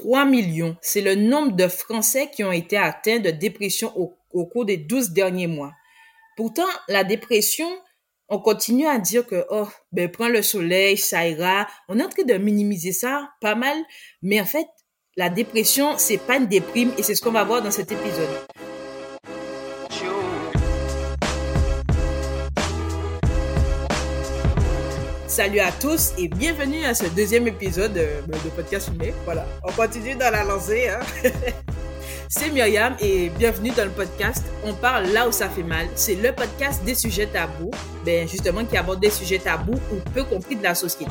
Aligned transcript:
3 0.00 0.24
millions. 0.24 0.76
C'est 0.80 1.02
le 1.02 1.14
nombre 1.14 1.52
de 1.52 1.68
Français 1.68 2.30
qui 2.32 2.42
ont 2.42 2.52
été 2.52 2.76
atteints 2.76 3.18
de 3.18 3.30
dépression 3.30 3.92
au, 3.96 4.46
cours 4.46 4.64
des 4.64 4.78
12 4.78 5.10
derniers 5.10 5.46
mois. 5.46 5.72
Pourtant, 6.36 6.66
la 6.88 7.04
dépression, 7.04 7.68
on 8.28 8.38
continue 8.38 8.86
à 8.86 8.98
dire 8.98 9.26
que, 9.26 9.44
oh, 9.50 9.68
ben, 9.92 10.10
prends 10.10 10.28
le 10.28 10.40
soleil, 10.40 10.96
ça 10.96 11.28
ira. 11.28 11.66
On 11.88 11.98
est 11.98 12.04
en 12.04 12.08
train 12.08 12.22
de 12.22 12.34
minimiser 12.34 12.92
ça 12.92 13.30
pas 13.42 13.54
mal. 13.54 13.76
Mais 14.22 14.40
en 14.40 14.46
fait, 14.46 14.66
la 15.16 15.28
dépression, 15.28 15.98
c'est 15.98 16.18
pas 16.18 16.36
une 16.36 16.46
déprime 16.46 16.92
et 16.96 17.02
c'est 17.02 17.14
ce 17.14 17.20
qu'on 17.20 17.32
va 17.32 17.44
voir 17.44 17.60
dans 17.60 17.70
cet 17.70 17.92
épisode. 17.92 18.69
Salut 25.40 25.60
à 25.60 25.72
tous 25.72 26.12
et 26.18 26.28
bienvenue 26.28 26.84
à 26.84 26.92
ce 26.92 27.06
deuxième 27.16 27.48
épisode 27.48 27.94
de, 27.94 28.00
de 28.30 28.50
podcast 28.54 28.90
filmé. 28.90 29.14
Voilà, 29.24 29.46
on 29.64 29.72
continue 29.72 30.14
dans 30.14 30.30
la 30.30 30.44
lancée. 30.44 30.90
Hein? 30.90 31.00
C'est 32.28 32.50
Myriam 32.50 32.94
et 33.00 33.30
bienvenue 33.30 33.70
dans 33.70 33.84
le 33.84 33.90
podcast 33.90 34.44
On 34.64 34.74
parle 34.74 35.06
là 35.06 35.26
où 35.26 35.32
ça 35.32 35.48
fait 35.48 35.62
mal. 35.62 35.86
C'est 35.94 36.16
le 36.16 36.32
podcast 36.32 36.84
des 36.84 36.94
sujets 36.94 37.26
tabous, 37.26 37.70
ben 38.04 38.28
justement 38.28 38.66
qui 38.66 38.76
aborde 38.76 39.00
des 39.00 39.08
sujets 39.08 39.38
tabous 39.38 39.80
ou 39.90 40.10
peu 40.12 40.24
compris 40.24 40.56
de 40.56 40.62
la 40.62 40.74
société. 40.74 41.10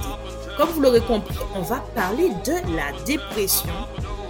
Comme 0.58 0.70
vous 0.70 0.82
l'aurez 0.82 1.02
compris, 1.02 1.40
on 1.56 1.62
va 1.62 1.84
parler 1.96 2.30
de 2.46 2.54
la 2.76 3.04
dépression. 3.08 3.74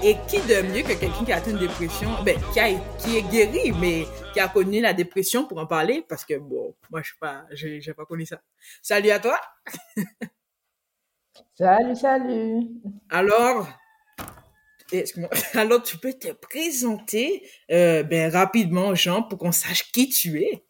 Et 0.02 0.16
qui 0.28 0.38
de 0.38 0.62
mieux 0.74 0.84
que 0.84 0.98
quelqu'un 0.98 1.26
qui 1.26 1.32
a 1.34 1.38
atteint 1.38 1.52
une 1.52 1.58
dépression, 1.58 2.10
ben, 2.24 2.38
qui, 2.54 2.60
a, 2.60 2.70
qui 2.98 3.18
est 3.18 3.30
guéri, 3.30 3.74
mais 3.80 4.06
qui 4.34 4.40
a 4.40 4.48
connu 4.48 4.80
la 4.80 4.94
dépression 4.94 5.46
pour 5.46 5.58
en 5.58 5.66
parler, 5.66 6.06
parce 6.08 6.24
que 6.24 6.38
bon, 6.38 6.74
moi 6.90 7.02
je 7.02 7.10
sais 7.12 7.18
pas, 7.20 7.46
pas 7.98 8.06
connu 8.06 8.26
ça. 8.26 8.42
Salut 8.82 9.10
à 9.10 9.20
toi. 9.20 9.38
salut, 11.54 11.96
salut. 11.96 12.68
Alors, 13.10 13.68
Alors, 15.54 15.84
tu 15.84 15.98
peux 15.98 16.14
te 16.14 16.32
présenter 16.34 17.44
euh, 17.72 18.04
ben, 18.04 18.32
rapidement 18.32 18.88
aux 18.88 18.96
gens 18.96 19.24
pour 19.24 19.40
qu'on 19.40 19.52
sache 19.52 19.92
qui 19.92 20.10
tu 20.10 20.42
es. 20.42 20.66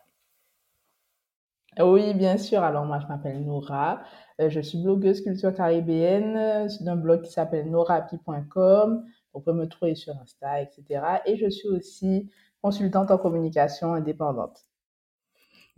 Oui, 1.80 2.14
bien 2.14 2.38
sûr. 2.38 2.62
Alors, 2.62 2.86
moi, 2.86 3.00
je 3.02 3.08
m'appelle 3.08 3.46
Nora. 3.46 4.02
Euh, 4.42 4.50
je 4.50 4.60
suis 4.60 4.82
blogueuse 4.82 5.22
culture 5.22 5.54
caribéenne 5.54 6.36
euh, 6.36 6.68
d'un 6.82 6.96
blog 6.96 7.22
qui 7.24 7.32
s'appelle 7.32 7.70
norapi.com. 7.70 9.06
On 9.34 9.42
peut 9.42 9.54
me 9.54 9.68
trouver 9.68 9.96
sur 9.96 10.14
Insta, 10.22 10.62
etc. 10.62 11.02
Et 11.26 11.38
je 11.38 11.50
suis 11.50 11.70
aussi 11.70 12.30
consultante 12.62 13.12
en 13.12 13.18
communication 13.18 13.94
indépendante. 13.94 14.66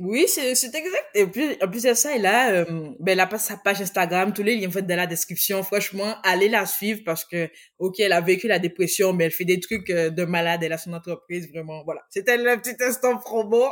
Oui, 0.03 0.25
c'est 0.27 0.49
exact. 0.49 1.05
Et 1.13 1.27
puis, 1.27 1.57
en 1.61 1.67
plus 1.67 1.83
de 1.83 1.93
ça, 1.93 2.15
elle 2.15 2.25
a, 2.25 2.51
euh, 2.53 2.65
ben, 2.99 3.11
elle 3.11 3.19
a 3.19 3.37
sa 3.37 3.55
page 3.57 3.81
Instagram, 3.81 4.33
tous 4.33 4.41
les 4.41 4.55
liens 4.55 4.67
vont 4.67 4.81
dans 4.81 4.95
la 4.95 5.05
description. 5.05 5.61
Franchement, 5.61 6.15
allez 6.23 6.49
la 6.49 6.65
suivre 6.65 7.01
parce 7.05 7.23
que, 7.23 7.49
ok, 7.77 7.99
elle 7.99 8.13
a 8.13 8.21
vécu 8.21 8.47
la 8.47 8.57
dépression, 8.57 9.13
mais 9.13 9.25
elle 9.25 9.31
fait 9.31 9.45
des 9.45 9.59
trucs 9.59 9.91
euh, 9.91 10.09
de 10.09 10.25
malade. 10.25 10.63
Elle 10.63 10.73
a 10.73 10.79
son 10.79 10.93
entreprise, 10.93 11.51
vraiment. 11.51 11.83
Voilà. 11.83 12.01
C'était 12.09 12.37
le 12.37 12.59
petit 12.59 12.83
instant 12.83 13.17
promo. 13.19 13.65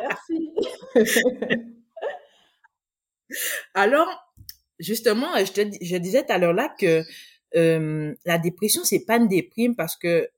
Merci. 0.00 0.52
Alors, 3.74 4.08
justement, 4.78 5.36
je 5.38 5.52
te, 5.52 5.60
je 5.82 5.96
disais 5.96 6.24
tout 6.24 6.32
à 6.32 6.38
l'heure 6.38 6.52
là 6.52 6.72
que 6.78 7.02
euh, 7.54 8.14
la 8.24 8.38
dépression, 8.38 8.82
c'est 8.84 9.04
pas 9.04 9.16
une 9.16 9.28
déprime 9.28 9.76
parce 9.76 9.96
que 9.96 10.28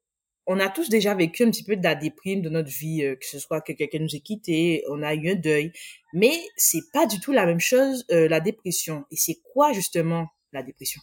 on 0.47 0.61
a 0.61 0.71
tous 0.71 0.89
déjà 0.89 1.15
vécu 1.15 1.45
un 1.45 1.51
petit 1.51 1.63
peu 1.63 1.77
de 1.77 1.85
la 1.85 1.95
déprime 1.95 2.41
de 2.41 2.49
notre 2.49 2.71
vie, 2.71 3.05
euh, 3.05 3.17
que 3.17 3.27
ce 3.27 3.39
soit 3.39 3.61
que 3.61 3.73
quelqu'un 3.73 3.99
nous 3.99 4.17
ait 4.17 4.21
quitté, 4.21 4.83
on 4.91 5.03
a 5.03 5.15
eu 5.15 5.31
un 5.31 5.35
deuil, 5.35 5.73
mais 6.15 6.33
c'est 6.57 6.91
pas 6.93 7.07
du 7.07 7.21
tout 7.21 7.33
la 7.33 7.45
même 7.45 7.61
chose 7.61 8.05
euh, 8.11 8.29
la 8.29 8.41
dépression. 8.41 9.05
Et 9.11 9.17
c'est 9.17 9.37
quoi 9.53 9.73
justement 9.73 10.27
la 10.53 10.63
dépression? 10.63 11.03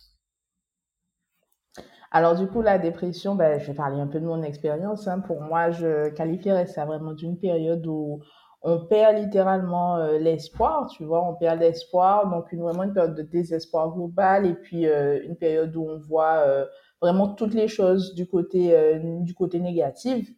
Alors 2.12 2.36
du 2.36 2.48
coup, 2.48 2.62
la 2.62 2.80
dépression, 2.80 3.36
ben, 3.36 3.60
je 3.60 3.68
vais 3.68 3.74
parler 3.74 4.00
un 4.00 4.08
peu 4.08 4.20
de 4.20 4.26
mon 4.26 4.42
expérience. 4.42 5.08
Hein. 5.08 5.20
Pour 5.20 5.42
moi, 5.42 5.70
je 5.72 6.10
qualifierais 6.10 6.66
ça 6.66 6.86
vraiment 6.86 7.14
d'une 7.14 7.38
période 7.38 7.86
où 7.86 8.22
on 8.68 8.80
perd 8.80 9.18
littéralement 9.18 9.98
euh, 9.98 10.18
l'espoir, 10.18 10.88
tu 10.88 11.06
vois, 11.06 11.24
on 11.26 11.36
perd 11.36 11.60
l'espoir, 11.60 12.30
donc 12.30 12.52
une, 12.52 12.62
vraiment 12.62 12.84
une 12.84 12.94
période 12.94 13.16
de 13.16 13.22
désespoir 13.22 13.94
global 13.94 14.46
et 14.46 14.56
puis 14.56 14.86
une 14.86 15.38
période 15.38 15.76
où 15.76 15.88
on 15.88 15.98
voit 16.00 16.68
vraiment 17.02 17.30
toutes 17.30 17.54
les 17.54 17.68
choses 17.68 18.16
du 18.16 18.28
côté, 18.28 18.76
euh, 18.76 19.00
du 19.22 19.34
côté 19.34 19.60
négatif. 19.60 20.30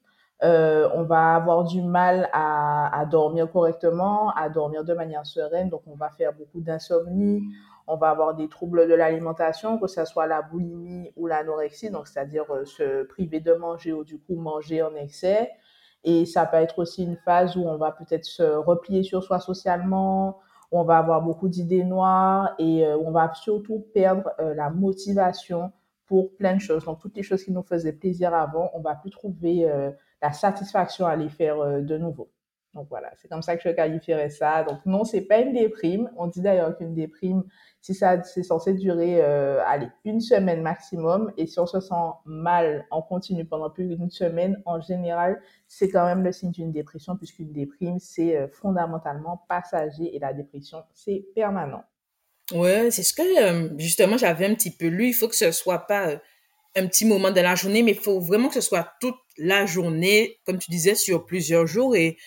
Euh, 0.44 0.88
on 0.94 1.04
va 1.04 1.36
avoir 1.36 1.64
du 1.64 1.82
mal 1.82 2.30
à, 2.32 3.00
à, 3.00 3.06
dormir 3.06 3.50
correctement, 3.52 4.32
à 4.36 4.50
dormir 4.50 4.84
de 4.84 4.94
manière 4.94 5.26
sereine, 5.26 5.70
donc 5.70 5.82
on 5.88 5.96
va 5.96 6.10
faire 6.10 6.34
beaucoup 6.34 6.62
d'insomnie, 6.62 7.42
on 7.88 7.96
va 7.96 8.10
avoir 8.10 8.36
des 8.36 8.48
troubles 8.48 8.88
de 8.88 8.94
l'alimentation, 8.94 9.80
que 9.80 9.88
ce 9.88 10.06
soit 10.06 10.28
la 10.28 10.44
boulimie 10.44 11.12
ou 11.16 11.26
l'anorexie, 11.26 11.90
donc 11.90 12.08
c'est-à-dire 12.08 12.46
euh, 12.52 12.66
se 12.66 13.04
priver 13.06 13.40
de 13.40 13.54
manger 13.54 13.94
ou 13.94 14.04
du 14.04 14.20
coup 14.20 14.36
manger 14.36 14.84
en 14.84 14.94
excès. 14.94 15.50
Et 16.08 16.26
ça 16.26 16.46
peut 16.46 16.56
être 16.56 16.80
aussi 16.80 17.04
une 17.04 17.18
phase 17.18 17.58
où 17.58 17.68
on 17.68 17.76
va 17.76 17.92
peut-être 17.92 18.24
se 18.24 18.44
replier 18.44 19.04
sur 19.04 19.24
soi 19.24 19.40
socialement, 19.42 20.40
où 20.72 20.80
on 20.80 20.84
va 20.84 21.00
avoir 21.00 21.22
beaucoup 21.22 21.50
d'idées 21.50 21.84
noires 21.84 22.56
et 22.60 22.86
euh, 22.86 22.98
on 22.98 23.12
va 23.12 23.34
surtout 23.34 23.86
perdre 23.94 24.32
euh, 24.40 24.54
la 24.54 24.70
motivation 24.70 25.74
pour 26.06 26.34
plein 26.38 26.56
de 26.56 26.62
choses. 26.62 26.86
Donc, 26.86 27.00
toutes 27.00 27.18
les 27.18 27.24
choses 27.24 27.44
qui 27.44 27.52
nous 27.52 27.62
faisaient 27.62 27.92
plaisir 27.92 28.34
avant, 28.34 28.72
on 28.74 28.80
va 28.80 28.96
plus 28.96 29.12
trouver 29.12 29.70
euh, 29.70 29.92
la 30.22 30.32
satisfaction 30.32 31.06
à 31.06 31.16
les 31.18 31.30
faire 31.30 31.60
euh, 31.60 31.82
de 31.82 31.98
nouveau. 31.98 32.30
Donc, 32.74 32.88
voilà, 32.90 33.12
c'est 33.18 33.28
comme 33.28 33.42
ça 33.42 33.58
que 33.58 33.70
je 33.70 33.76
qualifierais 33.76 34.30
ça. 34.30 34.64
Donc, 34.64 34.86
non, 34.86 35.04
c'est 35.04 35.22
pas 35.22 35.40
une 35.40 35.54
déprime. 35.54 36.10
On 36.16 36.28
dit 36.28 36.42
d'ailleurs 36.42 36.78
qu'une 36.78 36.94
déprime, 36.94 37.44
si 37.82 37.94
ça, 37.94 38.22
c'est 38.24 38.44
censé 38.44 38.74
durer, 38.74 39.22
euh, 39.22 39.64
une 40.04 40.20
semaine 40.20 40.62
maximum. 40.62 41.32
Et 41.38 41.46
si 41.46 41.60
on 41.60 41.66
se 41.66 41.80
sent 41.80 41.94
mal 42.26 42.86
en 42.92 43.02
continu 43.02 43.46
pendant 43.46 43.70
plus 43.70 43.88
d'une 43.88 44.10
semaine, 44.10 44.62
en 44.66 44.82
général, 44.82 45.42
c'est 45.68 45.90
quand 45.90 46.06
même 46.06 46.24
le 46.24 46.32
signe 46.32 46.52
d'une 46.52 46.72
dépression, 46.72 47.16
puisqu'une 47.16 47.52
déprime, 47.54 48.00
c'est 48.00 48.50
fondamentalement 48.50 49.46
passager 49.48 50.16
et 50.16 50.20
la 50.20 50.34
dépression, 50.34 50.84
c'est 50.94 51.26
permanent. 51.36 51.84
Ouais, 52.54 52.92
c'est 52.92 53.04
ce 53.04 53.14
que 53.14 53.44
euh, 53.44 53.70
justement 53.78 54.18
j'avais 54.18 54.46
un 54.46 54.56
petit 54.56 54.72
peu 54.72 54.88
lu. 54.88 55.08
Il 55.10 55.14
faut 55.14 55.28
que 55.28 55.36
ce 55.36 55.52
soit 55.52 55.80
pas 55.80 56.10
euh, 56.12 56.18
un 56.76 56.88
petit 56.88 57.06
moment 57.06 57.32
de 57.32 57.42
la 57.42 57.56
journée, 57.56 57.84
mais 57.84 57.92
il 57.92 57.98
faut 57.98 58.22
vraiment 58.22 58.48
que 58.48 58.54
ce 58.56 58.62
soit 58.62 58.88
toute 59.02 59.18
la 59.38 59.66
journée, 59.66 60.40
comme 60.46 60.58
tu 60.58 60.72
disais, 60.72 60.96
sur 60.96 61.26
plusieurs 61.26 61.68
jours. 61.68 61.96
Et 61.96 62.18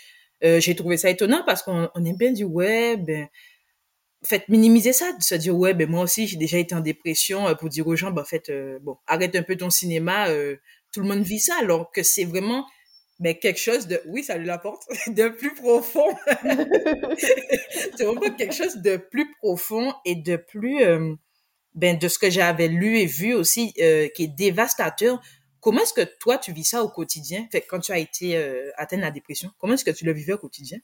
euh, 0.45 0.61
j'ai 0.61 0.75
trouvé 0.77 0.99
ça 0.99 1.09
étonnant 1.09 1.43
parce 1.47 1.63
qu'on 1.63 1.89
on 1.95 2.05
est 2.05 2.17
bien 2.17 2.33
du 2.33 2.45
web. 2.45 3.07
Ben, 3.07 3.29
fait 4.23 4.49
minimiser 4.49 4.93
ça, 4.93 5.13
de 5.13 5.23
se 5.23 5.35
dire 5.35 5.57
ouais, 5.57 5.75
ben 5.75 5.89
moi 5.89 6.03
aussi 6.03 6.27
j'ai 6.27 6.37
déjà 6.37 6.59
été 6.59 6.75
en 6.75 6.81
dépression 6.81 7.55
pour 7.57 7.69
dire 7.69 7.87
aux 7.87 7.97
gens, 7.97 8.11
ben 8.11 8.23
en 8.23 8.25
fait, 8.25 8.53
bon, 8.83 8.97
arrête 9.07 9.35
un 9.37 9.43
peu 9.43 9.57
ton 9.57 9.71
cinéma. 9.71 10.29
tout 10.93 11.01
le 11.01 11.07
monde 11.07 11.23
vit 11.23 11.41
ça, 11.41 11.55
alors 11.61 11.91
que 11.91 12.03
c'est 12.03 12.25
vraiment 12.25 12.67
mais 13.21 13.39
quelque 13.39 13.61
chose 13.61 13.87
de, 13.87 14.01
oui, 14.07 14.25
salut 14.25 14.47
la 14.47 14.59
porte, 14.59 14.83
de 15.07 15.29
plus 15.29 15.55
profond. 15.55 16.09
c'est 17.97 18.05
vraiment 18.05 18.35
quelque 18.35 18.55
chose 18.55 18.77
de 18.77 18.97
plus 18.97 19.31
profond 19.37 19.93
et 20.07 20.15
de 20.15 20.37
plus, 20.37 20.83
euh, 20.83 21.15
ben, 21.75 21.99
de 21.99 22.09
ce 22.09 22.19
que 22.19 22.31
j'avais 22.31 22.69
lu 22.69 22.99
et 22.99 23.07
vu 23.07 23.35
aussi, 23.35 23.75
euh, 23.79 24.09
qui 24.09 24.25
est 24.25 24.29
dévastateur. 24.29 25.21
Comment 25.61 25.83
est-ce 25.83 25.93
que 25.93 26.09
toi, 26.19 26.39
tu 26.39 26.55
vis 26.55 26.65
ça 26.65 26.83
au 26.83 26.89
quotidien? 26.89 27.47
Fait, 27.53 27.61
quand 27.61 27.81
tu 27.81 27.93
as 27.93 27.99
été 27.99 28.39
euh, 28.39 28.71
atteint 28.77 28.97
de 28.97 29.03
la 29.03 29.11
dépression, 29.11 29.51
comment 29.59 29.75
est-ce 29.75 29.85
que 29.85 29.91
tu 29.91 30.07
le 30.07 30.15
vivais 30.15 30.33
au 30.33 30.39
quotidien? 30.39 30.79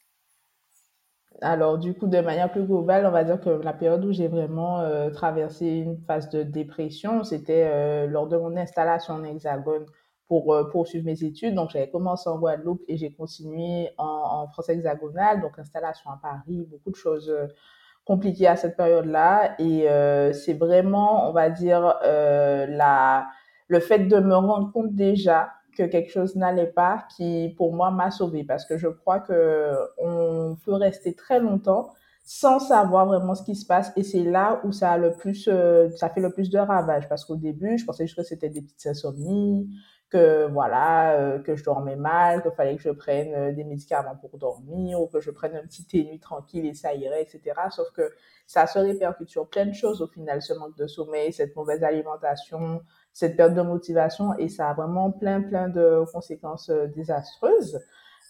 Alors, 1.42 1.78
du 1.78 1.94
coup, 1.94 2.06
de 2.06 2.20
manière 2.20 2.50
plus 2.50 2.64
globale, 2.64 3.06
on 3.06 3.10
va 3.10 3.24
dire 3.24 3.41
que 3.41 3.50
la 3.50 3.72
période 3.72 4.04
où 4.04 4.12
j'ai 4.12 4.28
vraiment 4.28 4.82
traversé 5.12 5.66
une 5.66 5.98
phase 6.06 6.30
de 6.30 6.42
dépression, 6.42 7.24
c'était 7.24 8.06
lors 8.06 8.26
de 8.26 8.36
mon 8.36 8.56
installation 8.56 9.14
en 9.14 9.24
hexagone 9.24 9.86
pour 10.28 10.52
euh, 10.52 10.64
poursuivre 10.64 11.04
mes 11.04 11.22
études. 11.25 11.54
Donc, 11.54 11.70
j'avais 11.70 11.91
commencé 11.91 12.28
en 12.28 12.38
Guadeloupe 12.38 12.82
et 12.88 12.96
j'ai 12.96 13.12
continué 13.12 13.91
en, 13.98 14.04
en, 14.04 14.48
France 14.48 14.69
hexagonale, 14.69 15.41
donc 15.41 15.58
installation 15.58 16.10
à 16.10 16.19
Paris, 16.20 16.66
beaucoup 16.70 16.91
de 16.91 16.96
choses 16.96 17.30
euh, 17.30 17.46
compliquées 18.04 18.48
à 18.48 18.56
cette 18.56 18.76
période-là. 18.76 19.54
Et 19.60 19.88
euh, 19.88 20.32
c'est 20.32 20.54
vraiment, 20.54 21.28
on 21.28 21.32
va 21.32 21.50
dire, 21.50 21.98
euh, 22.04 22.66
la, 22.66 23.28
le 23.69 23.81
fait 23.81 24.00
de 24.00 24.19
me 24.19 24.34
rendre 24.34 24.72
compte 24.72 24.94
déjà 24.94 25.50
que 25.76 25.84
quelque 25.84 26.11
chose 26.11 26.37
n'allait 26.37 26.67
pas 26.67 27.06
qui, 27.17 27.55
pour 27.56 27.75
moi, 27.75 27.90
m'a 27.90 28.11
sauvée. 28.11 28.44
Parce 28.44 28.64
que 28.64 28.78
je 28.78 28.88
crois 28.88 29.20
que 29.20 29.76
on 29.99 30.56
peut 30.64 30.75
rester 30.75 31.14
très 31.14 31.40
longtemps 31.40 31.93
sans 32.25 32.58
savoir 32.58 33.06
vraiment 33.06 33.34
ce 33.37 33.44
qui 33.44 33.55
se 33.55 33.64
passe. 33.67 33.93
Et 33.96 34.02
c'est 34.02 34.25
là 34.25 34.61
où 34.64 34.73
ça 34.73 34.93
a 34.93 34.99
le 34.99 35.12
plus, 35.12 35.49
euh, 35.49 35.90
ça 35.90 36.11
fait 36.11 36.20
le 36.20 36.32
plus 36.32 36.50
de 36.50 36.58
ravages. 36.58 37.08
Parce 37.08 37.25
qu'au 37.25 37.37
début, 37.37 37.78
je 37.78 37.84
pensais 37.84 38.06
juste 38.06 38.19
que 38.19 38.25
c'était 38.25 38.49
des 38.49 38.62
petites 38.62 38.87
insomnies, 38.87 39.69
que 40.11 40.46
voilà, 40.49 41.12
euh, 41.19 41.38
que 41.40 41.56
je 41.56 41.64
dormais 41.64 41.96
mal, 41.96 42.43
qu'il 42.43 42.50
fallait 42.52 42.76
que 42.76 42.82
je 42.82 42.90
prenne 42.90 43.34
euh, 43.34 43.52
des 43.52 43.64
médicaments 43.64 44.17
pour 44.17 44.38
dormir 44.38 45.00
ou 45.00 45.06
que 45.06 45.20
je 45.20 45.31
prenne 45.31 45.56
un 45.56 45.62
petit 45.62 45.84
thé 45.84 46.05
nuit 46.05 46.20
tranquille 46.20 46.67
et 46.67 46.75
ça 46.75 46.94
irait, 46.94 47.23
etc. 47.23 47.40
Sauf 47.70 47.90
que 47.93 48.12
ça 48.46 48.67
se 48.67 48.78
répercute 48.78 49.28
sur 49.28 49.49
plein 49.49 49.67
de 49.67 49.73
choses 49.73 50.02
au 50.02 50.06
final, 50.06 50.43
ce 50.43 50.52
manque 50.55 50.76
de 50.76 50.87
sommeil, 50.87 51.32
cette 51.32 51.56
mauvaise 51.56 51.82
alimentation, 51.82 52.82
cette 53.16 53.34
perte 53.34 53.54
de 53.54 53.62
motivation 53.62 54.36
et 54.38 54.50
ça 54.50 54.68
a 54.68 54.74
vraiment 54.74 55.10
plein, 55.10 55.40
plein 55.40 55.70
de 55.70 56.04
conséquences 56.12 56.68
euh, 56.68 56.86
désastreuses. 56.88 57.80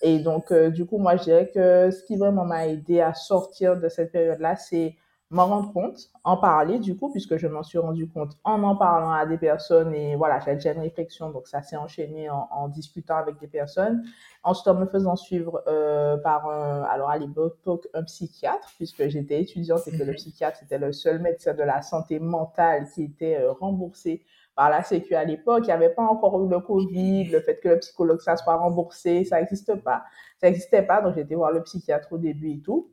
Et 0.00 0.20
donc, 0.20 0.52
du 0.52 0.84
coup, 0.84 0.98
moi, 0.98 1.16
je 1.16 1.22
dirais 1.24 1.50
que 1.52 1.90
ce 1.90 2.04
qui 2.04 2.16
vraiment 2.16 2.44
m'a 2.44 2.68
aidé 2.68 3.00
à 3.00 3.14
sortir 3.14 3.80
de 3.80 3.88
cette 3.88 4.12
période-là, 4.12 4.54
c'est 4.54 4.94
m'en 5.30 5.46
rendre 5.46 5.72
compte, 5.72 6.10
en 6.22 6.36
parler 6.36 6.78
du 6.78 6.96
coup, 6.96 7.10
puisque 7.10 7.36
je 7.36 7.48
m'en 7.48 7.64
suis 7.64 7.78
rendu 7.78 8.08
compte 8.08 8.36
en 8.44 8.62
en 8.62 8.76
parlant 8.76 9.10
à 9.10 9.26
des 9.26 9.38
personnes 9.38 9.92
et 9.92 10.14
voilà, 10.14 10.38
j'ai 10.38 10.54
déjà 10.54 10.72
une 10.72 10.80
réflexion, 10.80 11.30
donc 11.30 11.48
ça 11.48 11.62
s'est 11.62 11.76
enchaîné 11.76 12.30
en, 12.30 12.48
en, 12.52 12.68
discutant 12.68 13.16
avec 13.16 13.38
des 13.40 13.48
personnes. 13.48 14.04
Ensuite, 14.44 14.68
en 14.68 14.74
me 14.74 14.86
faisant 14.86 15.16
suivre 15.16 15.64
euh, 15.66 16.16
par, 16.18 16.48
un, 16.48 16.84
alors 16.84 17.10
à 17.10 17.18
l'époque, 17.18 17.56
un 17.92 18.04
psychiatre, 18.04 18.70
puisque 18.76 19.08
j'étais 19.08 19.42
étudiante 19.42 19.80
et 19.88 19.90
que 19.90 20.04
le 20.04 20.12
mhm. 20.12 20.14
psychiatre 20.14 20.58
c'était 20.60 20.78
le 20.78 20.92
seul 20.92 21.18
médecin 21.20 21.54
de 21.54 21.62
la 21.64 21.82
santé 21.82 22.20
mentale 22.20 22.86
qui 22.94 23.02
était 23.02 23.40
euh, 23.40 23.50
remboursé 23.50 24.22
par 24.56 24.70
la 24.70 24.82
Sécu 24.82 25.14
à 25.14 25.24
l'époque. 25.24 25.64
Il 25.64 25.66
n'y 25.66 25.72
avait 25.72 25.90
pas 25.90 26.02
encore 26.02 26.42
eu 26.44 26.48
le 26.48 26.58
Covid, 26.60 27.24
le 27.30 27.40
fait 27.40 27.60
que 27.60 27.68
le 27.68 27.78
psychologue 27.78 28.20
ça 28.20 28.36
soit 28.36 28.56
remboursé, 28.56 29.24
ça 29.24 29.38
n'existe 29.38 29.76
pas. 29.82 30.04
Ça 30.40 30.48
n'existait 30.48 30.82
pas, 30.82 31.00
donc 31.02 31.14
j'ai 31.14 31.20
été 31.20 31.36
voir 31.36 31.52
le 31.52 31.62
psychiatre 31.62 32.12
au 32.12 32.18
début 32.18 32.50
et 32.50 32.60
tout 32.60 32.90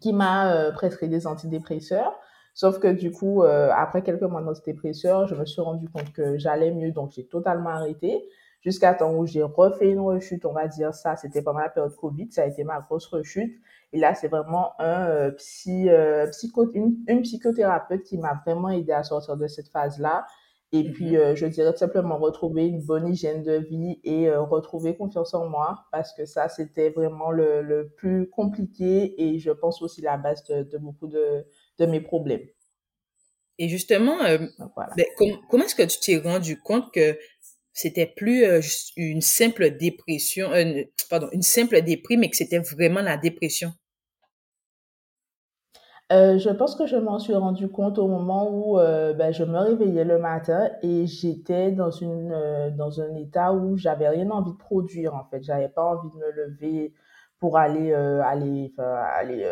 qui 0.00 0.12
m'a 0.12 0.54
euh, 0.54 0.72
prescrit 0.72 1.08
des 1.08 1.26
antidépresseurs. 1.26 2.18
Sauf 2.54 2.78
que 2.78 2.88
du 2.88 3.10
coup, 3.10 3.42
euh, 3.42 3.70
après 3.74 4.02
quelques 4.02 4.22
mois 4.22 4.42
d'antidépresseurs, 4.42 5.26
je 5.26 5.34
me 5.34 5.46
suis 5.46 5.62
rendu 5.62 5.88
compte 5.88 6.12
que 6.12 6.36
j'allais 6.38 6.70
mieux, 6.70 6.92
donc 6.92 7.12
j'ai 7.12 7.26
totalement 7.26 7.70
arrêté. 7.70 8.22
Jusqu'à 8.60 8.94
temps 8.94 9.14
où 9.14 9.26
j'ai 9.26 9.42
refait 9.42 9.90
une 9.90 10.00
rechute, 10.00 10.44
on 10.44 10.52
va 10.52 10.68
dire 10.68 10.94
ça, 10.94 11.16
c'était 11.16 11.42
pendant 11.42 11.58
la 11.58 11.68
période 11.68 11.96
Covid, 11.96 12.30
ça 12.30 12.42
a 12.42 12.46
été 12.46 12.62
ma 12.62 12.80
grosse 12.80 13.06
rechute. 13.06 13.58
Et 13.92 13.98
là, 13.98 14.14
c'est 14.14 14.28
vraiment 14.28 14.72
un 14.78 15.08
euh, 15.08 15.30
psy, 15.32 15.88
une, 16.74 17.22
psychothérapeute 17.22 18.04
qui 18.04 18.18
m'a 18.18 18.40
vraiment 18.46 18.70
aidé 18.70 18.92
à 18.92 19.02
sortir 19.02 19.36
de 19.36 19.48
cette 19.48 19.68
phase-là. 19.68 20.26
Et 20.74 20.90
puis, 20.90 21.10
mhm. 21.10 21.16
euh, 21.16 21.34
je 21.34 21.46
dirais 21.46 21.76
simplement 21.76 22.16
retrouver 22.16 22.66
une 22.66 22.82
bonne 22.82 23.06
hygiène 23.06 23.42
de 23.42 23.56
vie 23.56 24.00
et 24.04 24.28
euh, 24.28 24.40
retrouver 24.40 24.96
confiance 24.96 25.34
en 25.34 25.46
moi 25.46 25.84
parce 25.92 26.14
que 26.14 26.24
ça, 26.24 26.48
c'était 26.48 26.88
vraiment 26.88 27.30
le, 27.30 27.60
le, 27.60 27.90
plus 27.90 28.30
compliqué 28.30 29.14
et 29.22 29.38
je 29.38 29.50
pense 29.50 29.82
aussi 29.82 30.00
la 30.00 30.16
base 30.16 30.42
de, 30.44 30.62
de 30.62 30.78
beaucoup 30.78 31.08
de, 31.08 31.44
de, 31.78 31.86
mes 31.86 32.00
problèmes. 32.00 32.46
Et 33.58 33.68
justement, 33.68 34.24
euh, 34.24 34.38
voilà. 34.74 34.94
ben, 34.96 35.04
com 35.18 35.28
comment 35.50 35.64
est-ce 35.64 35.74
que 35.74 35.82
tu 35.82 35.98
t'es 36.00 36.16
rendu 36.16 36.58
compte 36.58 36.90
que 36.90 37.18
c'était 37.74 38.06
plus 38.06 38.44
euh, 38.44 38.60
une 38.96 39.20
simple 39.20 39.76
dépression, 39.76 40.52
euh, 40.52 40.84
pardon, 41.10 41.28
une 41.32 41.42
simple 41.42 41.82
déprime, 41.82 42.20
mais 42.20 42.30
que 42.30 42.36
c'était 42.36 42.58
vraiment 42.58 43.02
la 43.02 43.18
dépression? 43.18 43.72
Euh, 46.12 46.36
je 46.38 46.50
pense 46.50 46.74
que 46.76 46.86
je 46.86 46.96
m'en 46.96 47.18
suis 47.18 47.34
rendu 47.34 47.68
compte 47.70 47.98
au 47.98 48.06
moment 48.06 48.50
où 48.50 48.78
euh, 48.78 49.14
ben, 49.14 49.32
je 49.32 49.44
me 49.44 49.58
réveillais 49.58 50.04
le 50.04 50.18
matin 50.18 50.68
et 50.82 51.06
j'étais 51.06 51.70
dans 51.72 51.90
une 51.90 52.32
euh, 52.32 52.70
dans 52.70 53.00
un 53.00 53.14
état 53.14 53.52
où 53.54 53.78
j'avais 53.78 54.08
rien 54.08 54.28
envie 54.30 54.52
de 54.52 54.56
produire 54.58 55.14
en 55.14 55.24
fait. 55.24 55.42
J'avais 55.42 55.68
pas 55.70 55.82
envie 55.84 56.10
de 56.10 56.16
me 56.16 56.30
lever 56.32 56.92
pour 57.38 57.56
aller 57.56 57.92
aller 57.94 58.72
aller 58.78 59.44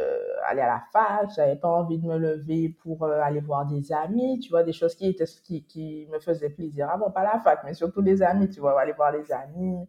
aller 0.46 0.60
à 0.60 0.66
la 0.66 0.82
fac. 0.92 1.30
J'avais 1.34 1.56
pas 1.56 1.68
envie 1.68 1.98
de 1.98 2.06
me 2.06 2.18
lever 2.18 2.68
pour 2.82 3.06
aller 3.06 3.40
voir 3.40 3.66
des 3.66 3.90
amis. 3.92 4.38
Tu 4.40 4.50
vois 4.50 4.62
des 4.62 4.72
choses 4.72 4.94
qui 4.94 5.08
étaient 5.08 5.24
qui 5.44 5.64
qui 5.64 6.08
me 6.12 6.18
faisaient 6.20 6.50
plaisir. 6.50 6.88
Bon 6.98 7.10
pas 7.10 7.22
la 7.24 7.38
fac 7.40 7.60
mais 7.64 7.74
surtout 7.74 8.02
des 8.02 8.22
amis. 8.22 8.50
Tu 8.50 8.60
vois 8.60 8.78
aller 8.80 8.92
voir 8.92 9.12
des 9.12 9.32
amis. 9.32 9.86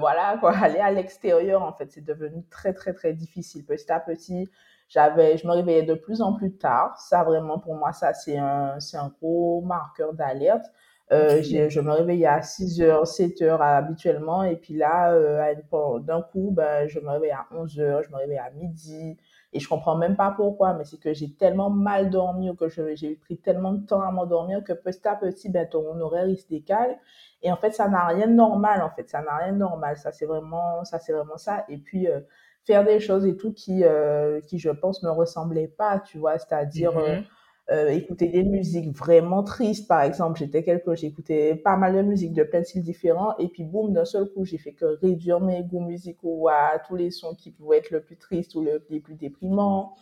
voilà 0.00 0.36
quoi 0.40 0.52
aller 0.62 0.78
à 0.80 0.90
l'extérieur 0.90 1.62
en 1.62 1.72
fait 1.72 1.90
c'est 1.92 2.04
devenu 2.04 2.44
très 2.50 2.72
très 2.74 2.92
très 2.94 3.12
difficile 3.14 3.64
petit 3.64 3.90
à 3.92 4.00
petit 4.00 4.48
j'avais, 4.92 5.38
je 5.38 5.46
me 5.46 5.52
réveillais 5.52 5.84
de 5.84 5.94
plus 5.94 6.20
en 6.20 6.34
plus 6.34 6.52
tard. 6.52 6.98
Ça, 6.98 7.24
vraiment, 7.24 7.58
pour 7.58 7.74
moi, 7.74 7.92
ça, 7.92 8.12
c'est 8.12 8.36
un, 8.36 8.78
c'est 8.78 8.98
un 8.98 9.08
gros 9.20 9.62
marqueur 9.62 10.12
d'alerte. 10.12 10.66
Euh, 11.12 11.40
okay. 11.40 11.68
je 11.68 11.80
me 11.80 11.92
réveillais 11.92 12.26
à 12.26 12.42
6 12.42 12.80
heures, 12.82 13.06
7 13.06 13.40
heures 13.42 13.62
habituellement. 13.62 14.42
Et 14.44 14.56
puis 14.56 14.74
là, 14.74 15.12
euh, 15.12 15.54
d'un 16.00 16.20
coup, 16.20 16.50
ben, 16.52 16.86
je 16.88 17.00
me 17.00 17.08
réveillais 17.08 17.32
à 17.32 17.46
11 17.52 17.80
heures, 17.80 18.02
je 18.02 18.10
me 18.10 18.16
réveillais 18.16 18.38
à 18.38 18.50
midi. 18.50 19.16
Et 19.54 19.60
je 19.60 19.68
comprends 19.68 19.96
même 19.96 20.16
pas 20.16 20.30
pourquoi, 20.30 20.74
mais 20.74 20.84
c'est 20.84 20.98
que 20.98 21.12
j'ai 21.12 21.34
tellement 21.34 21.70
mal 21.70 22.10
dormi 22.10 22.50
ou 22.50 22.54
que 22.54 22.68
j'ai 22.68 23.16
pris 23.16 23.38
tellement 23.38 23.72
de 23.72 23.86
temps 23.86 24.00
à 24.00 24.10
m'endormir 24.10 24.62
que 24.62 24.72
petit 24.74 25.06
à 25.08 25.16
petit, 25.16 25.48
ben, 25.50 25.66
ton 25.68 25.98
horaire, 26.00 26.26
il 26.28 26.36
se 26.36 26.48
décale. 26.48 26.98
Et 27.42 27.50
en 27.50 27.56
fait, 27.56 27.72
ça 27.72 27.88
n'a 27.88 28.06
rien 28.06 28.26
de 28.26 28.32
normal, 28.32 28.82
en 28.82 28.90
fait. 28.90 29.08
Ça 29.08 29.22
n'a 29.22 29.36
rien 29.36 29.52
de 29.52 29.58
normal. 29.58 29.96
Ça, 29.96 30.12
c'est 30.12 30.26
vraiment, 30.26 30.84
ça, 30.84 30.98
c'est 30.98 31.12
vraiment 31.12 31.38
ça. 31.38 31.64
Et 31.68 31.78
puis, 31.78 32.08
euh, 32.08 32.20
faire 32.64 32.84
des 32.84 33.00
choses 33.00 33.26
et 33.26 33.36
tout 33.36 33.52
qui, 33.52 33.84
euh, 33.84 34.40
qui 34.40 34.58
je 34.58 34.70
pense, 34.70 35.02
me 35.02 35.10
ressemblaient 35.10 35.72
pas, 35.76 36.00
tu 36.00 36.18
vois, 36.18 36.38
c'est-à-dire 36.38 36.92
mm 36.92 37.02
-hmm. 37.02 37.24
euh, 37.72 37.88
écouter 37.88 38.28
des 38.28 38.44
musiques 38.44 38.90
vraiment 38.96 39.42
tristes, 39.42 39.88
par 39.88 40.02
exemple. 40.02 40.38
J'étais 40.38 40.62
quelque, 40.62 40.94
j'écoutais 40.94 41.54
pas 41.54 41.76
mal 41.76 41.94
de 41.94 42.02
musique 42.02 42.32
de 42.32 42.44
plein 42.44 42.60
de 42.60 42.66
styles 42.66 42.82
différents 42.82 43.34
et 43.38 43.48
puis 43.48 43.64
boum, 43.64 43.92
d'un 43.92 44.04
seul 44.04 44.26
coup, 44.32 44.44
j'ai 44.44 44.58
fait 44.58 44.72
que 44.80 44.88
réduire 45.00 45.40
mes 45.40 45.62
goûts 45.62 45.86
musicaux 45.94 46.48
à 46.48 46.78
tous 46.86 46.96
les 46.96 47.10
sons 47.10 47.34
qui 47.40 47.50
pouvaient 47.56 47.78
être 47.78 47.90
le 47.90 48.00
plus 48.00 48.16
tristes 48.26 48.54
ou 48.56 48.60
le, 48.62 48.74
les 48.90 49.00
plus 49.00 49.14
déprimants. 49.14 49.94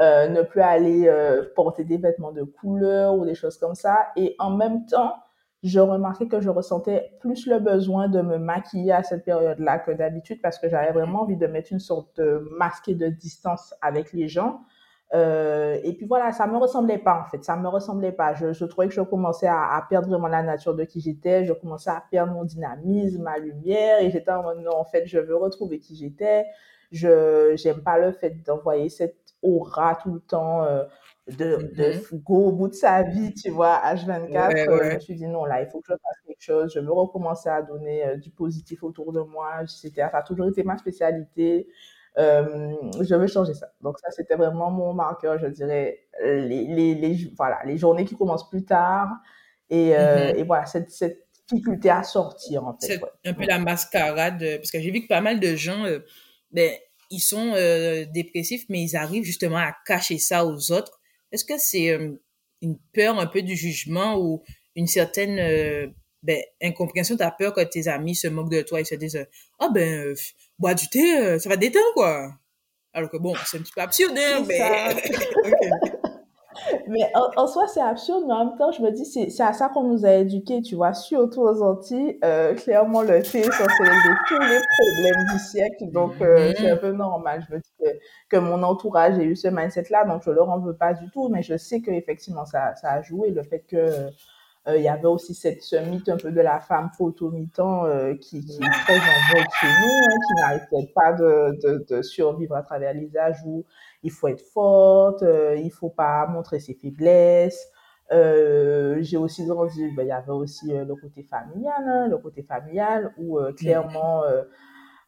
Euh, 0.00 0.26
ne 0.26 0.42
plus 0.42 0.60
aller 0.60 1.06
euh, 1.06 1.44
porter 1.54 1.84
des 1.84 1.98
vêtements 1.98 2.32
de 2.32 2.42
couleur 2.42 3.14
ou 3.16 3.24
des 3.24 3.36
choses 3.36 3.56
comme 3.58 3.76
ça. 3.76 4.08
Et 4.16 4.34
en 4.40 4.50
même 4.50 4.86
temps, 4.86 5.14
je 5.64 5.80
remarquais 5.80 6.28
que 6.28 6.40
je 6.42 6.50
ressentais 6.50 7.10
plus 7.20 7.46
le 7.46 7.58
besoin 7.58 8.08
de 8.08 8.20
me 8.20 8.36
maquiller 8.36 8.92
à 8.92 9.02
cette 9.02 9.24
période-là 9.24 9.78
que 9.78 9.90
d'habitude 9.90 10.42
parce 10.42 10.58
que 10.58 10.68
j'avais 10.68 10.92
vraiment 10.92 11.22
envie 11.22 11.38
de 11.38 11.46
mettre 11.46 11.72
une 11.72 11.80
sorte 11.80 12.20
de 12.20 12.46
masque 12.58 12.90
de 12.90 13.08
distance 13.08 13.74
avec 13.80 14.12
les 14.12 14.28
gens. 14.28 14.60
Euh, 15.14 15.78
et 15.82 15.94
puis 15.94 16.06
voilà, 16.06 16.32
ça 16.32 16.46
me 16.46 16.58
ressemblait 16.58 16.98
pas 16.98 17.22
en 17.24 17.30
fait, 17.30 17.42
ça 17.42 17.56
me 17.56 17.66
ressemblait 17.66 18.12
pas. 18.12 18.34
Je, 18.34 18.52
je 18.52 18.64
trouvais 18.66 18.88
que 18.88 18.94
je 18.94 19.00
commençais 19.00 19.46
à, 19.46 19.74
à, 19.74 19.82
perdre 19.88 20.08
vraiment 20.08 20.28
la 20.28 20.42
nature 20.42 20.74
de 20.74 20.84
qui 20.84 21.00
j'étais, 21.00 21.46
je 21.46 21.54
commençais 21.54 21.90
à 21.90 22.04
perdre 22.10 22.34
mon 22.34 22.44
dynamisme, 22.44 23.22
ma 23.22 23.38
lumière, 23.38 24.02
et 24.02 24.10
j'étais 24.10 24.32
en 24.32 24.42
mode 24.42 24.58
non, 24.58 24.76
en 24.76 24.84
fait, 24.84 25.06
je 25.06 25.18
veux 25.18 25.36
retrouver 25.36 25.78
qui 25.78 25.96
j'étais. 25.96 26.44
Je 26.92 27.54
j'aime 27.56 27.82
pas 27.82 27.98
le 27.98 28.12
fait 28.12 28.42
d'envoyer 28.44 28.90
cette 28.90 29.16
aura 29.42 29.94
tout 30.02 30.12
le 30.12 30.20
temps. 30.20 30.64
Euh, 30.64 30.84
de, 31.28 31.56
mm 31.56 31.62
-hmm. 31.62 32.10
de 32.12 32.16
go 32.18 32.46
au 32.48 32.52
bout 32.52 32.68
de 32.68 32.74
sa 32.74 33.02
vie, 33.02 33.32
tu 33.34 33.50
vois, 33.50 33.80
H24, 33.84 34.54
ouais, 34.54 34.68
ouais. 34.68 34.90
je 34.90 34.94
me 34.94 35.00
suis 35.00 35.14
dit 35.14 35.26
non, 35.26 35.44
là, 35.44 35.62
il 35.62 35.68
faut 35.70 35.80
que 35.80 35.86
je 35.88 35.94
fasse 35.94 36.20
quelque 36.26 36.42
chose, 36.42 36.72
je 36.74 36.80
veux 36.80 36.92
recommencer 36.92 37.48
à 37.48 37.62
donner 37.62 38.06
euh, 38.06 38.16
du 38.16 38.30
positif 38.30 38.82
autour 38.82 39.12
de 39.12 39.20
moi, 39.20 39.48
ça 39.66 40.10
a 40.12 40.22
toujours 40.22 40.48
été 40.48 40.62
ma 40.64 40.76
spécialité, 40.76 41.66
euh, 42.18 42.74
je 43.00 43.14
veux 43.14 43.26
changer 43.26 43.54
ça. 43.54 43.68
Donc 43.80 43.98
ça, 43.98 44.10
c'était 44.10 44.36
vraiment 44.36 44.70
mon 44.70 44.92
marqueur, 44.92 45.38
je 45.38 45.46
dirais, 45.46 45.98
les, 46.22 46.66
les, 46.76 46.94
les, 46.94 47.32
voilà, 47.36 47.58
les 47.64 47.76
journées 47.78 48.04
qui 48.04 48.16
commencent 48.16 48.48
plus 48.48 48.64
tard, 48.64 49.08
et, 49.70 49.96
euh, 49.96 50.00
mm 50.00 50.36
-hmm. 50.36 50.38
et 50.38 50.42
voilà, 50.44 50.66
cette, 50.66 50.90
cette 50.90 51.24
difficulté 51.48 51.90
à 51.90 52.02
sortir, 52.02 52.66
en 52.66 52.72
fait. 52.74 52.86
C'est 52.86 53.02
ouais. 53.02 53.10
un 53.30 53.34
peu 53.34 53.44
la 53.44 53.58
mascarade, 53.58 54.42
euh, 54.42 54.56
parce 54.58 54.70
que 54.70 54.80
j'ai 54.80 54.90
vu 54.90 55.00
que 55.02 55.08
pas 55.08 55.20
mal 55.20 55.40
de 55.40 55.56
gens, 55.56 55.84
euh, 55.84 55.98
ben, 56.52 56.70
ils 57.10 57.20
sont 57.20 57.52
euh, 57.54 58.04
dépressifs, 58.12 58.64
mais 58.68 58.80
ils 58.82 58.96
arrivent 58.96 59.24
justement 59.24 59.58
à 59.58 59.72
cacher 59.86 60.18
ça 60.18 60.44
aux 60.46 60.72
autres 60.72 61.00
est-ce 61.34 61.44
que 61.44 61.58
c'est 61.58 61.90
euh, 61.90 62.12
une 62.62 62.78
peur 62.92 63.18
un 63.18 63.26
peu 63.26 63.42
du 63.42 63.56
jugement 63.56 64.16
ou 64.16 64.42
une 64.76 64.86
certaine 64.86 65.38
euh, 65.40 65.88
ben, 66.22 66.40
incompréhension, 66.62 67.16
t'as 67.16 67.32
peur 67.32 67.52
que 67.52 67.60
tes 67.60 67.88
amis 67.88 68.14
se 68.14 68.28
moquent 68.28 68.52
de 68.52 68.62
toi 68.62 68.80
et 68.80 68.84
se 68.84 68.94
disent 68.94 69.26
ah 69.58 69.66
oh, 69.66 69.72
ben 69.72 70.06
euh, 70.06 70.14
bois 70.58 70.74
du 70.74 70.88
thé, 70.88 71.18
euh, 71.18 71.38
ça 71.38 71.48
va 71.48 71.56
détendre 71.56 71.92
quoi? 71.94 72.32
Alors 72.92 73.10
que 73.10 73.16
bon, 73.16 73.34
c'est 73.46 73.58
un 73.58 73.60
petit 73.60 73.72
peu 73.72 73.80
absurde, 73.80 74.16
hein, 74.16 74.44
mais 74.46 74.60
okay. 75.44 75.70
Mais 76.88 77.10
en, 77.14 77.42
en 77.42 77.46
soi, 77.46 77.66
c'est 77.66 77.80
absurde, 77.80 78.24
mais 78.26 78.34
en 78.34 78.46
même 78.46 78.58
temps, 78.58 78.72
je 78.72 78.82
me 78.82 78.90
dis, 78.90 79.04
c'est 79.04 79.42
à 79.42 79.52
ça 79.52 79.68
qu'on 79.68 79.84
nous 79.84 80.04
a 80.04 80.12
éduqués, 80.14 80.62
tu 80.62 80.74
vois, 80.74 80.92
surtout 80.92 81.42
aux 81.42 81.62
Antilles. 81.62 82.18
Euh, 82.24 82.54
clairement, 82.54 83.02
le 83.02 83.22
thé 83.22 83.40
est 83.40 83.52
censé 83.52 83.82
régler 83.82 84.14
tous 84.28 84.38
les 84.38 84.60
problèmes 84.78 85.26
du 85.32 85.38
siècle, 85.38 85.90
donc 85.92 86.12
euh, 86.20 86.50
mm-hmm. 86.50 86.54
c'est 86.58 86.70
un 86.70 86.76
peu 86.76 86.92
normal. 86.92 87.44
Je 87.48 87.54
me 87.54 87.60
dis 87.60 87.72
que, 87.78 87.88
que 88.30 88.36
mon 88.36 88.62
entourage 88.62 89.18
ait 89.18 89.24
eu 89.24 89.36
ce 89.36 89.48
mindset-là, 89.48 90.04
donc 90.04 90.22
je 90.24 90.30
leur 90.30 90.48
en 90.48 90.58
veux 90.58 90.76
pas 90.76 90.94
du 90.94 91.10
tout, 91.10 91.28
mais 91.28 91.42
je 91.42 91.56
sais 91.56 91.80
qu'effectivement, 91.80 92.44
ça, 92.44 92.74
ça 92.76 92.90
a 92.90 93.02
joué, 93.02 93.30
le 93.30 93.42
fait 93.42 93.60
que 93.60 94.10
il 94.68 94.82
y 94.82 94.88
avait 94.88 95.06
aussi 95.06 95.34
cette, 95.34 95.62
ce 95.62 95.76
mythe 95.76 96.08
un 96.08 96.16
peu 96.16 96.30
de 96.32 96.40
la 96.40 96.58
femme 96.58 96.90
photo-mitant 96.96 97.84
euh, 97.84 98.14
qui, 98.14 98.44
qui 98.44 98.56
est 98.56 98.84
très 98.84 98.96
en 98.96 99.34
vogue 99.34 99.46
chez 99.60 99.66
nous, 99.66 100.44
hein, 100.44 100.58
qui 100.58 100.66
peut-être 100.70 100.94
pas 100.94 101.12
de, 101.12 101.58
de, 101.62 101.84
de, 101.88 102.02
survivre 102.02 102.56
à 102.56 102.62
travers 102.62 102.94
les 102.94 103.14
âges 103.16 103.42
où 103.44 103.64
il 104.02 104.10
faut 104.10 104.28
être 104.28 104.44
forte, 104.52 105.22
euh, 105.22 105.54
il 105.56 105.70
faut 105.70 105.90
pas 105.90 106.26
montrer 106.26 106.60
ses 106.60 106.74
faiblesses. 106.74 107.68
Euh, 108.12 108.98
j'ai 109.00 109.16
aussi 109.16 109.46
grandi, 109.46 109.90
ben, 109.96 110.02
il 110.02 110.08
y 110.08 110.12
avait 110.12 110.30
aussi 110.30 110.72
euh, 110.72 110.84
le 110.84 110.94
côté 110.94 111.22
familial, 111.22 111.82
hein, 111.86 112.08
le 112.08 112.18
côté 112.18 112.42
familial 112.42 113.14
où 113.16 113.38
euh, 113.38 113.52
clairement 113.52 114.22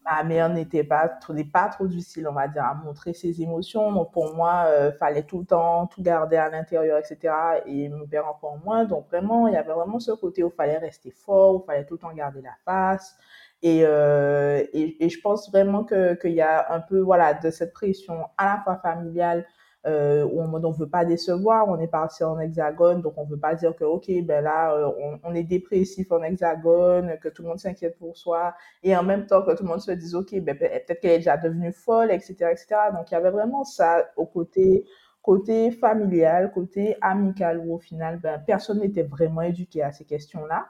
ma 0.06 0.22
mère 0.22 0.48
n'était 0.48 0.84
pas 0.84 1.18
n'est 1.30 1.44
pas 1.44 1.68
trop 1.68 1.86
difficile, 1.86 2.28
on 2.28 2.32
va 2.32 2.48
dire, 2.48 2.64
à 2.64 2.74
montrer 2.74 3.12
ses 3.12 3.42
émotions. 3.42 3.92
Donc 3.92 4.12
pour 4.12 4.34
moi, 4.34 4.64
euh, 4.68 4.92
fallait 4.92 5.24
tout 5.24 5.40
le 5.40 5.44
temps 5.46 5.86
tout 5.88 6.02
garder 6.02 6.36
à 6.36 6.48
l'intérieur, 6.48 6.98
etc. 6.98 7.34
Et 7.66 7.88
mon 7.88 8.06
père 8.06 8.26
encore 8.26 8.58
moins. 8.64 8.84
Donc 8.84 9.08
vraiment, 9.08 9.48
il 9.48 9.54
y 9.54 9.56
avait 9.56 9.72
vraiment 9.72 9.98
ce 9.98 10.12
côté 10.12 10.42
où 10.44 10.50
fallait 10.50 10.78
rester 10.78 11.10
fort, 11.10 11.56
où 11.56 11.64
fallait 11.66 11.84
tout 11.84 11.94
le 11.94 12.00
temps 12.00 12.12
garder 12.14 12.40
la 12.42 12.54
face. 12.64 13.16
Et, 13.62 13.80
euh, 13.84 14.62
et, 14.72 15.04
et 15.04 15.08
je 15.08 15.20
pense 15.20 15.50
vraiment 15.50 15.82
que 15.84 16.14
qu'il 16.14 16.32
y 16.32 16.42
a 16.42 16.72
un 16.72 16.80
peu 16.80 17.00
voilà 17.00 17.34
de 17.34 17.50
cette 17.50 17.72
pression 17.72 18.26
à 18.36 18.56
la 18.56 18.62
fois 18.62 18.76
familiale 18.76 19.46
euh, 19.86 20.28
on 20.32 20.48
ne 20.48 20.78
veut 20.78 20.88
pas 20.88 21.04
décevoir, 21.04 21.68
on 21.68 21.78
est 21.78 21.86
parti 21.86 22.24
en 22.24 22.38
hexagone, 22.40 23.02
donc 23.02 23.14
on 23.16 23.24
ne 23.24 23.30
veut 23.30 23.38
pas 23.38 23.54
dire 23.54 23.74
que, 23.76 23.84
ok, 23.84 24.10
ben 24.24 24.42
là, 24.42 24.74
euh, 24.74 24.90
on, 25.00 25.18
on, 25.22 25.34
est 25.34 25.44
dépressif 25.44 26.10
en 26.10 26.22
hexagone, 26.22 27.18
que 27.20 27.28
tout 27.28 27.42
le 27.42 27.48
monde 27.48 27.58
s'inquiète 27.58 27.96
pour 27.98 28.16
soi, 28.16 28.54
et 28.82 28.96
en 28.96 29.02
même 29.04 29.26
temps 29.26 29.42
que 29.42 29.52
tout 29.52 29.62
le 29.62 29.68
monde 29.68 29.80
se 29.80 29.92
dise, 29.92 30.14
ok, 30.14 30.40
ben, 30.40 30.58
peut-être 30.58 31.00
qu'elle 31.00 31.12
est 31.12 31.18
déjà 31.18 31.36
devenue 31.36 31.72
folle, 31.72 32.10
etc., 32.10 32.34
etc. 32.50 32.66
Donc 32.94 33.10
il 33.10 33.14
y 33.14 33.16
avait 33.16 33.30
vraiment 33.30 33.64
ça 33.64 34.04
au 34.16 34.26
côté 34.26 34.84
côté 35.26 35.72
familial, 35.72 36.52
côté 36.52 36.96
amical, 37.00 37.58
où 37.58 37.74
au 37.74 37.78
final, 37.78 38.20
ben, 38.20 38.40
personne 38.46 38.78
n'était 38.78 39.02
vraiment 39.02 39.42
éduqué 39.42 39.82
à 39.82 39.90
ces 39.90 40.04
questions-là. 40.04 40.66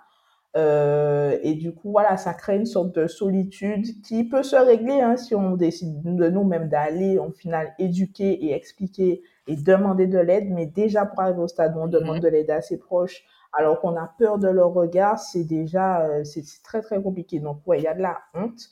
Euh, 0.57 1.39
et 1.43 1.55
du 1.55 1.75
coup, 1.75 1.91
voilà, 1.91 2.17
ça 2.17 2.33
crée 2.33 2.57
une 2.57 2.67
sorte 2.67 2.95
de 2.95 3.07
solitude 3.07 4.01
qui 4.03 4.25
peut 4.25 4.43
se 4.43 4.57
régler 4.57 5.01
hein, 5.01 5.17
si 5.17 5.35
on 5.35 5.53
décide 5.53 6.03
de 6.03 6.29
nous-mêmes 6.29 6.69
d'aller, 6.69 7.19
au 7.19 7.31
final, 7.31 7.75
éduquer 7.79 8.33
et 8.45 8.55
expliquer 8.55 9.23
et 9.47 9.57
demander 9.57 10.07
de 10.07 10.19
l'aide. 10.19 10.51
Mais 10.51 10.67
déjà, 10.67 11.05
pour 11.05 11.21
arriver 11.21 11.41
au 11.41 11.49
stade 11.49 11.77
où 11.77 11.81
on 11.81 11.89
demande 11.89 12.17
mhm. 12.17 12.23
de 12.23 12.29
l'aide 12.29 12.51
à 12.51 12.63
ses 12.63 12.79
proches, 12.79 13.23
alors 13.53 13.81
qu'on 13.81 13.97
a 13.97 14.15
peur 14.19 14.39
de 14.39 14.49
leur 14.49 14.73
regard, 14.73 15.19
c'est 15.19 15.45
déjà, 15.45 16.03
euh, 16.07 16.25
c'est 16.25 16.43
très, 16.63 16.81
très 16.81 17.03
compliqué. 17.03 17.39
Donc, 17.39 17.59
ouais, 17.67 17.79
il 17.79 17.85
y 17.85 17.89
a 17.89 17.95
de 17.95 18.03
la 18.03 18.19
honte. 18.35 18.71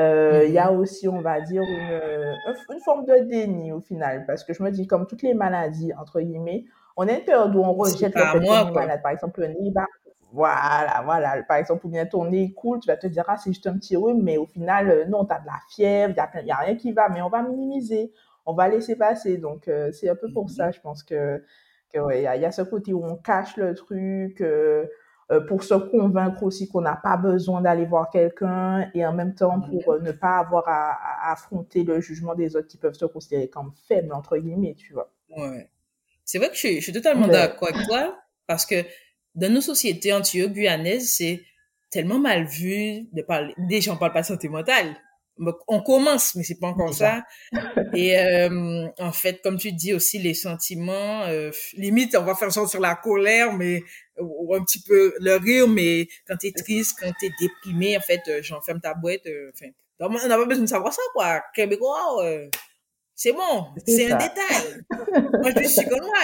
Euh, 0.00 0.44
il 0.46 0.52
y 0.52 0.58
a 0.58 0.70
mhm. 0.70 0.78
aussi, 0.78 1.08
on 1.08 1.20
va 1.20 1.40
dire, 1.42 1.62
une, 1.62 2.36
une 2.72 2.80
forme 2.80 3.04
de 3.04 3.28
déni 3.28 3.72
au 3.72 3.80
final, 3.80 4.24
parce 4.26 4.44
que 4.44 4.54
je 4.54 4.62
me 4.62 4.70
dis, 4.70 4.86
comme 4.86 5.06
toutes 5.06 5.22
les 5.22 5.34
maladies, 5.34 5.92
entre 6.00 6.20
guillemets, 6.20 6.64
on 6.98 7.06
a 7.06 7.12
une 7.12 7.24
période 7.24 7.54
où 7.54 7.60
on 7.60 7.74
rejette 7.74 8.14
le 8.14 8.20
fait 8.20 8.38
qu'on 8.40 8.68
est 8.68 8.72
malade. 8.72 9.00
Par 9.02 9.12
exemple, 9.12 9.40
le 9.40 9.48
nez, 9.48 9.70
bah, 9.72 9.86
voilà, 10.32 11.02
voilà. 11.04 11.42
Par 11.42 11.56
exemple, 11.56 11.86
ou 11.86 11.88
bien 11.88 12.04
ton 12.06 12.26
nez 12.26 12.52
coule, 12.52 12.80
tu 12.80 12.86
vas 12.86 12.96
te 12.96 13.06
dire, 13.06 13.24
ah, 13.28 13.36
c'est 13.36 13.50
juste 13.50 13.66
un 13.66 13.78
petit 13.78 13.96
rhume, 13.96 14.22
mais 14.22 14.36
au 14.36 14.46
final, 14.46 14.90
euh, 14.90 15.04
non, 15.06 15.24
tu 15.24 15.32
as 15.32 15.40
de 15.40 15.46
la 15.46 15.58
fièvre, 15.70 16.14
il 16.34 16.44
n'y 16.44 16.50
a, 16.50 16.56
rien 16.56 16.76
qui 16.76 16.92
va, 16.92 17.08
mais 17.08 17.22
on 17.22 17.28
va 17.28 17.42
minimiser, 17.42 18.12
on 18.44 18.52
va 18.52 18.68
laisser 18.68 18.96
passer. 18.96 19.38
Donc, 19.38 19.68
euh, 19.68 19.90
c'est 19.92 20.08
un 20.08 20.14
peu 20.14 20.30
pour 20.32 20.50
ça, 20.50 20.70
je 20.70 20.80
pense 20.80 21.02
que, 21.02 21.42
que 21.92 21.98
ouais, 21.98 22.20
il 22.20 22.40
y, 22.40 22.44
a 22.44 22.52
ce 22.52 22.62
côté 22.62 22.92
où 22.92 23.04
on 23.04 23.16
cache 23.16 23.56
le 23.56 23.74
truc, 23.74 24.42
euh, 24.42 24.86
pour 25.46 25.62
se 25.62 25.74
convaincre 25.74 26.42
aussi 26.42 26.68
qu'on 26.68 26.80
n'a 26.80 26.96
pas 26.96 27.16
besoin 27.16 27.60
d'aller 27.60 27.84
voir 27.84 28.10
quelqu'un, 28.10 28.90
et 28.94 29.06
en 29.06 29.12
même 29.12 29.34
temps 29.34 29.60
pour 29.60 29.98
ne 30.00 30.12
pas 30.12 30.38
avoir 30.38 30.64
à, 30.66 31.32
affronter 31.32 31.84
le 31.84 32.00
jugement 32.00 32.34
des 32.34 32.56
autres 32.56 32.68
qui 32.68 32.76
peuvent 32.76 32.94
se 32.94 33.06
considérer 33.06 33.48
comme 33.48 33.72
faibles, 33.86 34.12
entre 34.12 34.36
guillemets, 34.36 34.74
tu 34.74 34.92
vois. 34.92 35.10
Ouais. 35.36 35.70
C'est 36.24 36.38
vrai 36.38 36.48
que 36.48 36.54
je 36.54 36.58
suis, 36.58 36.76
je 36.76 36.82
suis 36.82 36.92
totalement 36.92 37.28
d'accord 37.28 37.68
avec 37.68 37.86
toi, 37.86 38.18
parce 38.46 38.66
que 38.66 38.76
dans 39.38 39.52
nos 39.52 39.60
sociétés 39.60 40.12
antio-guyanaises, 40.12 41.12
c'est 41.16 41.42
tellement 41.90 42.18
mal 42.18 42.46
vu 42.46 43.06
de 43.12 43.22
parler. 43.22 43.54
Déjà, 43.56 43.92
on 43.92 43.96
parle 43.96 44.12
pas 44.12 44.22
de 44.22 44.26
santé 44.26 44.48
mentale. 44.48 44.96
On 45.68 45.80
commence, 45.80 46.34
mais 46.34 46.42
c'est 46.42 46.58
pas 46.58 46.66
encore 46.66 46.92
ça. 46.92 47.22
Et 47.94 48.18
euh, 48.18 48.88
en 48.98 49.12
fait, 49.12 49.40
comme 49.40 49.56
tu 49.56 49.70
dis 49.70 49.94
aussi, 49.94 50.18
les 50.18 50.34
sentiments, 50.34 51.22
euh, 51.26 51.52
limite, 51.74 52.16
on 52.16 52.24
va 52.24 52.34
faire 52.34 52.50
sur 52.50 52.80
la 52.80 52.96
colère, 52.96 53.52
mais 53.52 53.84
ou 54.18 54.52
un 54.54 54.64
petit 54.64 54.82
peu 54.82 55.14
le 55.20 55.36
rire, 55.36 55.68
mais 55.68 56.08
quand 56.26 56.36
t'es 56.36 56.50
triste, 56.50 56.98
quand 57.00 57.12
t'es 57.20 57.30
déprimé, 57.40 57.96
en 57.96 58.00
fait, 58.00 58.22
euh, 58.26 58.40
j'enferme 58.42 58.80
ta 58.80 58.94
boîte. 58.94 59.26
Euh, 59.26 59.52
enfin, 59.54 59.70
on 60.00 60.28
n'a 60.28 60.36
pas 60.36 60.44
besoin 60.44 60.64
de 60.64 60.68
savoir 60.68 60.92
ça, 60.92 61.02
quoi. 61.12 61.40
Québécois, 61.54 62.24
euh, 62.24 62.48
c'est 63.14 63.32
bon, 63.32 63.66
c'est 63.86 64.10
un 64.10 64.16
détail. 64.16 64.82
Moi, 65.40 65.52
je 65.56 65.68
suis 65.68 65.84
comme 65.88 66.04
moi. 66.04 66.18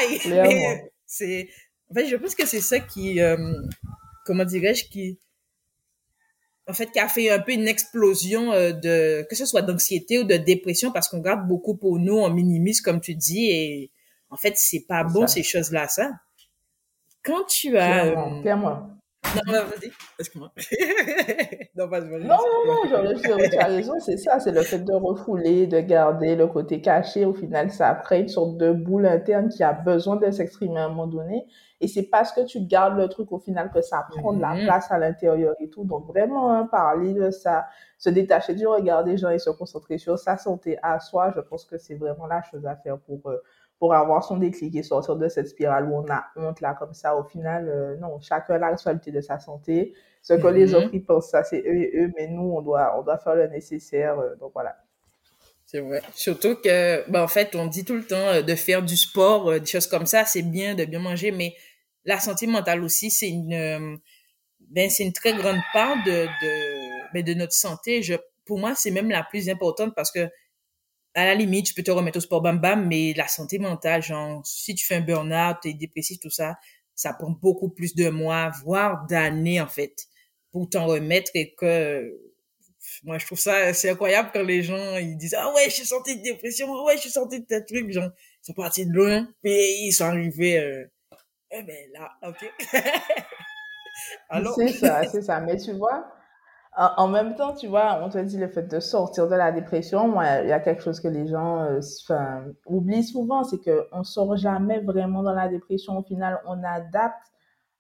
c'est 1.06 1.48
en 1.94 2.00
fait, 2.00 2.08
je 2.08 2.16
pense 2.16 2.34
que 2.34 2.44
c'est 2.44 2.60
ça 2.60 2.80
qui, 2.80 3.20
euh, 3.20 3.36
comment 4.24 4.44
dirais-je, 4.44 4.84
qui, 4.86 5.16
en 6.68 6.72
fait, 6.72 6.90
qui 6.90 6.98
a 6.98 7.06
fait 7.06 7.30
un 7.30 7.38
peu 7.38 7.52
une 7.52 7.68
explosion 7.68 8.52
euh, 8.52 8.72
de, 8.72 9.24
que 9.30 9.36
ce 9.36 9.46
soit 9.46 9.62
d'anxiété 9.62 10.18
ou 10.18 10.24
de 10.24 10.36
dépression, 10.36 10.90
parce 10.90 11.08
qu'on 11.08 11.20
garde 11.20 11.46
beaucoup 11.46 11.76
pour 11.76 12.00
nous, 12.00 12.16
on 12.16 12.30
minimise, 12.30 12.80
comme 12.80 13.00
tu 13.00 13.14
dis, 13.14 13.48
et 13.50 13.92
en 14.30 14.36
fait, 14.36 14.54
c'est 14.56 14.86
pas 14.88 15.04
bon, 15.04 15.28
ces 15.28 15.44
choses-là, 15.44 15.86
ça. 15.86 16.10
Quand 17.22 17.44
tu 17.44 17.78
as... 17.78 18.10
Clairement, 18.42 18.93
non, 19.46 19.52
vas-y, 19.52 19.92
excuse-moi. 20.18 20.52
non. 21.74 21.86
Non, 21.86 22.36
non, 22.90 23.04
non, 23.04 23.20
tu 23.20 23.58
as 23.58 23.66
raison, 23.66 23.94
c'est 24.00 24.16
ça, 24.16 24.40
c'est 24.40 24.52
le 24.52 24.62
fait 24.62 24.80
de 24.80 24.92
refouler, 24.92 25.66
de 25.66 25.80
garder 25.80 26.36
le 26.36 26.46
côté 26.46 26.80
caché. 26.80 27.24
Au 27.24 27.34
final, 27.34 27.70
ça 27.70 27.94
crée 27.94 28.20
une 28.20 28.28
sorte 28.28 28.56
de 28.56 28.72
boule 28.72 29.06
interne 29.06 29.48
qui 29.48 29.62
a 29.62 29.72
besoin 29.72 30.16
de 30.16 30.30
s'exprimer 30.30 30.80
à 30.80 30.84
un 30.84 30.88
moment 30.88 31.06
donné. 31.06 31.46
Et 31.80 31.88
c'est 31.88 32.04
parce 32.04 32.32
que 32.32 32.40
tu 32.46 32.60
gardes 32.60 32.96
le 32.96 33.08
truc 33.08 33.30
au 33.32 33.38
final 33.38 33.70
que 33.70 33.82
ça 33.82 34.06
prend 34.08 34.32
de 34.32 34.40
la 34.40 34.54
mhm. 34.54 34.64
place 34.64 34.90
à 34.90 34.98
l'intérieur 34.98 35.54
et 35.60 35.68
tout. 35.68 35.84
Donc 35.84 36.06
vraiment, 36.06 36.50
hein, 36.50 36.66
parler 36.66 37.12
de 37.12 37.30
ça, 37.30 37.66
se 37.98 38.08
détacher 38.10 38.54
du 38.54 38.66
regard 38.66 39.04
des 39.04 39.18
gens 39.18 39.30
et 39.30 39.38
se 39.38 39.50
concentrer 39.50 39.98
sur 39.98 40.18
sa 40.18 40.36
santé 40.36 40.78
à 40.82 41.00
soi, 41.00 41.32
je 41.34 41.40
pense 41.40 41.64
que 41.64 41.76
c'est 41.76 41.96
vraiment 41.96 42.26
la 42.26 42.42
chose 42.42 42.64
à 42.66 42.76
faire 42.76 42.98
pour, 42.98 43.20
euh, 43.26 43.42
pour 43.84 43.92
avoir 43.92 44.24
son 44.24 44.38
déclic 44.38 44.74
et 44.76 44.82
sortir 44.82 45.14
de 45.16 45.28
cette 45.28 45.46
spirale 45.46 45.90
où 45.90 45.94
on 45.94 46.10
a 46.10 46.24
honte 46.36 46.62
là 46.62 46.72
comme 46.72 46.94
ça. 46.94 47.14
Au 47.18 47.22
final, 47.22 47.68
euh, 47.68 47.98
non, 47.98 48.18
chacun 48.18 48.54
a 48.54 48.58
la 48.58 48.68
responsabilité 48.68 49.10
de 49.10 49.20
sa 49.20 49.38
santé. 49.38 49.92
Ce 50.22 50.32
que 50.32 50.46
les 50.46 50.68
mhm. 50.68 50.74
autres 50.74 50.90
ils 50.94 51.04
pensent, 51.04 51.28
ça 51.28 51.44
c'est 51.44 51.58
eux 51.58 51.76
et 51.76 51.92
eux, 51.98 52.10
mais 52.16 52.28
nous, 52.28 52.54
on 52.56 52.62
doit, 52.62 52.98
on 52.98 53.02
doit 53.02 53.18
faire 53.18 53.34
le 53.34 53.46
nécessaire. 53.48 54.18
Euh, 54.18 54.36
donc 54.36 54.52
voilà. 54.54 54.74
C'est 55.66 55.80
vrai. 55.80 56.00
Surtout 56.14 56.54
que, 56.54 57.06
ben, 57.10 57.22
en 57.24 57.28
fait, 57.28 57.54
on 57.56 57.66
dit 57.66 57.84
tout 57.84 57.94
le 57.94 58.06
temps 58.06 58.40
de 58.40 58.54
faire 58.54 58.82
du 58.82 58.96
sport, 58.96 59.60
des 59.60 59.66
choses 59.66 59.86
comme 59.86 60.06
ça, 60.06 60.24
c'est 60.24 60.40
bien 60.40 60.74
de 60.74 60.86
bien 60.86 60.98
manger, 60.98 61.30
mais 61.30 61.52
la 62.06 62.18
santé 62.18 62.46
mentale 62.46 62.82
aussi, 62.82 63.10
c'est 63.10 63.28
une, 63.28 63.52
euh, 63.52 63.96
ben, 64.60 64.88
c'est 64.88 65.04
une 65.04 65.12
très 65.12 65.34
grande 65.34 65.60
part 65.74 65.96
de, 66.06 66.24
de, 66.24 67.12
ben, 67.12 67.22
de 67.22 67.34
notre 67.34 67.52
santé. 67.52 68.02
Je, 68.02 68.14
pour 68.46 68.58
moi, 68.58 68.74
c'est 68.74 68.90
même 68.90 69.10
la 69.10 69.24
plus 69.24 69.50
importante 69.50 69.94
parce 69.94 70.10
que, 70.10 70.30
à 71.14 71.24
la 71.24 71.34
limite, 71.34 71.66
tu 71.66 71.74
peux 71.74 71.82
te 71.82 71.90
remettre 71.90 72.18
au 72.18 72.20
sport 72.20 72.42
bam 72.42 72.58
bam, 72.58 72.86
mais 72.86 73.14
la 73.14 73.28
santé 73.28 73.58
mentale, 73.58 74.02
genre, 74.02 74.44
si 74.44 74.74
tu 74.74 74.84
fais 74.86 74.96
un 74.96 75.00
burn-out, 75.00 75.58
t'es 75.62 75.74
dépressif, 75.74 76.18
tout 76.20 76.30
ça, 76.30 76.56
ça 76.94 77.12
prend 77.12 77.30
beaucoup 77.30 77.70
plus 77.70 77.94
de 77.94 78.08
mois, 78.08 78.50
voire 78.64 79.06
d'années, 79.06 79.60
en 79.60 79.66
fait, 79.66 80.06
pour 80.52 80.68
t'en 80.68 80.86
remettre 80.86 81.30
et 81.34 81.54
que, 81.54 82.12
moi, 83.04 83.18
je 83.18 83.26
trouve 83.26 83.38
ça, 83.38 83.72
c'est 83.72 83.90
incroyable 83.90 84.30
quand 84.32 84.42
les 84.42 84.62
gens, 84.62 84.96
ils 84.96 85.16
disent, 85.16 85.36
ah 85.38 85.52
ouais, 85.54 85.64
je 85.66 85.74
suis 85.74 85.86
sorti 85.86 86.18
de 86.18 86.22
dépression, 86.22 86.68
ah 86.74 86.84
ouais, 86.84 86.96
je 86.96 87.02
suis 87.02 87.10
sorti 87.10 87.40
de 87.40 87.46
tel 87.46 87.64
truc, 87.64 87.90
genre, 87.92 88.10
ils 88.42 88.46
sont 88.46 88.52
partis 88.54 88.86
de 88.86 88.92
loin, 88.92 89.28
puis 89.42 89.86
ils 89.86 89.92
sont 89.92 90.04
arrivés, 90.04 90.58
euh, 90.58 90.84
eh 91.50 91.62
ben 91.62 91.90
là, 91.92 92.10
ok. 92.22 92.52
C'est 94.56 94.68
ça, 94.72 95.04
c'est 95.04 95.22
ça. 95.22 95.40
Mais 95.40 95.56
tu 95.56 95.72
vois, 95.72 96.04
en, 96.76 97.08
même 97.08 97.36
temps, 97.36 97.54
tu 97.54 97.68
vois, 97.68 98.00
on 98.02 98.08
te 98.08 98.18
dit 98.18 98.36
le 98.36 98.48
fait 98.48 98.64
de 98.64 98.80
sortir 98.80 99.28
de 99.28 99.34
la 99.34 99.52
dépression. 99.52 100.08
Moi, 100.08 100.24
il 100.42 100.48
y 100.48 100.52
a 100.52 100.60
quelque 100.60 100.82
chose 100.82 101.00
que 101.00 101.08
les 101.08 101.26
gens 101.28 101.60
euh, 101.60 101.80
oublient 102.66 103.04
souvent, 103.04 103.44
c'est 103.44 103.58
qu'on 103.58 103.98
ne 103.98 104.04
sort 104.04 104.36
jamais 104.36 104.80
vraiment 104.80 105.22
dans 105.22 105.34
la 105.34 105.48
dépression. 105.48 105.98
Au 105.98 106.02
final, 106.02 106.40
on 106.46 106.62
adapte 106.64 107.32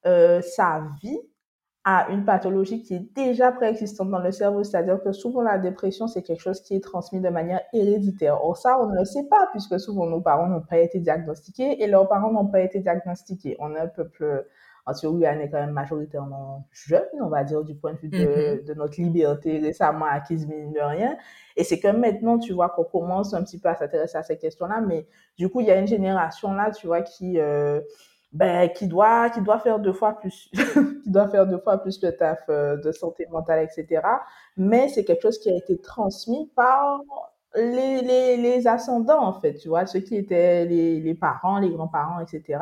euh, 0.06 0.40
sa 0.42 0.82
vie 1.02 1.18
à 1.84 2.08
une 2.10 2.24
pathologie 2.24 2.82
qui 2.82 2.94
est 2.94 3.14
déjà 3.14 3.52
préexistante 3.52 4.10
dans 4.10 4.20
le 4.20 4.32
cerveau. 4.32 4.64
C'est-à-dire 4.64 5.02
que 5.02 5.12
souvent 5.12 5.42
la 5.42 5.58
dépression, 5.58 6.06
c'est 6.06 6.22
quelque 6.22 6.40
chose 6.40 6.62
qui 6.62 6.74
est 6.74 6.82
transmis 6.82 7.20
de 7.20 7.28
manière 7.28 7.60
héréditaire. 7.72 8.42
Or 8.44 8.56
ça, 8.56 8.80
on 8.80 8.86
ne 8.86 8.98
le 8.98 9.04
sait 9.04 9.24
pas 9.28 9.48
puisque 9.50 9.78
souvent 9.78 10.06
nos 10.06 10.20
parents 10.20 10.46
n'ont 10.46 10.62
pas 10.62 10.78
été 10.78 11.00
diagnostiqués 11.00 11.82
et 11.82 11.86
leurs 11.86 12.08
parents 12.08 12.32
n'ont 12.32 12.46
pas 12.46 12.60
été 12.60 12.80
diagnostiqués. 12.80 13.56
On 13.58 13.74
est 13.74 13.80
un 13.80 13.88
peuple 13.88 14.46
anti-guyanais 14.86 15.50
quand 15.50 15.60
même 15.60 15.70
majoritairement 15.70 16.66
jeune, 16.72 17.02
on 17.20 17.28
va 17.28 17.44
dire, 17.44 17.62
du 17.64 17.74
point 17.74 17.94
de 17.94 17.98
vue 17.98 18.08
de, 18.08 18.18
mm-hmm. 18.18 18.64
de 18.64 18.74
notre 18.74 19.00
liberté 19.00 19.58
récemment 19.58 20.06
acquise, 20.06 20.46
mine 20.46 20.72
de 20.72 20.80
rien. 20.80 21.16
Et 21.56 21.64
c'est 21.64 21.80
que 21.80 21.88
maintenant, 21.88 22.38
tu 22.38 22.52
vois, 22.52 22.68
qu'on 22.70 22.84
commence 22.84 23.34
un 23.34 23.42
petit 23.42 23.58
peu 23.58 23.68
à 23.68 23.76
s'intéresser 23.76 24.18
à 24.18 24.22
ces 24.22 24.36
questions-là, 24.38 24.80
mais 24.80 25.06
du 25.38 25.48
coup, 25.48 25.60
il 25.60 25.66
y 25.66 25.70
a 25.70 25.78
une 25.78 25.86
génération 25.86 26.52
là, 26.52 26.70
tu 26.70 26.86
vois, 26.86 27.02
qui... 27.02 27.38
Euh, 27.38 27.80
ben, 28.34 28.68
qui 28.68 28.88
doit, 28.88 29.30
qui 29.30 29.40
doit 29.42 29.60
faire 29.60 29.78
deux 29.78 29.92
fois 29.92 30.18
plus, 30.18 30.50
qui 31.04 31.10
doit 31.10 31.28
faire 31.28 31.46
deux 31.46 31.58
fois 31.58 31.78
plus 31.78 32.02
le 32.02 32.10
taf 32.16 32.42
euh, 32.48 32.76
de 32.76 32.90
santé 32.90 33.28
mentale, 33.30 33.62
etc. 33.64 34.02
Mais 34.56 34.88
c'est 34.88 35.04
quelque 35.04 35.22
chose 35.22 35.38
qui 35.38 35.50
a 35.50 35.56
été 35.56 35.78
transmis 35.78 36.50
par 36.56 37.00
les, 37.54 38.02
les, 38.02 38.36
les 38.36 38.66
ascendants, 38.66 39.22
en 39.22 39.40
fait, 39.40 39.54
tu 39.54 39.68
vois, 39.68 39.86
ceux 39.86 40.00
qui 40.00 40.16
étaient 40.16 40.64
les, 40.64 41.00
les 41.00 41.14
parents, 41.14 41.60
les 41.60 41.70
grands-parents, 41.70 42.18
etc. 42.20 42.58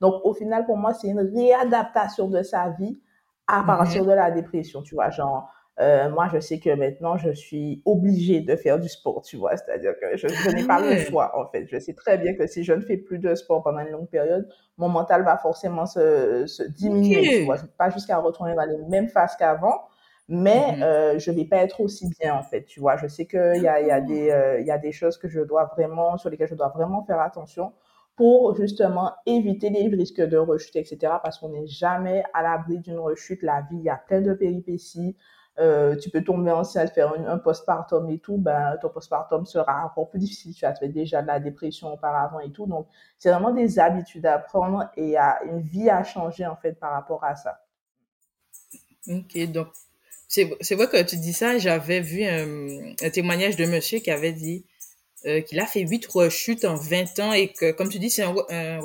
Donc, 0.00 0.14
au 0.24 0.34
final, 0.34 0.66
pour 0.66 0.76
moi, 0.76 0.92
c'est 0.94 1.08
une 1.08 1.20
réadaptation 1.20 2.28
de 2.28 2.42
sa 2.42 2.70
vie 2.70 3.00
à 3.46 3.62
mm-hmm. 3.62 3.66
partir 3.66 4.04
de 4.04 4.12
la 4.12 4.30
dépression, 4.30 4.82
tu 4.82 4.94
vois, 4.94 5.10
genre, 5.10 5.48
euh, 5.80 6.08
moi, 6.08 6.28
je 6.32 6.38
sais 6.38 6.60
que 6.60 6.70
maintenant, 6.70 7.16
je 7.16 7.30
suis 7.30 7.82
obligée 7.84 8.40
de 8.40 8.54
faire 8.54 8.78
du 8.78 8.88
sport, 8.88 9.22
tu 9.22 9.36
vois. 9.36 9.56
C'est-à-dire 9.56 9.94
que 10.00 10.16
je, 10.16 10.54
n'ai 10.54 10.64
pas 10.64 10.80
le 10.80 10.96
choix, 10.98 11.36
en 11.36 11.48
fait. 11.48 11.66
Je 11.66 11.78
sais 11.78 11.94
très 11.94 12.16
bien 12.16 12.34
que 12.34 12.46
si 12.46 12.62
je 12.62 12.72
ne 12.72 12.80
fais 12.80 12.96
plus 12.96 13.18
de 13.18 13.34
sport 13.34 13.62
pendant 13.62 13.80
une 13.80 13.90
longue 13.90 14.08
période, 14.08 14.48
mon 14.78 14.88
mental 14.88 15.24
va 15.24 15.36
forcément 15.36 15.86
se, 15.86 16.46
se 16.46 16.62
diminuer, 16.62 17.38
tu 17.38 17.44
vois. 17.44 17.56
Pas 17.76 17.90
jusqu'à 17.90 18.18
retourner 18.18 18.54
dans 18.54 18.64
les 18.64 18.78
mêmes 18.88 19.08
phases 19.08 19.34
qu'avant, 19.36 19.82
mais 20.28 20.76
mm-hmm. 20.76 20.82
euh, 20.82 21.18
je 21.18 21.30
vais 21.32 21.44
pas 21.44 21.56
être 21.56 21.80
aussi 21.80 22.08
bien, 22.20 22.34
en 22.34 22.42
fait, 22.42 22.64
tu 22.64 22.78
vois. 22.78 22.96
Je 22.96 23.08
sais 23.08 23.26
qu'il 23.26 23.62
y 23.62 23.68
a, 23.68 23.80
y, 23.80 23.90
a 23.90 24.00
des, 24.00 24.30
euh, 24.30 24.60
y 24.60 24.70
a 24.70 24.78
des 24.78 24.92
choses 24.92 25.18
que 25.18 25.28
je 25.28 25.40
dois 25.40 25.64
vraiment, 25.76 26.16
sur 26.18 26.30
lesquelles 26.30 26.48
je 26.48 26.54
dois 26.54 26.68
vraiment 26.68 27.02
faire 27.02 27.20
attention 27.20 27.72
pour 28.16 28.56
justement 28.56 29.12
éviter 29.26 29.70
les 29.70 29.88
risques 29.88 30.20
de 30.20 30.36
rechute, 30.36 30.76
etc. 30.76 31.14
Parce 31.22 31.38
qu'on 31.38 31.48
n'est 31.48 31.66
jamais 31.66 32.22
à 32.32 32.42
l'abri 32.42 32.78
d'une 32.78 32.98
rechute. 32.98 33.42
La 33.42 33.62
vie, 33.62 33.76
il 33.78 33.82
y 33.82 33.88
a 33.88 33.96
plein 33.96 34.20
de 34.20 34.32
péripéties. 34.34 35.16
Euh, 35.60 35.96
tu 35.96 36.10
peux 36.10 36.24
tomber 36.24 36.50
enceinte, 36.50 36.90
faire 36.90 37.12
un, 37.12 37.38
postpartum 37.38 38.10
et 38.10 38.18
tout, 38.18 38.38
ben, 38.38 38.76
ton 38.82 38.88
postpartum 38.88 39.46
sera 39.46 39.84
encore 39.84 40.10
plus 40.10 40.18
difficile. 40.18 40.52
Tu 40.54 40.64
as 40.64 40.74
fait 40.74 40.88
déjà 40.88 41.22
de 41.22 41.28
la 41.28 41.38
dépression 41.38 41.92
auparavant 41.92 42.40
et 42.40 42.50
tout. 42.50 42.66
Donc, 42.66 42.88
c'est 43.18 43.30
vraiment 43.30 43.52
des 43.52 43.78
habitudes 43.78 44.26
à 44.26 44.38
prendre 44.38 44.90
et 44.96 45.12
il 45.12 45.20
une 45.46 45.60
vie 45.60 45.90
à 45.90 46.02
changer, 46.02 46.46
en 46.46 46.56
fait, 46.56 46.72
par 46.72 46.92
rapport 46.92 47.22
à 47.22 47.36
ça. 47.36 47.60
Ok, 49.08 49.52
donc, 49.52 49.68
c'est 50.26 50.74
vrai 50.74 50.88
que 50.88 51.02
tu 51.02 51.16
dis 51.16 51.32
ça. 51.32 51.58
J'avais 51.58 52.00
vu 52.00 52.24
un, 52.24 53.10
témoignage 53.10 53.56
de 53.56 53.66
monsieur 53.66 54.00
qui 54.00 54.10
avait 54.10 54.32
dit, 54.32 54.64
qu'il 55.24 55.58
a 55.60 55.66
fait 55.66 55.80
huit 55.80 56.06
rechutes 56.06 56.64
en 56.64 56.76
20 56.76 57.18
ans 57.20 57.32
et 57.32 57.52
que, 57.52 57.72
comme 57.72 57.88
tu 57.88 57.98
dis, 57.98 58.10
c'est 58.10 58.22
un, 58.22 58.34
un, 58.50 58.80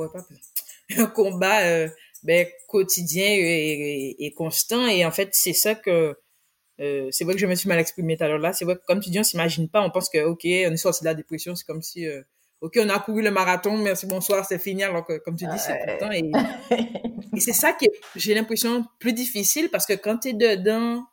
un 0.98 1.06
combat 1.14 1.88
ben, 2.24 2.48
quotidien 2.68 3.26
et, 3.26 4.16
et, 4.20 4.32
constant. 4.34 4.88
Et 4.88 5.06
en 5.06 5.12
fait, 5.12 5.30
c'est 5.34 5.54
ça 5.54 5.76
que 5.76 6.18
euh, 6.80 7.10
c'est 7.12 7.24
vrai 7.26 7.34
que 7.34 7.40
je 7.40 7.46
me 7.46 7.56
suis 7.56 7.68
mal 7.68 7.80
exprimée 7.80 8.18
tout 8.18 8.24
à 8.24 8.28
l'heure 8.28 8.40
là. 8.40 8.54
C'est 8.54 8.66
vrai 8.66 8.76
que 8.76 8.86
comme 8.86 9.00
tu 9.00 9.10
dis, 9.10 9.20
on 9.20 9.24
s'imagine 9.24 9.70
pas. 9.70 9.82
On 9.82 9.90
pense 9.90 10.10
que 10.10 10.20
ok, 10.20 10.42
on 10.44 10.74
est 10.74 10.78
sorti 10.78 11.02
de 11.02 11.06
la 11.06 11.14
dépression. 11.14 11.56
C'est 11.56 11.66
comme 11.66 11.82
si 11.82 12.08
euh, 12.08 12.22
ok, 12.62 12.78
on 12.82 12.90
a 12.90 13.00
couru 13.00 13.22
le 13.22 13.32
marathon. 13.32 13.78
Merci, 13.78 14.06
bonsoir, 14.06 14.46
c'est 14.46 14.60
fini. 14.60 14.84
Alors 14.84 15.06
que 15.06 15.18
comme 15.18 15.36
tu 15.36 15.46
dis, 15.46 15.60
c'est 15.60 15.78
tout 15.80 15.88
le 15.88 15.98
temps. 15.98 16.12
Et, 16.12 17.36
et 17.36 17.40
c'est 17.40 17.54
ça 17.54 17.74
qui 17.74 17.86
est, 17.86 17.92
j'ai 18.16 18.34
l'impression, 18.34 18.86
plus 19.00 19.14
difficile 19.14 19.70
parce 19.70 19.86
que 19.86 19.94
quand 19.94 20.20
tu 20.20 20.30
es 20.30 20.34
dedans, 20.34 21.06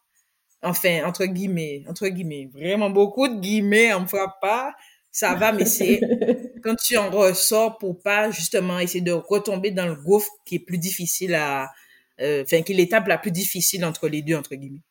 enfin 0.63 1.05
entre 1.05 1.27
guillemets, 1.27 1.85
entre 1.89 2.09
guillemets, 2.09 2.49
vraiment 2.53 2.91
beaucoup 2.91 3.29
de 3.29 3.41
guillemets, 3.41 3.93
on 3.95 4.01
me 4.01 4.07
frappe 4.07 4.41
pas. 4.41 4.75
Ça 5.17 5.35
va, 5.35 5.51
mais 5.51 5.65
c'est 5.65 5.99
quand 6.63 6.75
tu 6.77 6.99
en 6.99 7.11
ressors 7.11 7.79
pour 7.79 7.99
pas 8.03 8.31
justement 8.31 8.79
essayer 8.79 9.01
de 9.01 9.13
retomber 9.13 9.71
dans 9.71 9.87
le 9.87 9.95
gouffre 9.95 10.31
qui 10.45 10.57
est 10.57 10.59
plus 10.59 10.77
difficile 10.77 11.35
à, 11.35 11.71
euh, 12.21 12.43
enfin, 12.43 12.61
qui 12.61 12.73
est 12.73 12.77
l'étape 12.77 13.09
la 13.09 13.17
plus 13.17 13.31
difficile 13.31 13.87
entre 13.87 14.09
les 14.09 14.21
deux 14.21 14.35
entre 14.37 14.55
guillemets. 14.55 14.83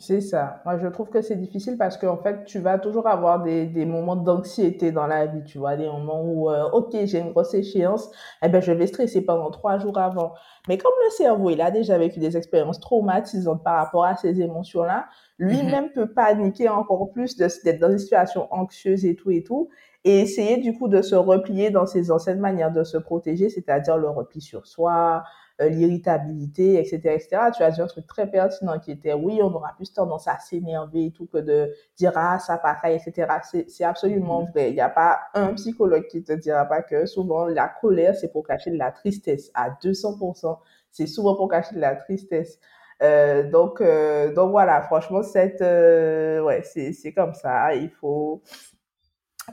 C'est 0.00 0.22
ça. 0.22 0.62
Moi, 0.64 0.78
je 0.78 0.86
trouve 0.86 1.10
que 1.10 1.20
c'est 1.20 1.36
difficile 1.36 1.76
parce 1.76 1.98
qu'en 1.98 2.16
fait, 2.16 2.44
tu 2.46 2.58
vas 2.58 2.78
toujours 2.78 3.06
avoir 3.06 3.42
des, 3.42 3.66
des 3.66 3.84
moments 3.84 4.16
d'anxiété 4.16 4.92
dans 4.92 5.06
la 5.06 5.26
vie, 5.26 5.44
tu 5.44 5.58
vois, 5.58 5.76
des 5.76 5.86
moments 5.86 6.22
où, 6.24 6.50
euh, 6.50 6.70
ok, 6.70 6.96
j'ai 7.04 7.18
une 7.18 7.32
grosse 7.32 7.52
échéance, 7.52 8.10
eh 8.42 8.48
ben, 8.48 8.62
je 8.62 8.72
vais 8.72 8.86
stresser 8.86 9.20
pendant 9.20 9.50
trois 9.50 9.78
jours 9.78 9.98
avant. 9.98 10.32
Mais 10.68 10.78
comme 10.78 10.94
le 11.04 11.10
cerveau, 11.10 11.50
il 11.50 11.60
a 11.60 11.70
déjà 11.70 11.98
vécu 11.98 12.18
des 12.18 12.34
expériences 12.38 12.80
traumatisantes 12.80 13.62
par 13.62 13.76
rapport 13.76 14.06
à 14.06 14.16
ces 14.16 14.40
émotions-là, 14.40 15.06
lui-même 15.38 15.88
mm-hmm. 15.88 15.92
peut 15.92 16.12
paniquer 16.14 16.70
encore 16.70 17.10
plus 17.12 17.36
d'être 17.36 17.78
dans 17.78 17.90
une 17.90 17.98
situation 17.98 18.48
anxieuse 18.54 19.04
et 19.04 19.16
tout 19.16 19.30
et 19.30 19.42
tout, 19.42 19.68
et 20.04 20.20
essayer 20.20 20.56
du 20.56 20.78
coup 20.78 20.88
de 20.88 21.02
se 21.02 21.14
replier 21.14 21.68
dans 21.68 21.84
ses 21.84 22.10
anciennes 22.10 22.40
manières 22.40 22.72
de 22.72 22.84
se 22.84 22.96
protéger, 22.96 23.50
c'est-à-dire 23.50 23.98
le 23.98 24.08
repli 24.08 24.40
sur 24.40 24.66
soi, 24.66 25.24
l'irritabilité, 25.68 26.78
etc., 26.78 26.96
etc. 27.14 27.28
Tu 27.56 27.62
as 27.62 27.70
dit 27.70 27.80
un 27.80 27.86
truc 27.86 28.06
très 28.06 28.30
pertinent 28.30 28.78
qui 28.78 28.92
était, 28.92 29.12
oui, 29.12 29.40
on 29.42 29.52
aura 29.52 29.74
plus 29.76 29.92
tendance 29.92 30.26
à 30.28 30.38
s'énerver 30.38 31.06
et 31.06 31.10
tout 31.12 31.26
que 31.26 31.38
de 31.38 31.72
dire, 31.96 32.12
ah, 32.14 32.38
ça 32.38 32.58
pareil, 32.58 33.00
etc. 33.04 33.28
C'est 33.68 33.84
absolument 33.84 34.42
mm-hmm. 34.42 34.50
vrai. 34.50 34.70
Il 34.70 34.74
n'y 34.74 34.80
a 34.80 34.88
pas 34.88 35.20
un 35.34 35.54
psychologue 35.54 36.06
qui 36.08 36.22
te 36.22 36.32
dira 36.32 36.64
pas 36.64 36.82
que 36.82 37.06
souvent 37.06 37.46
la 37.46 37.68
colère, 37.68 38.14
c'est 38.14 38.32
pour 38.32 38.46
cacher 38.46 38.70
de 38.70 38.78
la 38.78 38.90
tristesse 38.90 39.50
à 39.54 39.70
200%. 39.70 40.58
C'est 40.90 41.06
souvent 41.06 41.36
pour 41.36 41.48
cacher 41.48 41.74
de 41.74 41.80
la 41.80 41.94
tristesse. 41.94 42.58
Euh, 43.02 43.48
donc, 43.50 43.80
euh, 43.80 44.32
donc 44.34 44.50
voilà, 44.50 44.82
franchement, 44.82 45.22
cette, 45.22 45.62
euh, 45.62 46.40
ouais, 46.42 46.62
c'est, 46.62 46.92
c'est 46.92 47.12
comme 47.12 47.34
ça. 47.34 47.74
Il 47.74 47.90
faut, 47.90 48.42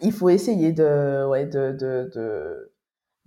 il 0.01 0.11
faut 0.11 0.29
essayer 0.29 0.73
de, 0.73 1.25
ouais, 1.27 1.45
de, 1.45 1.71
de, 1.71 2.11
de, 2.13 2.71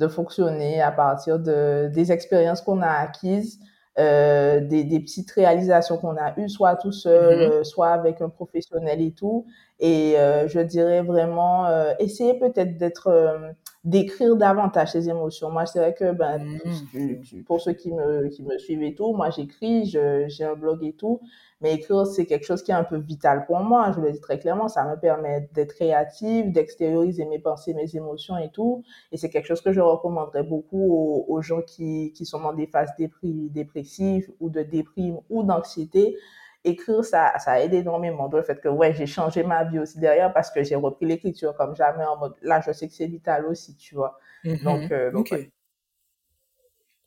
de 0.00 0.08
fonctionner 0.08 0.80
à 0.80 0.90
partir 0.90 1.38
de, 1.38 1.88
des 1.92 2.10
expériences 2.10 2.62
qu'on 2.62 2.80
a 2.80 2.88
acquises, 2.88 3.60
euh, 3.98 4.60
des, 4.60 4.82
des, 4.82 4.98
petites 4.98 5.30
réalisations 5.32 5.98
qu'on 5.98 6.16
a 6.16 6.32
eues, 6.38 6.48
soit 6.48 6.76
tout 6.76 6.92
seul, 6.92 7.38
euh, 7.40 7.64
soit 7.64 7.88
avec 7.88 8.22
un 8.22 8.30
professionnel 8.30 9.02
et 9.02 9.12
tout. 9.12 9.46
Et 9.78 10.18
euh, 10.18 10.48
je 10.48 10.60
dirais 10.60 11.02
vraiment, 11.02 11.66
euh, 11.66 11.92
essayer 11.98 12.34
peut-être 12.38 12.78
d'être, 12.78 13.08
euh, 13.08 13.50
d'écrire 13.82 14.36
davantage 14.36 14.92
ses 14.92 15.08
émotions. 15.08 15.50
Moi, 15.50 15.64
c'est 15.64 15.78
vrai 15.78 15.94
que, 15.94 16.12
ben, 16.12 16.38
mm-hmm. 16.38 17.44
pour 17.44 17.60
ceux 17.60 17.72
qui 17.72 17.92
me, 17.92 18.28
qui 18.28 18.42
me 18.42 18.58
suivent 18.58 18.82
et 18.82 18.94
tout, 18.94 19.14
moi, 19.14 19.30
j'écris, 19.30 19.86
j'ai 19.86 20.44
un 20.44 20.54
blog 20.54 20.84
et 20.84 20.92
tout. 20.92 21.20
Mais 21.62 21.74
écrire, 21.74 22.06
c'est 22.06 22.26
quelque 22.26 22.44
chose 22.44 22.62
qui 22.62 22.70
est 22.70 22.74
un 22.74 22.84
peu 22.84 22.96
vital 22.98 23.44
pour 23.46 23.60
moi. 23.60 23.92
Je 23.94 24.00
le 24.00 24.12
dis 24.12 24.20
très 24.20 24.38
clairement, 24.38 24.68
ça 24.68 24.84
me 24.84 24.98
permet 24.98 25.48
d'être 25.52 25.74
créative, 25.74 26.52
d'extérioriser 26.52 27.24
mes 27.26 27.38
pensées, 27.38 27.74
mes 27.74 27.94
émotions 27.96 28.36
et 28.38 28.50
tout. 28.50 28.82
Et 29.12 29.18
c'est 29.18 29.28
quelque 29.28 29.46
chose 29.46 29.60
que 29.60 29.72
je 29.72 29.80
recommanderais 29.80 30.42
beaucoup 30.42 31.24
aux, 31.28 31.42
gens 31.42 31.62
qui, 31.62 32.12
qui 32.14 32.24
sont 32.24 32.40
dans 32.40 32.54
des 32.54 32.66
phases 32.66 32.92
dépressives 33.22 34.30
ou 34.40 34.48
de 34.48 34.62
déprime 34.62 35.18
ou 35.28 35.42
d'anxiété. 35.42 36.16
Écrire, 36.62 37.04
ça, 37.04 37.38
ça 37.38 37.62
aide 37.62 37.72
énormément. 37.72 38.28
le 38.30 38.42
fait 38.42 38.60
que, 38.60 38.68
ouais, 38.68 38.92
j'ai 38.92 39.06
changé 39.06 39.42
ma 39.42 39.64
vie 39.64 39.78
aussi 39.78 39.98
derrière 39.98 40.32
parce 40.32 40.50
que 40.50 40.62
j'ai 40.62 40.74
repris 40.74 41.06
l'écriture 41.06 41.54
comme 41.56 41.74
jamais 41.74 42.04
en 42.04 42.18
mode, 42.18 42.34
là, 42.42 42.60
je 42.64 42.72
sais 42.72 42.86
que 42.86 42.94
c'est 42.94 43.06
vital 43.06 43.46
aussi, 43.46 43.76
tu 43.76 43.94
vois. 43.94 44.18
Mm-hmm. 44.44 44.62
Donc, 44.62 44.92
euh, 44.92 45.10
donc, 45.10 45.34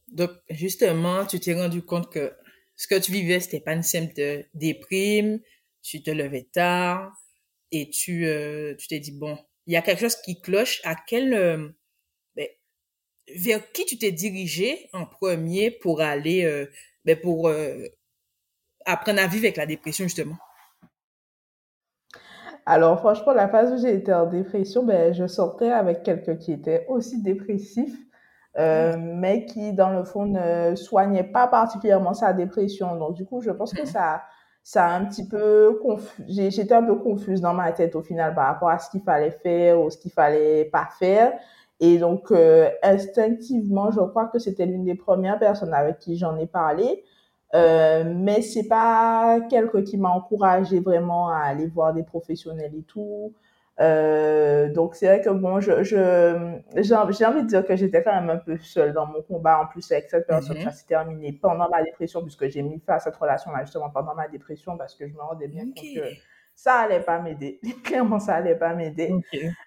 donc, 0.09 0.31
justement, 0.49 1.25
tu 1.25 1.39
t'es 1.39 1.53
rendu 1.53 1.83
compte 1.83 2.11
que 2.11 2.33
ce 2.75 2.87
que 2.87 2.99
tu 2.99 3.11
vivais, 3.11 3.39
c'était 3.39 3.59
pas 3.59 3.73
une 3.73 3.83
simple 3.83 4.45
déprime, 4.53 5.39
tu 5.81 6.01
te 6.01 6.09
levais 6.09 6.47
tard 6.51 7.15
et 7.71 7.89
tu 7.89 8.25
euh, 8.25 8.75
tu 8.75 8.87
t'es 8.87 8.99
dit 8.99 9.11
bon, 9.11 9.37
il 9.67 9.73
y 9.73 9.75
a 9.75 9.81
quelque 9.81 9.99
chose 9.99 10.15
qui 10.15 10.41
cloche. 10.41 10.81
À 10.83 10.95
quel 10.95 11.33
euh, 11.33 11.69
ben, 12.35 12.47
vers 13.35 13.71
qui 13.71 13.85
tu 13.85 13.97
t'es 13.97 14.11
dirigé 14.11 14.89
en 14.93 15.05
premier 15.05 15.69
pour 15.69 16.01
aller 16.01 16.67
ben, 17.05 17.19
pour 17.19 17.51
apprendre 18.86 19.22
à 19.22 19.28
vivre 19.28 19.46
avec 19.46 19.58
la 19.58 19.65
dépression 19.65 20.06
justement? 20.06 20.36
Alors 22.65 23.00
franchement, 23.00 23.34
la 23.34 23.50
phase 23.50 23.74
où 23.74 23.78
j'ai 23.86 23.93
été 23.93 24.13
en 24.13 24.26
dépression, 24.26 24.84
ben 24.84 25.13
je 25.13 25.28
sortais 25.28 25.72
avec 25.72 26.04
quelqu'un 26.04 26.36
qui 26.36 26.54
était 26.54 26.86
aussi 26.88 27.22
dépressif 27.22 27.93
euh, 28.58 28.96
mais 29.00 29.46
qui, 29.46 29.74
dans 29.74 29.89
le 29.89 30.04
fond, 30.04 30.26
ne 30.26 30.76
soignait 30.76 31.24
pas 31.24 31.48
particulièrement 31.48 32.13
sa 32.13 32.34
dépression. 32.34 32.96
Donc, 32.98 33.15
du 33.15 33.26
coup, 33.26 33.41
je 33.41 33.50
pense 33.50 33.74
que 33.74 33.86
ça, 33.86 34.22
ça 34.63 34.86
a 34.86 34.93
un 34.93 35.06
petit 35.06 35.28
peu 35.28 35.80
J'étais 36.28 36.74
un 36.74 36.84
peu 36.84 36.96
confuse 36.96 37.41
dans 37.41 37.54
ma 37.54 37.72
tête 37.72 37.96
au 37.96 38.02
final 38.02 38.36
par 38.36 38.48
rapport 38.48 38.69
à 38.69 38.80
ce 38.80 38.89
qu'il 38.91 39.02
fallait 39.02 39.32
faire 39.32 39.80
ou 39.82 39.89
ce 39.89 39.98
qu'il 39.98 40.12
fallait 40.12 40.65
pas 40.65 40.88
faire. 41.00 41.34
Et 41.80 41.98
donc, 41.98 42.32
euh, 42.32 42.69
instinctivement, 42.84 43.91
je 43.91 44.02
crois 44.02 44.28
que 44.28 44.39
c'était 44.39 44.65
l'une 44.65 44.86
des 44.86 44.96
premières 44.96 45.39
personnes 45.39 45.74
avec 45.74 45.98
qui 46.00 46.15
j'en 46.15 46.38
ai 46.38 46.46
parlé. 46.46 47.04
Euh, 47.53 48.03
mais 48.05 48.41
c'est 48.41 48.67
pas 48.67 49.39
quelqu'un 49.49 49.83
qui 49.83 49.97
m'a 49.97 50.09
encouragé 50.09 50.79
vraiment 50.79 51.29
à 51.29 51.37
aller 51.37 51.67
voir 51.67 51.93
des 51.93 52.03
professionnels 52.03 52.73
et 52.75 52.83
tout. 52.83 53.33
Euh, 53.79 54.71
donc 54.71 54.95
c'est 54.95 55.07
vrai 55.07 55.21
que 55.21 55.29
bon, 55.29 55.59
je, 55.59 55.83
je 55.83 56.59
j'ai 56.77 56.95
envie 57.25 57.43
de 57.43 57.47
dire 57.47 57.65
que 57.65 57.75
j'étais 57.75 58.03
quand 58.03 58.13
même 58.13 58.29
un 58.29 58.37
peu 58.37 58.57
seule 58.59 58.93
dans 58.93 59.07
mon 59.07 59.21
combat. 59.21 59.61
En 59.61 59.67
plus 59.67 59.91
avec 59.91 60.09
cette 60.09 60.27
personne, 60.27 60.57
mm-hmm. 60.57 60.63
ça 60.63 60.71
s'est 60.71 60.87
terminé 60.87 61.33
pendant 61.33 61.69
ma 61.69 61.83
dépression 61.83 62.21
puisque 62.21 62.47
j'ai 62.49 62.61
mis 62.61 62.79
fin 62.79 62.95
à 62.95 62.99
cette 62.99 63.15
relation-là 63.15 63.61
justement 63.65 63.89
pendant 63.89 64.15
ma 64.15 64.27
dépression 64.27 64.77
parce 64.77 64.95
que 64.95 65.07
je 65.07 65.13
me 65.13 65.21
rendais 65.21 65.47
bien 65.47 65.65
compte 65.65 65.75
que 65.75 66.33
ça 66.55 66.75
allait 66.75 67.01
pas 67.01 67.19
m'aider. 67.19 67.59
Clairement, 67.83 68.19
ça 68.19 68.35
allait 68.35 68.55
pas 68.55 68.73
m'aider. 68.75 69.19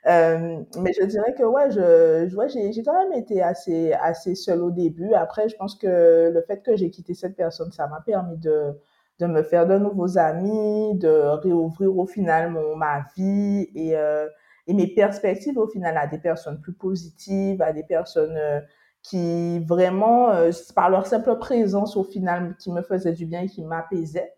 Euh, 0.07 0.62
mais 0.79 0.92
je 0.99 1.05
dirais 1.07 1.35
que 1.35 1.42
ouais, 1.44 1.70
je, 1.70 2.29
je 2.29 2.37
ouais, 2.37 2.49
j'ai, 2.49 2.72
j'ai 2.72 2.83
quand 2.83 2.99
même 3.09 3.12
été 3.18 3.42
assez 3.42 3.92
assez 3.94 4.35
seule 4.35 4.62
au 4.62 4.70
début. 4.70 5.12
Après, 5.14 5.49
je 5.49 5.57
pense 5.57 5.75
que 5.77 6.31
le 6.33 6.42
fait 6.46 6.62
que 6.62 6.77
j'ai 6.77 6.90
quitté 6.90 7.14
cette 7.14 7.37
personne, 7.37 7.72
ça 7.72 7.87
m'a 7.88 8.01
permis 8.01 8.38
de 8.38 8.75
de 9.18 9.27
me 9.27 9.42
faire 9.42 9.66
de 9.66 9.79
nouveaux 9.79 10.18
amis, 10.18 10.94
de 10.96 11.09
réouvrir 11.09 11.96
au 11.99 12.07
final 12.07 12.51
mon, 12.51 12.77
ma 12.77 13.07
vie 13.16 13.66
et, 13.75 13.96
euh, 13.96 14.29
et 14.66 14.75
mes 14.75 14.88
perspectives 14.88 15.57
au 15.59 15.66
final 15.66 15.96
à 15.96 16.07
des 16.07 16.18
personnes 16.18 16.61
plus 16.61 16.75
positives, 16.75 17.62
à 17.62 17.72
des 17.72 17.83
personnes 17.85 18.37
euh, 18.37 18.61
qui 19.03 19.61
vraiment, 19.61 20.31
euh, 20.33 20.51
par 20.75 20.90
leur 20.90 21.07
simple 21.07 21.38
présence 21.38 21.96
au 21.96 22.05
final, 22.05 22.57
qui 22.59 22.70
me 22.72 22.83
faisaient 22.83 23.12
du 23.12 23.25
bien 23.27 23.42
et 23.42 23.49
qui 23.49 23.64
m'apaisaient. 23.64 24.35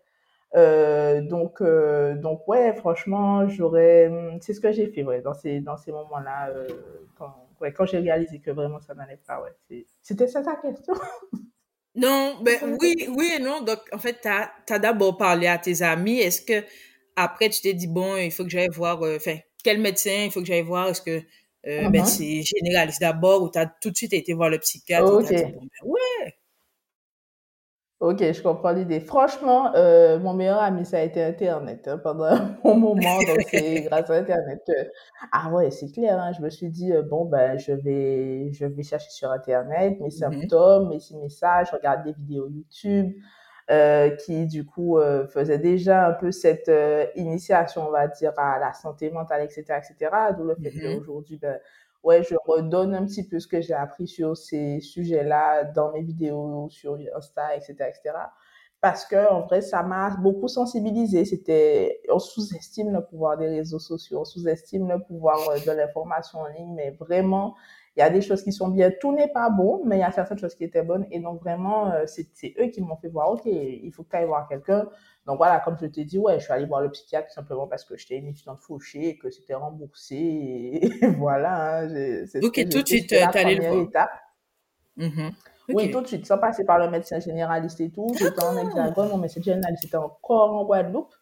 Euh, 0.55 1.21
donc, 1.21 1.61
euh, 1.61 2.15
donc 2.15 2.47
ouais, 2.47 2.73
franchement, 2.73 3.47
j'aurais, 3.47 4.11
c'est 4.41 4.53
ce 4.53 4.59
que 4.59 4.71
j'ai 4.71 4.87
fait, 4.87 5.03
ouais, 5.03 5.21
dans 5.21 5.33
ces, 5.33 5.59
dans 5.59 5.77
ces 5.77 5.91
moments-là, 5.91 6.51
quand, 7.15 7.49
ouais, 7.61 7.71
quand 7.71 7.85
j'ai 7.85 7.99
réalisé 7.99 8.39
que 8.39 8.51
vraiment 8.51 8.79
ça 8.79 8.93
n'allait 8.93 9.19
pas, 9.25 9.41
ouais. 9.41 9.85
C'était 10.01 10.27
ça 10.27 10.41
ta 10.41 10.55
question? 10.55 10.95
Non, 11.95 12.37
ben 12.41 12.77
oui, 12.79 13.07
oui 13.09 13.31
et 13.35 13.39
non. 13.39 13.61
Donc, 13.61 13.79
en 13.91 13.97
fait, 13.97 14.21
tu 14.21 14.27
as, 14.27 14.79
d'abord 14.79 15.17
parlé 15.17 15.47
à 15.47 15.57
tes 15.57 15.81
amis. 15.81 16.19
Est-ce 16.19 16.41
que 16.41 16.63
après, 17.15 17.49
tu 17.49 17.61
t'es 17.61 17.73
dit, 17.73 17.87
bon, 17.87 18.15
il 18.15 18.31
faut 18.31 18.43
que 18.43 18.49
j'aille 18.49 18.69
voir, 18.69 19.03
euh, 19.03 19.17
enfin, 19.17 19.37
quel 19.63 19.81
médecin 19.81 20.25
il 20.25 20.31
faut 20.31 20.39
que 20.39 20.45
j'aille 20.45 20.61
voir? 20.61 20.87
Est-ce 20.87 21.01
que 21.01 21.21
euh, 21.67 21.89
ben, 21.89 22.03
uh-huh. 22.03 22.05
c'est 22.05 22.41
généraliste 22.41 23.01
d'abord 23.01 23.43
ou 23.43 23.49
tu 23.49 23.59
as 23.59 23.65
tout 23.65 23.91
de 23.91 23.97
suite 23.97 24.13
été 24.13 24.33
voir 24.33 24.49
le 24.49 24.59
psychiatre? 24.59 25.11
Ok. 25.11 25.29
Ben 25.29 25.53
ouais, 25.83 26.35
Ok, 27.99 28.19
je 28.19 28.41
comprends 28.41 28.71
l'idée. 28.71 29.01
Franchement, 29.01 29.73
euh, 29.75 30.19
mon 30.19 30.33
meilleur 30.33 30.61
ami, 30.61 30.85
ça 30.85 30.99
a 30.99 31.01
été 31.01 31.21
Internet 31.21 31.85
hein, 31.85 31.97
pendant 31.97 32.23
un 32.31 32.57
bon 32.63 32.77
moment. 32.77 33.19
Donc, 33.27 33.41
c'est 33.49 33.81
grâce 33.89 34.09
à 34.09 34.13
Internet 34.13 34.61
que... 34.65 34.73
Ah 35.33 35.49
ouais, 35.51 35.69
c'est 35.69 35.91
clair. 35.91 36.17
Hein, 36.17 36.31
je 36.31 36.41
me 36.41 36.49
suis 36.49 36.69
dit, 36.69 36.93
euh, 36.93 37.01
bon, 37.01 37.25
ben, 37.25 37.57
je 37.59 37.73
vais, 37.73 38.53
je 38.53 38.65
vais 38.65 38.83
chercher 38.83 39.09
sur 39.09 39.29
Internet 39.31 39.99
mes 39.99 40.07
mm-hmm. 40.07 40.11
symptômes, 40.11 40.89
mes 40.89 41.17
messages, 41.21 41.71
regarder 41.71 42.13
des 42.13 42.17
vidéos 42.17 42.47
YouTube 42.47 43.13
euh, 43.69 44.09
qui, 44.15 44.47
du 44.47 44.65
coup, 44.65 44.97
euh, 44.97 45.27
faisaient 45.27 45.59
déjà 45.59 46.07
un 46.07 46.13
peu 46.13 46.31
cette 46.31 46.69
euh, 46.69 47.05
initiation, 47.15 47.87
on 47.87 47.91
va 47.91 48.07
dire, 48.07 48.31
à 48.37 48.57
la 48.57 48.73
santé 48.73 49.11
mentale, 49.11 49.43
etc., 49.43 49.63
etc. 49.77 50.11
D'où 50.35 50.43
le 50.43 50.55
fait 50.55 50.69
mm-hmm. 50.69 50.97
qu'aujourd'hui, 50.97 51.37
ben, 51.37 51.59
ouais, 52.03 52.23
je 52.23 52.35
redonne 52.45 52.93
un 52.93 53.05
petit 53.05 53.27
peu 53.27 53.39
ce 53.39 53.47
que 53.47 53.61
j'ai 53.61 53.73
appris 53.73 54.07
sur 54.07 54.37
ces 54.37 54.79
sujets-là 54.79 55.65
dans 55.65 55.91
mes 55.91 56.01
vidéos 56.01 56.67
sur 56.69 56.97
Insta, 57.15 57.55
etc., 57.55 57.73
etc. 57.89 58.15
parce 58.81 59.05
que 59.05 59.31
en 59.31 59.41
vrai, 59.41 59.61
ça 59.61 59.83
m'a 59.83 60.15
beaucoup 60.17 60.47
sensibilisé. 60.47 61.25
C'était, 61.25 62.01
on 62.09 62.19
sous-estime 62.19 62.91
le 62.93 63.03
pouvoir 63.05 63.37
des 63.37 63.47
réseaux 63.47 63.79
sociaux, 63.79 64.21
on 64.21 64.25
sous-estime 64.25 64.87
le 64.89 65.03
pouvoir 65.03 65.37
euh, 65.49 65.57
de 65.59 65.71
l'information 65.71 66.39
en 66.39 66.47
ligne, 66.47 66.73
mais 66.73 66.91
vraiment, 66.91 67.55
il 67.95 67.99
y 67.99 68.03
a 68.03 68.09
des 68.09 68.21
choses 68.21 68.43
qui 68.43 68.51
sont 68.51 68.69
bien. 68.69 68.91
Tout 68.99 69.13
n'est 69.13 69.27
pas 69.27 69.49
bon, 69.49 69.81
mais 69.85 69.97
il 69.97 69.99
y 69.99 70.03
a 70.03 70.11
certaines 70.11 70.37
choses 70.37 70.55
qui 70.55 70.63
étaient 70.63 70.83
bonnes. 70.83 71.05
Et 71.11 71.19
donc, 71.19 71.41
vraiment, 71.41 71.91
euh, 71.91 72.05
c'est 72.05 72.53
eux 72.59 72.67
qui 72.67 72.81
m'ont 72.81 72.95
fait 72.97 73.09
voir, 73.09 73.31
OK, 73.31 73.45
il 73.45 73.91
faut 73.91 74.03
que 74.03 74.09
tu 74.09 74.15
ailles 74.15 74.25
voir 74.25 74.47
quelqu'un. 74.47 74.87
Donc, 75.25 75.37
voilà, 75.37 75.59
comme 75.59 75.77
je 75.79 75.85
t'ai 75.85 76.05
dit, 76.05 76.17
ouais, 76.17 76.39
je 76.39 76.45
suis 76.45 76.53
allée 76.53 76.65
voir 76.65 76.81
le 76.81 76.89
psychiatre 76.91 77.31
simplement 77.31 77.67
parce 77.67 77.83
que 77.83 77.97
j'étais 77.97 78.17
une 78.17 78.27
étudiante 78.27 78.59
fauchée 78.61 79.09
et 79.09 79.17
que 79.17 79.29
c'était 79.29 79.55
remboursé. 79.55 80.15
Et 80.15 81.07
voilà. 81.17 81.81
Hein, 81.81 82.25
ok, 82.41 82.69
tout 82.69 82.81
de 82.81 82.87
suite, 82.87 83.07
tu 83.09 83.15
es 83.15 83.21
allée 83.21 83.55
le 83.55 83.67
voir. 83.67 83.81
Étape. 83.81 84.11
Mm-hmm. 84.97 85.31
Oui, 85.73 85.91
tout 85.91 86.01
de 86.01 86.07
suite, 86.07 86.25
sans 86.25 86.37
passer 86.37 86.65
par 86.65 86.79
le 86.79 86.89
médecin 86.89 87.19
généraliste 87.19 87.79
et 87.81 87.91
tout. 87.91 88.07
J'étais 88.17 88.43
en 88.43 88.57
hexagone, 88.57 89.09
mon 89.09 89.17
médecin 89.17 89.41
généraliste 89.41 89.85
était 89.85 89.97
encore 89.97 90.53
en 90.53 90.65
Guadeloupe. 90.65 91.13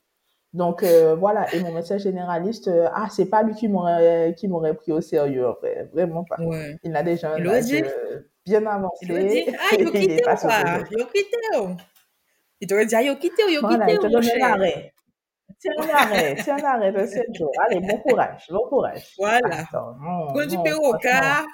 Donc 0.58 0.82
euh, 0.82 1.13
voilà, 1.13 1.54
et 1.54 1.60
mon 1.60 1.72
médecin 1.72 2.00
généraliste, 2.00 2.67
euh, 2.67 2.89
ah, 2.91 3.10
c'est 3.12 3.28
pas 3.28 3.43
lui 3.43 3.54
qui 3.54 3.67
m'aurait 3.67 4.34
qui 4.36 4.48
m'aurait 4.48 4.74
pris 4.74 4.91
au 4.91 5.02
sérieux, 5.02 5.48
en 5.48 5.54
fait. 5.54 5.88
vraiment 5.93 6.24
pas. 6.24 6.38
Il 6.84 6.96
a 6.96 7.04
déjà 7.04 7.36
un 7.36 7.46
âge 7.46 7.72
euh, 7.72 8.22
bien 8.43 8.65
avancé. 8.65 9.06
Il 9.08 9.28
dit, 9.28 9.46
ah, 9.50 9.76
il 9.78 9.86
quitté 9.91 10.24
ou 10.24 10.26
pas? 10.26 10.80
Il 10.89 11.06
quitté 11.06 11.38
Il 12.60 12.67
t'aurait 12.67 12.88
dit, 12.88 12.96
ah, 12.96 13.04
il 13.04 13.20
quitté 13.20 13.43
ou 13.43 13.50
il 13.50 13.60
voilà, 13.60 13.88
il 13.88 14.00
te 14.00 14.08
donne 14.08 14.26
un 14.26 14.46
arrêt. 14.48 14.93
Tiens 15.60 15.74
un 15.78 15.89
arrêt, 15.89 16.36
tiens 16.43 16.58
un 16.58 16.63
arrêt 16.63 16.91
de 16.91 17.06
7 17.06 17.36
jours. 17.36 17.52
Allez, 17.63 17.80
bon 17.80 17.98
courage, 18.00 18.48
bon 18.50 18.67
courage. 18.67 19.13
Voilà. 19.20 19.63
Du 20.48 20.58
perroquat, 20.63 21.46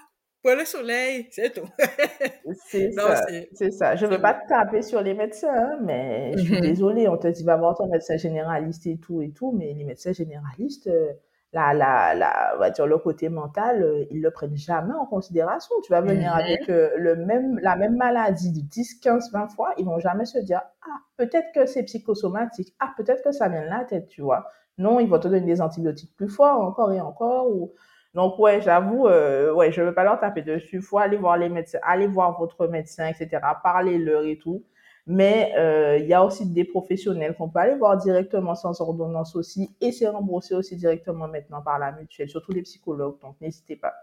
pour 0.43 0.55
le 0.55 0.65
soleil, 0.65 1.27
c'est 1.31 1.53
tout. 1.53 1.67
c'est 2.67 2.91
ça, 2.91 3.25
c'est 3.53 3.71
ça. 3.71 3.95
Je 3.95 4.05
ne 4.05 4.11
veux 4.11 4.21
pas 4.21 4.33
te 4.33 4.47
taper 4.47 4.81
sur 4.81 5.01
les 5.01 5.13
médecins, 5.13 5.53
hein, 5.55 5.79
mais 5.81 6.33
je 6.37 6.43
suis 6.43 6.55
mhm. 6.55 6.61
désolée, 6.61 7.07
on 7.07 7.17
te 7.17 7.27
dit 7.27 7.43
va 7.43 7.55
voir 7.55 7.75
ton 7.75 7.87
médecin 7.87 8.17
généraliste 8.17 8.85
et 8.85 8.97
tout 8.97 9.21
et 9.21 9.31
tout, 9.31 9.53
mais 9.53 9.73
les 9.73 9.85
médecins 9.85 10.11
généralistes, 10.11 10.87
euh, 10.87 11.13
la, 11.53 11.73
la, 11.73 12.13
la, 12.13 12.55
va 12.59 12.71
dire, 12.71 12.85
le 12.85 12.97
côté 12.97 13.29
mental, 13.29 13.83
euh, 13.83 14.05
ils 14.11 14.21
le 14.21 14.31
prennent 14.31 14.57
jamais 14.57 14.93
en 14.93 15.05
considération. 15.05 15.73
Tu 15.85 15.93
vas 15.93 16.01
venir 16.01 16.33
mhm. 16.33 16.39
avec 16.39 16.69
euh, 16.69 16.89
le 16.97 17.15
même, 17.15 17.57
la 17.59 17.77
même 17.77 17.95
maladie 17.95 18.51
de 18.51 18.59
10, 18.59 18.95
15, 18.95 19.31
20 19.31 19.47
fois, 19.47 19.73
ils 19.77 19.85
vont 19.85 19.99
jamais 19.99 20.25
se 20.25 20.39
dire, 20.39 20.61
ah, 20.81 20.97
peut-être 21.15 21.53
que 21.55 21.65
c'est 21.65 21.83
psychosomatique, 21.83 22.75
ah, 22.79 22.91
peut-être 22.97 23.23
que 23.23 23.31
ça 23.31 23.47
vient 23.47 23.63
de 23.63 23.69
la 23.69 23.85
tête, 23.85 24.07
tu 24.07 24.21
vois. 24.21 24.45
Non, 24.77 24.99
ils 24.99 25.07
vont 25.07 25.19
te 25.19 25.29
donner 25.29 25.45
des 25.45 25.61
antibiotiques 25.61 26.13
plus 26.17 26.27
forts 26.27 26.59
encore 26.59 26.91
et 26.91 26.99
encore, 26.99 27.49
ou 27.49 27.71
donc, 28.13 28.37
ouais, 28.37 28.61
j'avoue, 28.61 29.07
euh, 29.07 29.51
ouais, 29.53 29.71
je 29.71 29.81
veux 29.81 29.93
pas 29.93 30.03
leur 30.03 30.19
taper 30.19 30.43
dessus. 30.43 30.81
Faut 30.81 30.99
aller 30.99 31.17
voir 31.17 31.37
les 31.37 31.49
médecins, 31.49 31.79
aller 31.81 32.05
voir 32.05 32.37
votre 32.37 32.67
médecin, 32.67 33.07
etc. 33.07 33.41
Parlez-leur 33.63 34.23
et 34.25 34.37
tout. 34.37 34.63
Mais 35.05 35.51
euh, 35.57 35.97
il 35.97 36.05
y 36.05 36.13
a 36.13 36.23
aussi 36.23 36.45
des 36.45 36.63
professionnels 36.63 37.35
qu'on 37.35 37.49
peut 37.49 37.59
aller 37.59 37.75
voir 37.75 37.97
directement 37.97 38.55
sans 38.55 38.79
ordonnance 38.79 39.35
aussi 39.35 39.75
et 39.81 39.91
c'est 39.91 40.07
remboursé 40.07 40.55
aussi 40.55 40.77
directement 40.77 41.27
maintenant 41.27 41.61
par 41.61 41.77
la 41.77 41.91
mutuelle, 41.91 42.29
surtout 42.29 42.53
les 42.53 42.61
psychologues. 42.61 43.19
Donc, 43.21 43.35
n'hésitez 43.41 43.75
pas. 43.75 43.93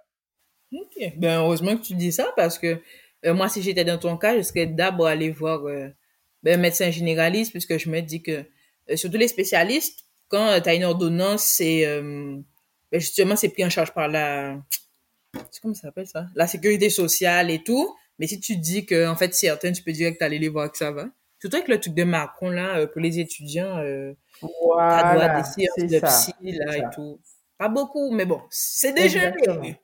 Ok, 0.73 1.13
ben 1.17 1.39
heureusement 1.39 1.77
que 1.77 1.83
tu 1.83 1.95
dis 1.95 2.13
ça 2.13 2.27
parce 2.37 2.59
que 2.59 2.81
euh, 3.25 3.33
moi, 3.33 3.49
si 3.49 3.63
j'étais 3.63 3.85
dans 3.85 3.99
ton 3.99 4.17
cas, 4.19 4.37
je 4.37 4.43
serais 4.43 4.67
d'abord 4.67 5.07
aller 5.07 5.31
voir 5.31 5.67
euh, 5.67 5.89
ben, 6.43 6.59
un 6.59 6.63
médecin 6.63 6.91
généraliste 6.91 7.53
puisque 7.53 7.79
je 7.79 7.89
me 7.89 8.01
dis 8.01 8.23
que 8.23 8.45
surtout 8.95 9.17
les 9.17 9.29
spécialistes, 9.29 10.05
quand 10.29 10.61
tu 10.61 10.69
as 10.69 10.75
une 10.75 10.85
ordonnance, 10.85 11.43
c'est 11.43 11.87
ben, 12.91 13.01
justement, 13.01 13.37
c'est 13.37 13.49
pris 13.51 13.65
en 13.65 13.71
charge 13.71 13.93
par 13.93 14.09
la, 14.09 14.61
comment 15.63 15.75
ça 15.75 15.83
s'appelle 15.83 16.07
ça? 16.07 16.27
La 16.35 16.47
sécurité 16.47 16.91
sociale 16.91 17.51
et 17.51 17.63
tout. 17.63 17.95
Mais 18.19 18.27
si 18.27 18.39
tu 18.41 18.57
dis 18.57 18.85
que, 18.85 19.09
en 19.09 19.17
fait, 19.17 19.35
certains, 19.35 19.73
tu 19.73 19.83
peux 19.83 19.93
direct 19.93 20.21
aller 20.23 20.39
les 20.39 20.49
voir 20.49 20.71
que 20.71 20.77
ça 20.77 20.91
va. 20.91 21.07
Surtout 21.41 21.57
avec 21.57 21.69
le 21.69 21.81
truc 21.81 21.95
de 21.95 22.05
Macron, 22.05 22.51
là, 22.51 22.79
euh, 22.79 22.87
pour 22.87 23.01
les 23.01 23.19
étudiants, 23.19 23.79
euh, 23.79 24.13
voilà, 24.63 25.41
des 25.41 25.45
séances 25.45 25.91
de 25.91 26.01
psy, 26.01 26.33
là, 26.43 26.77
et 26.77 26.83
tout. 26.95 27.19
Pas 27.57 27.69
beaucoup, 27.69 28.11
mais 28.11 28.27
bon, 28.27 28.43
c'est 28.51 28.93
déjà. 28.93 29.33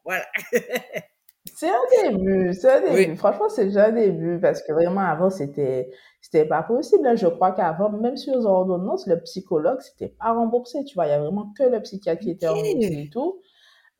Voilà. 0.05 0.27
c'est 1.55 1.69
un 1.69 2.11
début, 2.11 2.53
c'est 2.55 2.71
un 2.71 2.81
début. 2.81 3.17
Franchement, 3.17 3.49
c'est 3.49 3.67
déjà 3.67 3.87
un 3.87 3.93
début 3.93 4.39
parce 4.41 4.63
que 4.63 4.73
vraiment, 4.73 5.01
avant, 5.01 5.31
c'était, 5.31 5.91
c'était 6.21 6.45
pas 6.45 6.63
possible. 6.63 7.07
Hein. 7.07 7.17
Je 7.17 7.27
crois 7.27 7.53
qu'avant, 7.53 7.91
même 7.91 8.17
sur 8.17 8.37
les 8.37 8.47
ordonnances, 8.47 9.07
le 9.07 9.21
psychologue, 9.21 9.81
c'était 9.81 10.09
pas 10.09 10.33
remboursé. 10.33 10.85
Tu 10.85 10.95
vois, 10.95 11.07
il 11.07 11.11
y 11.11 11.13
a 11.13 11.21
vraiment 11.21 11.53
que 11.57 11.65
le 11.65 11.81
psychiatre 11.83 12.21
qui 12.21 12.31
était 12.31 12.49
remboursé 12.49 12.79
et 12.81 13.11
tout. 13.11 13.41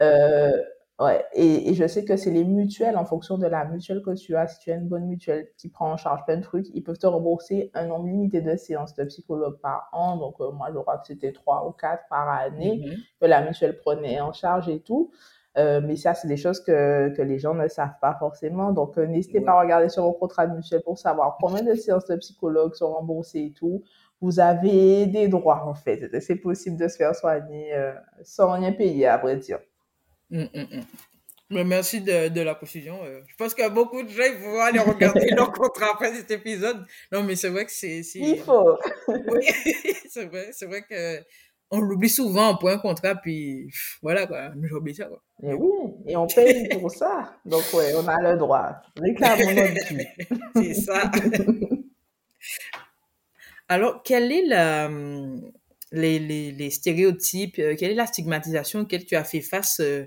Euh, 0.03 0.53
ouais. 0.99 1.25
Et, 1.35 1.75
je 1.75 1.87
sais 1.87 2.05
que 2.05 2.17
c'est 2.17 2.31
les 2.31 2.45
mutuelles, 2.45 2.97
en 2.97 3.05
fonction 3.05 3.39
de 3.39 3.47
la 3.47 3.65
mutuelle 3.65 4.03
que 4.03 4.15
tu 4.15 4.37
as, 4.37 4.49
si 4.49 4.59
tu 4.61 4.73
as 4.73 4.75
une 4.75 4.89
bonne 4.89 5.07
mutuelle 5.07 5.49
qui 5.57 5.69
prend 5.69 5.93
en 5.93 5.97
charge 5.97 6.25
plein 6.25 6.39
de 6.39 6.43
trucs, 6.43 6.67
ils 6.75 6.83
peuvent 6.83 6.99
te 6.99 7.07
rembourser 7.07 7.71
un 7.75 7.87
nombre 7.87 8.07
limité 8.07 8.41
de 8.41 8.57
séances 8.57 8.95
de 8.95 9.05
psychologue 9.05 9.59
par 9.61 9.89
an. 9.93 10.17
Donc, 10.17 10.41
euh, 10.41 10.51
moi, 10.53 10.69
je 10.73 10.79
crois 10.79 10.99
que 10.99 11.07
c'était 11.07 11.33
trois 11.33 11.67
ou 11.69 11.73
quatre 11.73 12.05
par 12.11 12.29
année 12.29 12.79
mm-hmm. 12.79 12.97
que 13.21 13.27
la 13.27 13.43
mutuelle 13.43 13.79
prenait 13.79 14.21
en 14.21 14.33
charge 14.33 14.69
et 14.69 14.81
tout. 14.81 15.11
Euh, 15.59 15.81
mais 15.83 15.97
ça, 15.97 16.13
c'est 16.15 16.29
des 16.29 16.37
choses 16.37 16.61
que, 16.61 17.09
que 17.17 17.23
les 17.23 17.39
gens 17.39 17.55
ne 17.55 17.67
savent 17.69 17.99
pas 18.01 18.15
forcément. 18.19 18.73
Donc, 18.73 18.99
euh, 18.99 19.07
n'hésitez 19.07 19.41
pas 19.41 19.53
à 19.53 19.61
regarder 19.61 19.89
sur 19.89 20.03
vos 20.03 20.13
contrats 20.13 20.47
de 20.47 20.55
mutuelle 20.55 20.83
pour 20.83 20.99
savoir 20.99 21.39
combien 21.41 21.63
de 21.63 21.75
séances 21.75 22.07
de 22.07 22.17
psychologue 22.17 22.75
sont 22.75 22.93
remboursées 22.93 23.47
et 23.47 23.53
tout. 23.53 23.83
Vous 24.21 24.39
avez 24.39 25.07
des 25.07 25.29
droits, 25.29 25.65
en 25.67 25.75
fait. 25.75 26.11
C'est 26.21 26.37
possible 26.37 26.77
de 26.77 26.89
se 26.89 26.97
faire 26.97 27.15
soigner 27.15 27.75
euh, 27.75 27.95
sans 28.23 28.53
rien 28.53 28.73
payer, 28.73 29.07
à 29.07 29.17
vrai 29.17 29.37
dire. 29.37 29.61
Hum, 30.31 30.49
hum, 30.55 30.67
hum. 31.51 31.65
merci 31.65 32.03
de, 32.03 32.29
de, 32.29 32.41
la 32.43 32.55
précision. 32.55 32.99
je 33.27 33.35
pense 33.37 33.55
que 33.55 33.69
beaucoup 33.71 34.03
de 34.03 34.09
gens 34.09 34.23
vont 34.43 34.61
aller 34.61 34.81
regarder 34.81 35.31
leur 35.37 35.53
contrat 35.53 35.93
après 35.95 36.13
cet 36.13 36.31
épisode. 36.31 36.85
Non, 37.13 37.23
mais 37.23 37.37
c'est 37.37 37.49
vrai 37.49 37.65
que 37.65 37.73
c'est... 37.73 38.03
Il 38.15 38.41
faut. 38.41 38.77
oui, 39.09 39.47
c'est 40.11 40.27
vrai. 40.27 40.49
C'est 40.53 40.67
vrai 40.67 40.83
que 40.83 41.23
on 41.71 41.81
l'oublie 41.81 42.09
souvent, 42.09 42.53
on 42.53 42.57
prend 42.57 42.69
un 42.69 42.79
contrat, 42.79 43.17
puis 43.17 43.69
voilà, 44.03 44.27
quoi, 44.27 44.53
j'oublie 44.63 44.95
ça, 44.95 45.07
quoi. 45.07 45.23
Et 45.43 45.53
oui, 45.53 45.91
et 46.07 46.17
on 46.17 46.27
paye 46.27 46.69
pour 46.81 46.91
ça. 46.91 47.37
Donc, 47.45 47.63
ouais, 47.75 47.93
on 47.95 48.07
a 48.07 48.33
le 48.33 48.39
droit. 48.39 48.77
Réclamons 48.97 49.53
notre 49.53 49.93
C'est 50.57 50.75
ça. 50.75 51.11
Alors, 53.69 54.03
quel 54.05 54.31
est 54.31 54.47
la, 54.47 54.89
les, 55.93 56.19
les, 56.19 56.53
les 56.53 56.71
stéréotypes, 56.71 57.59
euh, 57.59 57.75
quelle 57.77 57.93
est 57.93 57.95
la 57.95 58.07
stigmatisation 58.07 58.81
auquel 58.81 59.05
tu 59.05 59.17
as 59.17 59.25
fait 59.25 59.41
face 59.41 59.81
euh, 59.81 60.07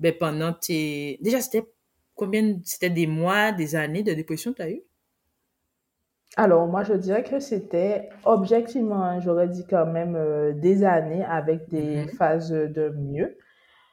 ben, 0.00 0.14
pendant 0.18 0.52
tes... 0.52 1.18
Déjà, 1.20 1.40
c'était 1.40 1.64
combien, 2.14 2.60
c'était 2.64 2.90
des 2.90 3.06
mois, 3.06 3.52
des 3.52 3.74
années 3.74 4.02
de 4.02 4.12
dépression 4.14 4.52
que 4.52 4.56
tu 4.56 4.62
as 4.62 4.70
eu? 4.70 4.82
Alors, 6.36 6.66
moi, 6.66 6.82
je 6.82 6.94
dirais 6.94 7.22
que 7.22 7.40
c'était 7.40 8.08
objectivement, 8.24 9.02
hein, 9.02 9.20
j'aurais 9.20 9.48
dit 9.48 9.66
quand 9.68 9.86
même 9.86 10.16
euh, 10.16 10.52
des 10.52 10.82
années 10.82 11.24
avec 11.24 11.68
des 11.68 12.04
mm-hmm. 12.04 12.16
phases 12.16 12.50
de 12.50 12.88
mieux. 12.88 13.36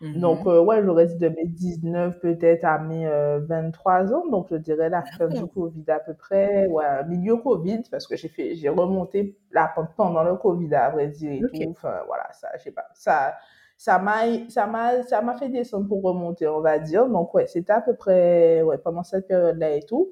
Mm-hmm. 0.02 0.20
Donc, 0.22 0.48
euh, 0.48 0.62
ouais, 0.62 0.82
j'aurais 0.82 1.08
dit 1.08 1.18
de 1.18 1.28
mes 1.28 1.46
19 1.46 2.20
peut-être 2.22 2.64
à 2.64 2.80
mes 2.80 3.06
23 3.46 3.94
euh, 4.12 4.16
ans. 4.16 4.28
Donc, 4.30 4.48
je 4.52 4.56
dirais 4.56 4.90
la 4.90 5.04
fin 5.04 5.28
du 5.28 5.46
Covid 5.48 5.84
à 5.90 6.00
peu 6.00 6.14
près, 6.14 6.68
ouais, 6.68 7.04
milieu 7.10 7.36
Covid, 7.36 7.82
parce 7.92 8.08
que 8.08 8.16
j'ai 8.16 8.30
fait, 8.30 8.56
j'ai 8.56 8.70
remonté 8.70 9.38
la 9.52 9.74
pendant 9.98 10.24
le 10.24 10.36
Covid, 10.36 10.74
à 10.76 10.90
vrai 10.92 11.08
dire, 11.08 11.32
et 11.34 11.40
tout. 11.42 11.72
Enfin, 11.72 12.00
voilà, 12.08 12.30
ça, 12.32 12.48
je 12.58 12.64
sais 12.64 12.72
pas, 12.72 12.86
ça, 12.94 13.36
ça 13.76 14.00
m'a, 14.00 14.48
ça 14.48 14.66
m'a, 14.66 15.04
ça 15.04 15.22
m'a 15.22 15.36
fait 15.36 15.50
descendre 15.50 15.90
pour 15.90 16.02
remonter, 16.02 16.48
on 16.48 16.62
va 16.62 16.80
dire. 16.80 17.06
Donc, 17.10 17.34
ouais, 17.34 17.48
c'était 17.48 17.74
à 17.74 17.82
peu 17.82 17.96
près, 17.96 18.62
ouais, 18.62 18.78
pendant 18.78 19.04
cette 19.04 19.28
période-là 19.28 19.72
et 19.72 19.84
tout. 19.84 20.10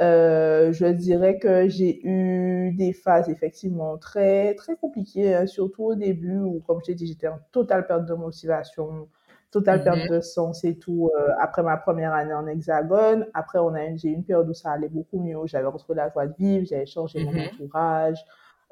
Euh, 0.00 0.72
je 0.72 0.86
dirais 0.86 1.38
que 1.38 1.68
j'ai 1.68 2.00
eu 2.06 2.72
des 2.72 2.94
phases 2.94 3.28
effectivement 3.28 3.98
très 3.98 4.54
très 4.54 4.74
compliquées, 4.76 5.34
hein, 5.34 5.46
surtout 5.46 5.84
au 5.84 5.94
début 5.94 6.38
où, 6.38 6.62
comme 6.66 6.80
je 6.80 6.86
t'ai 6.86 6.94
dit, 6.94 7.06
j'étais 7.06 7.28
en 7.28 7.38
totale 7.52 7.86
perte 7.86 8.06
de 8.06 8.14
motivation, 8.14 9.08
totale 9.50 9.84
perte 9.84 9.98
mm-hmm. 9.98 10.16
de 10.16 10.20
sens 10.20 10.64
et 10.64 10.78
tout. 10.78 11.10
Euh, 11.18 11.28
après 11.38 11.62
ma 11.62 11.76
première 11.76 12.14
année 12.14 12.32
en 12.32 12.46
Hexagone, 12.46 13.26
après 13.34 13.58
on 13.58 13.74
a 13.74 13.94
j'ai 13.96 14.08
eu 14.08 14.12
une 14.12 14.24
période 14.24 14.48
où 14.48 14.54
ça 14.54 14.70
allait 14.70 14.88
beaucoup 14.88 15.22
mieux, 15.22 15.36
j'avais 15.44 15.66
retrouvé 15.66 15.98
la 15.98 16.08
joie 16.08 16.26
de 16.26 16.34
vivre, 16.38 16.66
j'avais 16.66 16.86
changé 16.86 17.22
mon 17.22 17.32
mm-hmm. 17.32 17.54
entourage. 17.54 18.24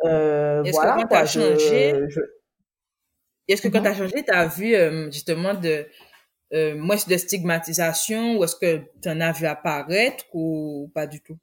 Euh, 0.05 0.63
Est-ce 0.63 0.73
voilà, 0.73 0.93
que 0.93 1.03
quand 1.03 1.09
tu 1.09 1.15
as 1.15 1.27
changé, 1.27 2.09
est-ce 3.49 3.63
que 3.63 3.69
quand 3.69 3.83
tu 3.83 3.89
as 3.89 3.95
changé, 3.95 4.25
vu 4.57 5.13
justement 5.13 5.53
de 5.53 5.85
euh, 6.53 6.77
moins 6.77 6.97
de 6.97 7.17
stigmatisation 7.17 8.39
ou 8.39 8.45
est-ce 8.45 8.57
que 8.57 8.85
tu 9.03 9.09
en 9.09 9.21
as 9.21 9.33
vu 9.33 9.47
apparaître 9.47 10.25
ou 10.33 10.91
pas 10.95 11.07
du 11.07 11.21
tout? 11.21 11.39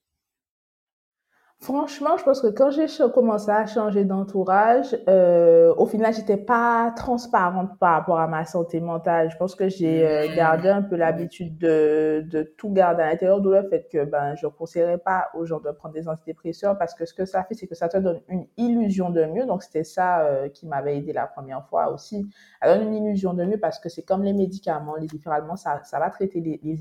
Franchement, 1.65 2.15
je 2.15 2.23
pense 2.23 2.41
que 2.41 2.47
quand 2.47 2.69
j'ai 2.69 2.85
commencé 3.11 3.49
à 3.49 3.65
changer 3.65 4.05
d'entourage, 4.05 4.95
euh, 5.09 5.73
au 5.77 5.87
final, 5.87 6.13
j'étais 6.13 6.37
pas 6.37 6.93
transparente 6.95 7.79
par 7.79 7.93
rapport 7.93 8.19
à 8.19 8.27
ma 8.27 8.45
santé 8.45 8.79
mentale. 8.79 9.31
Je 9.31 9.37
pense 9.37 9.55
que 9.55 9.67
j'ai 9.67 10.05
euh, 10.05 10.29
mmh. 10.29 10.35
gardé 10.35 10.69
un 10.69 10.83
peu 10.83 10.95
l'habitude 10.95 11.57
de, 11.57 12.23
de 12.29 12.43
tout 12.43 12.69
garder 12.69 13.01
à 13.01 13.09
l'intérieur, 13.09 13.41
d'où 13.41 13.49
le 13.49 13.67
fait 13.67 13.87
que 13.91 14.05
ben 14.05 14.35
je 14.35 14.45
conseillerais 14.45 14.99
pas 14.99 15.29
aux 15.33 15.47
gens 15.47 15.59
de 15.59 15.71
prendre 15.71 15.95
des 15.95 16.07
antidépresseurs 16.07 16.77
parce 16.77 16.93
que 16.93 17.03
ce 17.03 17.15
que 17.15 17.25
ça 17.25 17.43
fait, 17.43 17.55
c'est 17.55 17.65
que 17.65 17.73
ça 17.73 17.89
te 17.89 17.97
donne 17.97 18.21
une 18.29 18.45
illusion 18.57 19.09
de 19.09 19.25
mieux. 19.25 19.47
Donc 19.47 19.63
c'était 19.63 19.83
ça 19.83 20.19
euh, 20.19 20.49
qui 20.49 20.67
m'avait 20.67 20.99
aidé 20.99 21.13
la 21.13 21.25
première 21.25 21.65
fois 21.65 21.91
aussi. 21.91 22.27
Ça 22.61 22.77
donne 22.77 22.89
une 22.89 22.93
illusion 22.93 23.33
de 23.33 23.43
mieux 23.43 23.59
parce 23.59 23.79
que 23.79 23.89
c'est 23.89 24.03
comme 24.03 24.21
les 24.21 24.33
médicaments, 24.33 24.97
les 24.97 25.07
différents 25.07 25.55
ça, 25.55 25.81
ça 25.83 25.97
va 25.97 26.11
traiter 26.11 26.41
les, 26.41 26.59
les 26.61 26.79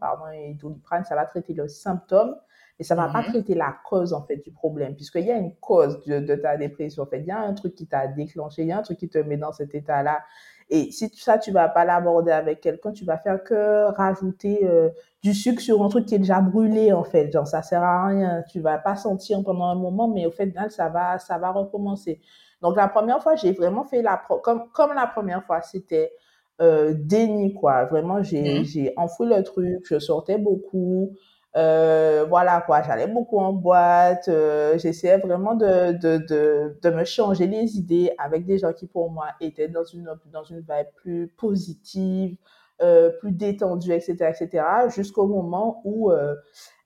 pardon, 0.00 0.24
et 0.34 0.54
doliprane, 0.54 1.04
ça 1.04 1.14
va 1.14 1.26
traiter 1.26 1.54
le 1.54 1.68
symptôme 1.68 2.34
Et 2.78 2.84
ça 2.84 2.94
va 2.94 3.08
pas 3.08 3.22
Mhm. 3.22 3.22
traiter 3.22 3.54
la 3.54 3.74
cause, 3.88 4.12
en 4.12 4.22
fait, 4.22 4.36
du 4.36 4.50
problème, 4.52 4.94
puisqu'il 4.94 5.24
y 5.24 5.30
a 5.32 5.38
une 5.38 5.54
cause 5.56 6.02
de, 6.04 6.20
de 6.20 6.34
ta 6.36 6.56
dépression. 6.58 7.04
En 7.04 7.06
fait, 7.06 7.20
il 7.20 7.26
y 7.26 7.30
a 7.30 7.40
un 7.40 7.54
truc 7.54 7.74
qui 7.74 7.86
t'a 7.86 8.06
déclenché, 8.06 8.62
il 8.62 8.68
y 8.68 8.72
a 8.72 8.78
un 8.78 8.82
truc 8.82 8.98
qui 8.98 9.08
te 9.08 9.18
met 9.18 9.38
dans 9.38 9.52
cet 9.52 9.74
état-là. 9.74 10.20
Et 10.68 10.90
si 10.90 11.08
ça, 11.16 11.38
tu 11.38 11.52
vas 11.52 11.68
pas 11.68 11.84
l'aborder 11.84 12.32
avec 12.32 12.60
quelqu'un, 12.60 12.92
tu 12.92 13.04
vas 13.04 13.18
faire 13.18 13.42
que 13.44 13.90
rajouter 13.96 14.66
euh, 14.66 14.90
du 15.22 15.32
sucre 15.32 15.60
sur 15.62 15.82
un 15.82 15.88
truc 15.88 16.06
qui 16.06 16.16
est 16.16 16.18
déjà 16.18 16.40
brûlé, 16.40 16.92
en 16.92 17.04
fait. 17.04 17.30
Genre, 17.30 17.46
ça 17.46 17.62
sert 17.62 17.82
à 17.82 18.06
rien. 18.08 18.42
Tu 18.50 18.60
vas 18.60 18.78
pas 18.78 18.96
sentir 18.96 19.42
pendant 19.44 19.66
un 19.66 19.76
moment, 19.76 20.08
mais 20.08 20.26
au 20.26 20.30
fait, 20.32 20.52
ça 20.70 20.88
va, 20.88 21.18
ça 21.18 21.38
va 21.38 21.52
recommencer. 21.52 22.20
Donc, 22.62 22.76
la 22.76 22.88
première 22.88 23.22
fois, 23.22 23.36
j'ai 23.36 23.52
vraiment 23.52 23.84
fait 23.84 24.02
la, 24.02 24.20
comme, 24.42 24.68
comme 24.72 24.92
la 24.94 25.06
première 25.06 25.44
fois, 25.44 25.62
c'était 25.62 26.12
euh, 26.60 26.94
déni, 26.96 27.54
quoi. 27.54 27.84
Vraiment, 27.84 28.22
j'ai, 28.22 28.64
Mhm. 28.64 28.64
j'ai 28.64 28.92
enfoui 28.96 29.28
le 29.28 29.42
truc, 29.44 29.84
je 29.88 29.98
sortais 30.00 30.38
beaucoup. 30.38 31.16
Euh, 31.56 32.26
voilà, 32.28 32.60
quoi. 32.60 32.82
J'allais 32.82 33.06
beaucoup 33.06 33.38
en 33.38 33.52
boîte. 33.54 34.28
Euh, 34.28 34.76
j'essayais 34.78 35.16
vraiment 35.18 35.54
de, 35.54 35.92
de, 35.92 36.18
de, 36.18 36.78
de 36.82 36.90
me 36.90 37.04
changer 37.04 37.46
les 37.46 37.78
idées 37.78 38.12
avec 38.18 38.44
des 38.44 38.58
gens 38.58 38.72
qui, 38.74 38.86
pour 38.86 39.10
moi, 39.10 39.28
étaient 39.40 39.68
dans 39.68 39.84
une, 39.84 40.10
dans 40.32 40.44
une 40.44 40.58
vibe 40.60 40.86
plus 40.96 41.28
positive, 41.28 42.36
euh, 42.82 43.08
plus 43.20 43.32
détendue, 43.32 43.92
etc., 43.92 44.32
etc., 44.38 44.64
jusqu'au 44.94 45.26
moment 45.26 45.80
où, 45.84 46.10
euh, 46.10 46.34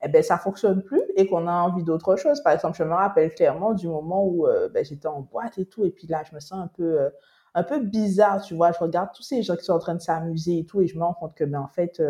eh 0.03 0.07
ben, 0.07 0.23
ça 0.23 0.37
fonctionne 0.37 0.81
plus 0.83 1.01
et 1.17 1.27
qu'on 1.27 1.47
a 1.47 1.51
envie 1.53 1.83
d'autre 1.83 2.15
chose. 2.15 2.41
Par 2.41 2.53
exemple, 2.53 2.77
je 2.77 2.83
me 2.83 2.93
rappelle 2.93 3.33
clairement 3.33 3.73
du 3.73 3.87
moment 3.89 4.23
où 4.25 4.47
euh, 4.47 4.69
ben, 4.69 4.85
j'étais 4.85 5.07
en 5.07 5.19
boîte 5.21 5.57
et 5.57 5.65
tout, 5.65 5.83
et 5.85 5.91
puis 5.91 6.07
là, 6.07 6.23
je 6.29 6.33
me 6.33 6.39
sens 6.39 6.59
un 6.63 6.67
peu, 6.67 7.01
euh, 7.01 7.09
un 7.55 7.63
peu 7.63 7.79
bizarre, 7.81 8.41
tu 8.41 8.55
vois. 8.55 8.71
Je 8.71 8.79
regarde 8.79 9.09
tous 9.13 9.23
ces 9.23 9.43
gens 9.43 9.57
qui 9.57 9.65
sont 9.65 9.73
en 9.73 9.79
train 9.79 9.95
de 9.95 10.01
s'amuser 10.01 10.59
et 10.59 10.65
tout, 10.65 10.79
et 10.81 10.87
je 10.87 10.97
me 10.97 11.03
rends 11.03 11.13
compte 11.13 11.35
que, 11.35 11.43
ben, 11.43 11.59
en 11.59 11.67
fait, 11.67 12.01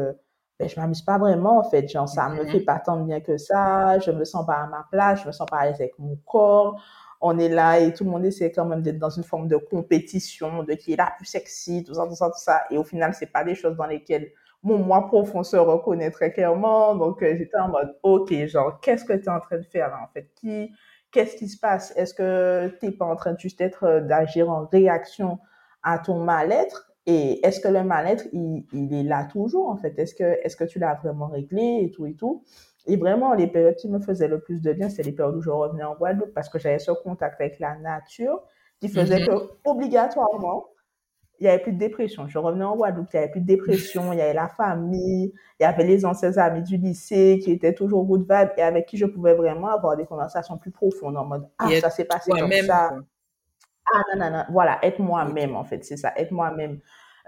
ben, 0.61 0.69
je 0.69 0.79
m'amuse 0.79 1.01
pas 1.01 1.17
vraiment, 1.17 1.59
en 1.59 1.63
fait. 1.69 1.87
Genre, 1.89 2.07
ça 2.09 2.29
me 2.29 2.45
fait 2.45 2.59
Mhm. 2.59 2.65
pas 2.65 2.79
tant 2.79 2.97
de 2.97 3.03
bien 3.05 3.21
que 3.21 3.37
ça, 3.37 3.99
je 3.99 4.11
me 4.11 4.23
sens 4.25 4.45
pas 4.45 4.55
à 4.63 4.67
ma 4.67 4.85
place, 4.91 5.21
je 5.23 5.27
me 5.27 5.31
sens 5.31 5.47
pas 5.49 5.57
à 5.59 5.65
l'aise 5.67 5.75
avec 5.81 5.97
mon 5.99 6.15
corps. 6.25 6.81
On 7.21 7.37
est 7.39 7.49
là 7.49 7.79
et 7.79 7.93
tout 7.93 8.03
le 8.03 8.09
monde 8.09 8.25
essaie 8.25 8.51
quand 8.51 8.65
même 8.65 8.81
d'être 8.81 8.97
dans 8.97 9.09
une 9.11 9.23
forme 9.23 9.47
de 9.47 9.57
compétition, 9.57 10.63
de 10.63 10.73
qui 10.73 10.93
est 10.93 10.95
la 10.97 11.11
plus 11.17 11.25
sexy, 11.25 11.83
tout 11.83 11.93
ça, 11.93 12.07
tout 12.07 12.15
ça, 12.15 12.27
tout 12.27 12.39
ça. 12.39 12.61
Et 12.71 12.77
au 12.77 12.83
final, 12.83 13.13
c'est 13.13 13.27
pas 13.31 13.43
des 13.43 13.55
choses 13.55 13.75
dans 13.75 13.85
lesquelles 13.85 14.31
mon 14.63 14.77
moi 14.79 15.05
profond 15.07 15.43
se 15.43 15.57
reconnaît 15.57 16.11
très 16.11 16.31
clairement. 16.33 16.95
Donc, 16.95 17.21
euh, 17.23 17.35
j'étais 17.37 17.57
en 17.57 17.69
mode, 17.69 17.95
OK, 18.03 18.33
genre, 18.47 18.79
qu'est-ce 18.81 19.05
que 19.05 19.13
tu 19.13 19.23
es 19.25 19.29
en 19.29 19.39
train 19.39 19.57
de 19.57 19.63
faire 19.63 19.89
là, 19.89 19.99
en 20.03 20.07
fait? 20.13 20.29
Qui, 20.35 20.71
qu'est-ce 21.11 21.35
qui 21.35 21.47
se 21.49 21.59
passe? 21.59 21.93
Est-ce 21.95 22.13
que 22.13 22.67
t'es 22.79 22.91
pas 22.91 23.05
en 23.05 23.15
train 23.15 23.33
de 23.33 23.39
juste 23.39 23.61
être, 23.61 23.83
euh, 23.85 24.01
d'agir 24.01 24.49
en 24.49 24.65
réaction 24.67 25.39
à 25.83 25.99
ton 25.99 26.19
mal-être? 26.23 26.90
Et 27.07 27.45
est-ce 27.45 27.59
que 27.59 27.67
le 27.67 27.83
mal-être, 27.83 28.25
il, 28.33 28.65
il 28.73 28.93
est 28.93 29.03
là 29.03 29.25
toujours, 29.25 29.69
en 29.69 29.77
fait? 29.77 29.97
Est-ce 29.97 30.13
que, 30.15 30.23
est-ce 30.45 30.55
que 30.55 30.63
tu 30.65 30.79
l'as 30.79 30.95
vraiment 30.95 31.27
réglé 31.27 31.79
et 31.83 31.91
tout 31.91 32.05
et 32.05 32.13
tout? 32.15 32.43
Et 32.87 32.97
vraiment, 32.97 33.33
les 33.33 33.47
périodes 33.47 33.75
qui 33.75 33.89
me 33.89 33.99
faisaient 33.99 34.27
le 34.27 34.39
plus 34.39 34.61
de 34.61 34.73
bien, 34.73 34.89
c'est 34.89 35.03
les 35.03 35.11
périodes 35.11 35.35
où 35.35 35.41
je 35.41 35.49
revenais 35.49 35.83
en 35.83 35.95
Guadeloupe 35.95 36.33
parce 36.33 36.49
que 36.49 36.59
j'avais 36.59 36.79
ce 36.79 36.91
contact 36.91 37.39
avec 37.41 37.59
la 37.59 37.75
nature 37.77 38.41
qui 38.79 38.89
faisait 38.89 39.19
Mhm. 39.19 39.25
que, 39.25 39.31
obligatoirement, 39.65 40.67
il 41.39 41.43
n'y 41.45 41.49
avait 41.49 41.61
plus 41.63 41.73
de 41.73 41.79
dépression. 41.79 42.27
Je 42.27 42.37
revenais 42.37 42.63
en 42.65 42.75
Guadeloupe, 42.75 43.09
il 43.13 43.17
n'y 43.17 43.23
avait 43.23 43.31
plus 43.31 43.41
de 43.41 43.45
dépression, 43.47 44.13
il 44.13 44.19
y 44.19 44.21
avait 44.21 44.33
la 44.33 44.47
famille, 44.49 45.33
il 45.59 45.63
y 45.63 45.65
avait 45.65 45.83
les 45.85 46.05
anciens 46.05 46.37
amis 46.37 46.61
du 46.63 46.77
lycée 46.77 47.39
qui 47.43 47.51
étaient 47.51 47.73
toujours 47.73 48.05
good 48.05 48.21
vibe 48.29 48.49
et 48.57 48.61
avec 48.61 48.85
qui 48.87 48.97
je 48.97 49.05
pouvais 49.07 49.33
vraiment 49.33 49.67
avoir 49.69 49.97
des 49.97 50.05
conversations 50.05 50.57
plus 50.57 50.71
profondes 50.71 51.17
en 51.17 51.25
mode 51.25 51.49
Ah, 51.57 51.73
ça 51.75 51.89
s'est 51.89 52.05
passé 52.05 52.35
comme 52.35 52.51
ça. 52.51 52.89
quoi. 52.89 52.97
Ah, 53.93 54.01
non, 54.15 54.25
non, 54.25 54.37
non. 54.37 54.43
Voilà, 54.51 54.79
être 54.83 54.99
moi-même, 54.99 55.55
en 55.55 55.63
fait, 55.63 55.83
c'est 55.83 55.97
ça, 55.97 56.13
être 56.15 56.31
moi-même. 56.31 56.79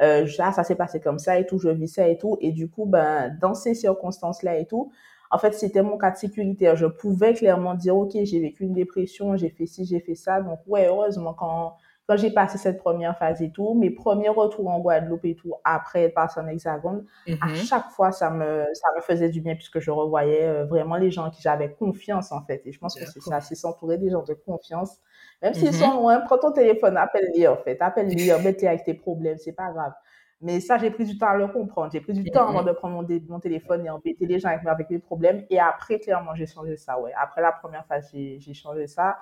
Euh, 0.02 0.28
ça, 0.28 0.52
ça 0.52 0.64
s'est 0.64 0.76
passé 0.76 1.00
comme 1.00 1.20
ça 1.20 1.38
et 1.40 1.46
tout, 1.46 1.60
je 1.60 1.70
vis 1.70 1.88
ça 1.88 2.08
et 2.08 2.18
tout. 2.18 2.38
Et 2.42 2.52
du 2.52 2.70
coup, 2.70 2.86
ben, 2.86 3.36
dans 3.42 3.54
ces 3.54 3.74
circonstances-là 3.76 4.58
et 4.58 4.66
tout, 4.66 4.92
en 5.32 5.38
fait, 5.40 5.54
c'était 5.54 5.82
mon 5.82 5.98
cas 5.98 6.12
de 6.12 6.18
sécurité. 6.18 6.72
Je 6.76 6.86
pouvais 6.86 7.34
clairement 7.34 7.74
dire, 7.76 7.96
OK, 7.98 8.12
j'ai 8.24 8.40
vécu 8.40 8.64
une 8.64 8.74
dépression, 8.74 9.36
j'ai 9.36 9.50
fait 9.50 9.66
ci, 9.66 9.86
j'ai 9.86 10.00
fait 10.00 10.16
ça. 10.16 10.42
Donc, 10.42 10.60
ouais, 10.68 10.88
heureusement, 10.88 11.34
quand, 11.34 11.76
quand 12.08 12.18
j'ai 12.18 12.32
passé 12.32 12.58
cette 12.58 12.78
première 12.78 13.18
phase 13.18 13.42
et 13.42 13.52
tout, 13.52 13.74
mes 13.76 13.90
premiers 13.90 14.30
retours 14.30 14.68
en 14.70 14.80
Guadeloupe 14.80 15.26
et 15.26 15.36
tout, 15.36 15.54
après 15.64 16.04
être 16.04 16.14
passé 16.16 16.40
en 16.40 16.48
Hexagone, 16.48 17.06
à 17.42 17.48
Mhm. 17.48 17.56
chaque 17.56 17.90
fois, 17.92 18.12
ça 18.12 18.30
me, 18.30 18.66
ça 18.74 18.88
me 18.96 19.02
faisait 19.02 19.30
du 19.30 19.42
bien 19.42 19.56
puisque 19.56 19.80
je 19.80 19.92
revoyais 19.92 20.44
euh, 20.48 20.66
vraiment 20.66 20.98
les 20.98 21.12
gens 21.12 21.30
qui 21.32 21.42
j'avais 21.42 21.72
confiance, 21.74 22.32
en 22.32 22.44
fait. 22.46 22.62
Et 22.66 22.72
je 22.72 22.80
pense 22.80 22.96
que 22.98 23.06
c'est 23.06 23.22
ça, 23.22 23.42
c'est 23.42 23.56
s'entourer 23.56 23.98
des 23.98 24.10
gens 24.10 24.24
de 24.24 24.34
confiance 24.34 25.00
même 25.44 25.54
s'ils 25.54 25.74
sont 25.74 25.90
Mhm. 25.92 25.98
loin, 26.00 26.20
prends 26.22 26.40
ton 26.40 26.52
téléphone, 26.52 26.98
appelle-les 26.98 27.48
en 27.48 27.58
fait. 27.58 27.80
Appelle-les, 27.82 28.34
embête-les 28.34 28.68
avec 28.68 28.84
tes 28.86 28.96
problèmes, 28.96 29.38
c'est 29.38 29.52
pas 29.54 29.72
grave. 29.72 29.94
Mais 30.42 30.60
ça, 30.60 30.78
j'ai 30.78 30.92
pris 30.92 31.06
du 31.06 31.18
temps 31.18 31.28
à 31.28 31.38
le 31.38 31.48
comprendre. 31.48 31.92
J'ai 31.94 32.02
pris 32.02 32.12
du 32.14 32.30
temps 32.32 32.48
avant 32.48 32.62
Mhm. 32.62 32.68
de 32.68 32.72
prendre 32.74 32.96
mon, 33.02 33.08
mon 33.30 33.40
téléphone 33.40 33.86
et 33.86 33.90
embêter 33.90 34.26
les 34.26 34.40
gens 34.40 34.50
avec, 34.50 34.66
avec 34.66 34.90
mes 34.90 35.00
problèmes. 35.00 35.46
Et 35.50 35.60
après, 35.60 36.00
clairement, 36.00 36.36
j'ai 36.36 36.48
changé 36.48 36.76
ça, 36.76 37.00
ouais. 37.00 37.14
Après 37.22 37.42
la 37.42 37.52
première 37.54 37.86
phase, 37.86 38.10
j'ai 38.12 38.54
changé 38.54 38.88
ça. 38.88 39.18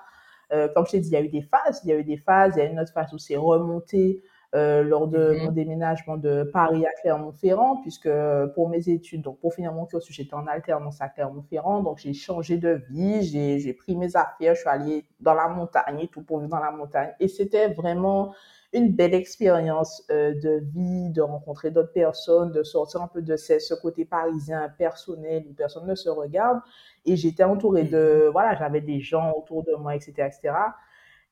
Euh, 0.52 0.68
comme 0.74 0.84
je 0.86 0.92
t'ai 0.92 1.00
dit, 1.00 1.08
il 1.10 1.12
y 1.12 1.16
a 1.16 1.20
eu 1.20 1.28
des 1.28 1.42
phases. 1.42 1.80
Il 1.84 1.90
y 1.90 1.92
a 1.92 1.96
eu 1.96 2.04
des 2.04 2.16
phases. 2.16 2.54
Il 2.56 2.58
y 2.58 2.62
a 2.62 2.64
une 2.70 2.80
autre 2.80 2.92
phase 2.92 3.12
où 3.14 3.18
c'est 3.18 3.36
remonté 3.36 4.22
euh, 4.54 4.82
lors 4.82 5.08
de 5.08 5.34
mon 5.40 5.50
Mhm. 5.50 5.52
déménagement 5.52 6.16
de 6.18 6.42
Paris 6.52 6.84
à 6.86 6.90
Clermont-Ferrand, 7.00 7.78
puisque 7.82 8.08
pour 8.54 8.68
mes 8.68 8.88
études, 8.88 9.22
donc 9.22 9.38
pour 9.40 9.54
finir 9.54 9.72
mon 9.72 9.86
cursus, 9.86 10.14
j'étais 10.14 10.34
en 10.34 10.46
alternance 10.46 11.00
à 11.00 11.08
Clermont-Ferrand, 11.08 11.82
donc 11.82 11.98
j'ai 11.98 12.12
changé 12.12 12.58
de 12.58 12.82
vie, 12.90 13.22
j'ai 13.22 13.72
pris 13.72 13.96
mes 13.96 14.14
affaires, 14.16 14.54
je 14.54 14.60
suis 14.60 14.68
allée 14.68 15.04
dans 15.20 15.34
la 15.34 15.48
montagne 15.48 16.00
et 16.00 16.08
tout 16.08 16.22
pour 16.22 16.38
vivre 16.38 16.50
dans 16.50 16.60
la 16.60 16.70
montagne. 16.70 17.14
Et 17.20 17.28
c'était 17.28 17.68
vraiment 17.68 18.34
une 18.74 18.92
belle 18.92 19.14
expérience 19.14 20.02
euh, 20.10 20.32
de 20.34 20.62
vie, 20.74 21.10
de 21.10 21.20
rencontrer 21.20 21.70
d'autres 21.70 21.92
personnes, 21.92 22.52
de 22.52 22.62
sortir 22.62 23.02
un 23.02 23.08
peu 23.08 23.20
de 23.20 23.36
ce, 23.36 23.58
ce 23.58 23.74
côté 23.74 24.04
parisien 24.04 24.68
personnel 24.78 25.44
où 25.50 25.52
personne 25.52 25.86
ne 25.86 25.94
se 25.94 26.08
regarde. 26.08 26.60
Et 27.04 27.16
j'étais 27.16 27.44
entourée 27.44 27.84
Mhm. 27.84 27.84
de, 27.84 28.28
voilà, 28.32 28.54
j'avais 28.56 28.80
des 28.80 29.00
gens 29.00 29.32
autour 29.36 29.62
de 29.64 29.74
moi, 29.74 29.94
etc., 29.96 30.28
etc. 30.28 30.76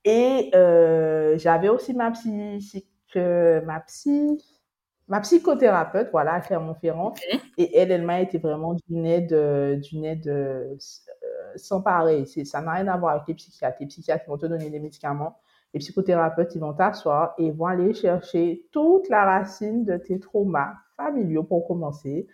Et 0.04 0.50
euh, 0.54 1.37
j'avais 1.38 1.68
aussi 1.68 1.94
ma 1.94 2.11
psy, 2.11 2.61
que 3.12 3.61
ma 3.64 3.81
psy, 3.81 4.38
ma 5.09 5.20
psychothérapeute, 5.20 6.09
voilà, 6.12 6.35
à 6.35 6.40
Clermont-Ferrand. 6.40 7.14
Et 7.59 7.77
elle, 7.77 7.90
elle 7.90 8.03
m'a 8.03 8.20
été 8.20 8.38
vraiment 8.38 8.75
d'une 8.75 9.05
aide, 9.07 9.33
euh, 9.33 9.77
d'une 9.77 10.05
aide 10.05 10.29
euh, 10.29 10.75
sans 11.57 11.83
pareil. 11.83 12.27
Ça 12.27 12.61
n'a 12.61 12.73
rien 12.73 12.88
à 12.88 12.96
voir 12.96 13.14
avec 13.14 13.29
les 13.29 13.35
psychiatres. 13.35 13.79
Les 13.81 13.87
psychiatres 13.87 14.25
vont 14.29 14.38
te 14.38 14.46
donner 14.46 14.70
des 14.70 14.81
médicaments. 14.81 15.37
Les 15.75 15.81
psychothérapeutes, 15.81 16.55
ils 16.55 16.61
vont 16.61 16.73
t'asseoir 16.73 17.35
et 17.38 17.51
vont 17.51 17.66
aller 17.66 17.94
chercher 17.94 18.66
toute 18.73 19.09
la 19.09 19.25
racine 19.25 19.85
de 19.85 19.96
tes 19.96 20.18
traumas 20.18 20.75
familiaux 20.96 21.44
pour 21.44 21.66
commencer. 21.66 22.27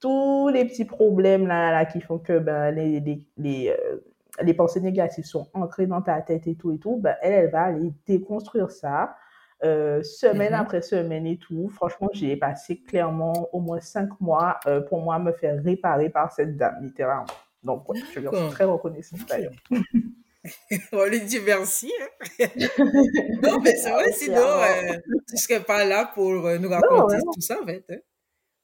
Tous 0.00 0.48
les 0.48 0.64
petits 0.64 0.84
problèmes 0.84 1.46
là, 1.46 1.72
là 1.72 1.84
qui 1.86 2.00
font 2.00 2.18
que 2.18 2.38
ben, 2.38 2.70
les, 2.72 3.00
les, 3.00 3.26
les, 3.36 3.68
euh, 3.70 3.96
les 4.42 4.54
pensées 4.54 4.80
négatives 4.80 5.24
sont 5.24 5.48
ancrées 5.54 5.86
dans 5.86 6.02
ta 6.02 6.20
tête 6.20 6.46
et 6.46 6.56
tout 6.56 6.72
et 6.72 6.78
tout, 6.78 6.96
ben, 6.96 7.16
elle, 7.22 7.32
elle 7.32 7.50
va 7.50 7.62
aller 7.62 7.92
déconstruire 8.06 8.70
ça 8.70 9.16
euh, 9.64 10.02
semaine 10.02 10.52
Mhm. 10.52 10.60
après 10.60 10.82
semaine 10.82 11.26
et 11.26 11.38
tout. 11.38 11.68
Franchement, 11.70 12.08
j'ai 12.12 12.36
passé 12.36 12.80
clairement 12.82 13.48
au 13.52 13.60
moins 13.60 13.80
cinq 13.80 14.08
mois 14.20 14.58
euh, 14.66 14.80
pour 14.82 15.00
moi 15.00 15.18
me 15.18 15.32
faire 15.32 15.62
réparer 15.62 16.10
par 16.10 16.30
cette 16.32 16.56
dame, 16.56 16.76
littéralement. 16.82 17.26
Donc, 17.62 17.88
ouais, 17.88 17.98
je 18.12 18.20
lui 18.20 18.28
en 18.28 18.32
suis 18.34 18.48
très 18.50 18.64
reconnaissante 18.64 19.20
d'ailleurs. 19.28 19.52
On 20.92 21.04
lui 21.06 21.20
dit 21.22 21.40
merci. 21.40 21.90
hein. 22.00 22.46
Non, 23.42 23.60
mais 23.62 23.74
c'est 23.76 23.90
ah, 23.90 23.94
vrai, 23.94 24.12
sinon, 24.12 24.36
euh, 24.36 24.98
tu 25.28 25.36
serais 25.38 25.60
pas 25.60 25.84
là 25.84 26.10
pour 26.14 26.46
euh, 26.46 26.58
nous 26.58 26.68
Non, 26.68 26.76
raconter 26.80 27.16
tout 27.32 27.40
ça, 27.40 27.56
en 27.62 27.66
fait. 27.66 27.84
hein. 27.90 27.96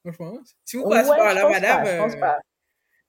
Franchement, 0.03 0.39
si 0.65 0.77
vous 0.77 0.87
passez 0.89 1.09
Ouais, 1.09 1.17
par 1.17 1.29
je 1.31 1.35
là, 1.35 1.49
madame, 1.49 1.83
pas, 1.83 1.91
je 1.91 1.97
pense 1.97 2.15
pas. 2.17 2.39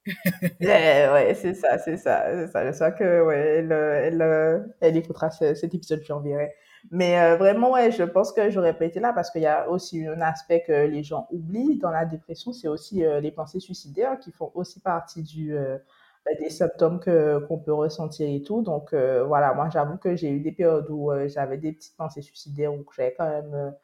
Ouais, 0.61 1.35
c'est 1.40 1.55
ça, 1.55 1.78
c'est 1.78 1.96
ça, 1.96 2.24
c'est 2.28 2.48
ça. 2.48 2.64
J'espère 2.64 2.94
que 2.96 3.22
ouais, 3.24 3.38
elle, 3.59 3.72
elle, 3.72 4.74
elle 4.81 4.96
écoutera 4.96 5.31
ce- 5.31 5.55
cet 5.55 5.74
épisode, 5.74 6.02
j'enverrai. 6.05 6.55
Mais 6.90 7.18
euh, 7.18 7.36
vraiment, 7.36 7.72
ouais, 7.72 7.90
je 7.92 8.02
pense 8.02 8.32
que 8.32 8.50
j'aurais 8.50 8.76
pas 8.76 8.84
été 8.84 9.00
là 9.00 9.12
parce 9.12 9.30
qu'il 9.30 9.42
y 9.42 9.46
a 9.46 9.68
aussi 9.70 10.06
un 10.06 10.20
aspect 10.20 10.62
que 10.66 10.72
les 10.86 11.02
gens 11.02 11.26
oublient 11.30 11.78
dans 11.78 11.90
la 11.90 12.04
dépression, 12.04 12.52
c'est 12.52 12.68
aussi 12.68 13.04
euh, 13.04 13.20
les 13.20 13.30
pensées 13.30 13.60
suicidaires 13.60 14.18
qui 14.18 14.32
font 14.32 14.50
aussi 14.54 14.80
partie 14.80 15.22
du, 15.22 15.56
euh, 15.56 15.78
bah, 16.26 16.32
des 16.40 16.50
symptômes 16.50 17.00
que 17.00 17.38
qu'on 17.46 17.58
peut 17.58 17.72
ressentir 17.72 18.28
et 18.28 18.42
tout. 18.42 18.62
Donc 18.62 18.94
voilà, 18.94 19.54
moi 19.54 19.68
j'avoue 19.72 19.96
que 19.96 20.16
j'ai 20.16 20.30
eu 20.30 20.40
des 20.40 20.52
périodes 20.52 20.88
où 20.90 21.10
j'avais 21.28 21.56
des 21.58 21.72
petites 21.72 21.96
pensées 21.96 22.22
suicidaires 22.22 22.72
où 22.74 22.84
j'avais 22.96 23.14
quand 23.14 23.28
même 23.28 23.74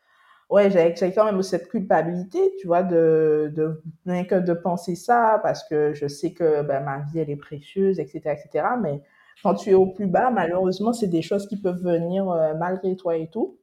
ouais, 0.51 0.71
j'avais 0.71 0.95
j'avais 0.97 1.13
quand 1.13 1.25
même 1.25 1.43
cette 1.43 1.69
culpabilité, 1.69 2.39
tu 2.61 2.67
vois, 2.67 2.83
de, 2.83 3.53
de 3.55 3.83
rien 4.07 4.25
que 4.25 4.35
de 4.37 4.53
penser 4.55 4.95
ça, 4.97 5.41
parce 5.43 5.65
que 5.69 5.95
je 5.95 6.07
sais 6.09 6.33
que 6.33 6.63
ben, 6.63 6.81
ma 6.85 6.99
vie, 7.01 7.19
elle 7.21 7.31
est 7.31 7.37
précieuse, 7.37 8.01
etc., 8.01 8.21
etc. 8.33 8.67
Mais 8.81 9.03
quand 9.43 9.55
tu 9.55 9.71
es 9.71 9.75
au 9.75 9.87
plus 9.87 10.07
bas, 10.07 10.31
malheureusement, 10.31 10.93
c'est 10.93 11.07
des 11.07 11.23
choses 11.23 11.47
qui 11.47 11.57
peuvent 11.61 11.83
venir 11.83 12.29
euh, 12.31 12.55
malgré 12.55 12.97
toi 12.97 13.17
et 13.17 13.29
tout. 13.29 13.59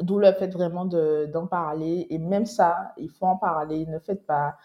D'où 0.00 0.18
le 0.18 0.32
fait 0.32 0.48
vraiment 0.48 0.84
de, 0.84 1.26
d'en 1.32 1.46
parler. 1.46 2.06
Et 2.10 2.18
même 2.18 2.46
ça, 2.46 2.92
il 2.96 3.10
faut 3.10 3.26
en 3.26 3.36
parler. 3.36 3.86
Ne 3.86 3.98
faites 4.00 4.26
pas, 4.26 4.56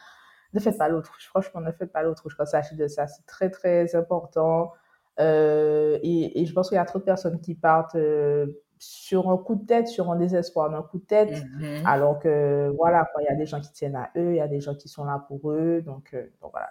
ne 0.54 0.60
faites 0.60 0.78
pas 0.78 0.89
l'autruche. 0.89 1.28
Franchement, 1.28 1.62
ne 1.62 1.72
faites 1.72 1.92
pas 1.92 2.02
l'autruche 2.02 2.36
quand 2.36 2.46
il 2.46 2.50
s'agit 2.50 2.76
de 2.76 2.88
ça. 2.88 3.06
C'est 3.08 3.26
très, 3.26 3.50
très 3.50 3.96
important. 3.96 4.72
Euh, 5.20 6.00
et, 6.02 6.42
et, 6.42 6.46
je 6.46 6.54
pense 6.54 6.70
qu'il 6.70 6.78
y 6.78 6.80
a 6.80 6.86
trop 6.86 7.00
de 7.00 7.04
personnes 7.04 7.42
qui 7.42 7.54
partent 7.54 7.96
euh, 7.96 8.48
sur 8.80 9.30
un 9.30 9.38
coup 9.38 9.56
de 9.56 9.65
tête, 9.65 9.88
sur 9.88 10.10
un 10.10 10.15
désespoir 10.15 10.70
d'un 10.70 10.82
coup 10.82 11.00
de 11.00 11.06
tête, 11.06 11.44
mhm. 11.60 11.86
alors 11.86 12.20
que 12.20 12.74
voilà, 12.78 13.06
il 13.20 13.26
y 13.26 13.28
a 13.28 13.36
des 13.36 13.46
gens 13.46 13.60
qui 13.60 13.72
tiennent 13.74 13.98
à 13.98 14.10
eux, 14.15 14.32
il 14.32 14.38
y 14.38 14.42
a 14.42 14.48
des 14.48 14.62
gens 14.62 14.76
qui 14.76 14.88
sont 14.88 15.04
là 15.04 15.26
pour 15.28 15.52
eux. 15.52 15.82
Donc, 15.82 16.15
donc 16.42 16.52
voilà. 16.52 16.70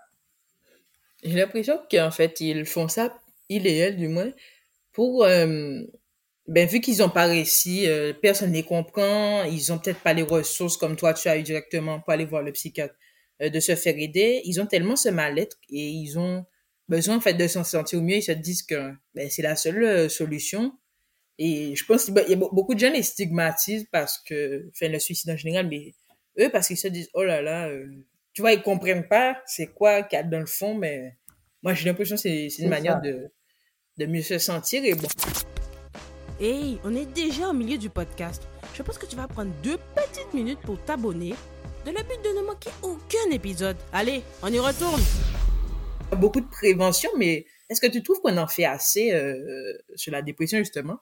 J'ai 1.22 1.38
l'impression 1.38 1.78
qu'en 1.90 2.10
fait, 2.10 2.40
ils 2.40 2.64
font 2.64 2.88
ça, 2.88 3.10
il 3.48 3.66
et 3.66 3.76
elle 3.76 3.96
du 3.96 4.08
moins, 4.08 4.32
pour... 4.92 5.24
euh, 5.24 5.82
ben, 6.46 6.66
vu 6.66 6.80
qu'ils 6.80 6.98
n'ont 6.98 7.10
pas 7.10 7.26
réussi, 7.26 7.86
euh, 7.86 8.14
personne 8.14 8.50
ne 8.50 8.54
les 8.54 8.62
comprend, 8.62 9.44
ils 9.44 9.70
ont 9.70 9.78
peut-être 9.78 10.00
pas 10.00 10.14
les 10.14 10.22
ressources 10.22 10.78
comme 10.78 10.96
toi 10.96 11.12
tu 11.12 11.28
as 11.28 11.36
eu 11.36 11.42
directement 11.42 12.00
pour 12.00 12.10
aller 12.12 12.24
voir 12.24 12.42
le 12.42 12.52
psychiatre, 12.52 12.94
euh, 13.42 13.50
de 13.50 13.60
se 13.60 13.76
faire 13.76 13.94
aider. 13.98 14.40
Ils 14.44 14.58
ont 14.60 14.66
tellement 14.66 14.96
ce 14.96 15.10
mal-être 15.10 15.58
et 15.68 15.88
ils 15.88 16.18
ont 16.18 16.46
besoin 16.88 17.16
en 17.16 17.20
fait 17.20 17.34
de 17.34 17.46
s'en 17.46 17.64
sentir 17.64 18.00
mieux. 18.00 18.16
Ils 18.16 18.22
se 18.22 18.32
disent 18.32 18.62
que 18.62 18.92
ben, 19.14 19.28
c'est 19.28 19.42
la 19.42 19.56
seule 19.56 20.08
solution. 20.08 20.72
Et 21.38 21.76
je 21.76 21.84
pense 21.84 22.06
qu'il 22.06 22.14
y 22.14 22.18
a 22.18 22.36
be- 22.36 22.54
beaucoup 22.54 22.74
de 22.74 22.80
gens 22.80 22.90
les 22.90 23.02
stigmatisent 23.02 23.86
parce 23.92 24.18
que, 24.18 24.68
enfin 24.70 24.88
le 24.88 24.98
suicide 24.98 25.30
en 25.30 25.36
général, 25.36 25.68
mais 25.68 25.92
eux 26.40 26.48
parce 26.50 26.68
qu'ils 26.68 26.78
se 26.78 26.88
disent 26.88 27.10
oh 27.12 27.24
là 27.24 27.42
là, 27.42 27.70
tu 28.32 28.40
vois 28.40 28.52
ils 28.54 28.62
comprennent 28.62 29.06
pas 29.06 29.40
c'est 29.46 29.66
quoi 29.68 30.02
qu'il 30.02 30.16
y 30.16 30.20
a 30.20 30.24
dans 30.24 30.40
le 30.40 30.46
fond, 30.46 30.74
mais 30.74 31.16
moi 31.62 31.74
j'ai 31.74 31.84
l'impression 31.84 32.16
que 32.16 32.22
c'est 32.22 32.48
c'est 32.48 32.62
une 32.62 32.70
manière 32.70 32.94
ça. 32.94 33.00
de 33.00 33.30
de 33.98 34.06
mieux 34.06 34.22
se 34.22 34.38
sentir 34.38 34.84
et 34.84 34.94
bon. 34.94 35.08
Hey, 36.40 36.78
on 36.84 36.94
est 36.94 37.06
déjà 37.06 37.48
au 37.48 37.52
milieu 37.52 37.76
du 37.76 37.90
podcast. 37.90 38.46
Je 38.74 38.82
pense 38.82 38.96
que 38.96 39.06
tu 39.06 39.16
vas 39.16 39.26
prendre 39.26 39.50
deux 39.62 39.76
petites 39.96 40.32
minutes 40.32 40.60
pour 40.60 40.80
t'abonner 40.84 41.34
dans 41.84 41.90
le 41.90 42.02
but 42.04 42.22
de 42.24 42.40
ne 42.40 42.46
manquer 42.46 42.70
aucun 42.82 43.30
épisode. 43.32 43.76
Allez, 43.92 44.22
on 44.42 44.52
y 44.52 44.58
retourne. 44.60 45.00
beaucoup 46.16 46.40
de 46.40 46.46
prévention, 46.46 47.10
mais 47.18 47.44
est-ce 47.68 47.80
que 47.80 47.88
tu 47.88 48.02
trouves 48.04 48.20
qu'on 48.20 48.36
en 48.36 48.46
fait 48.46 48.64
assez 48.64 49.12
euh, 49.12 49.76
sur 49.96 50.12
la 50.12 50.22
dépression, 50.22 50.58
justement? 50.58 50.98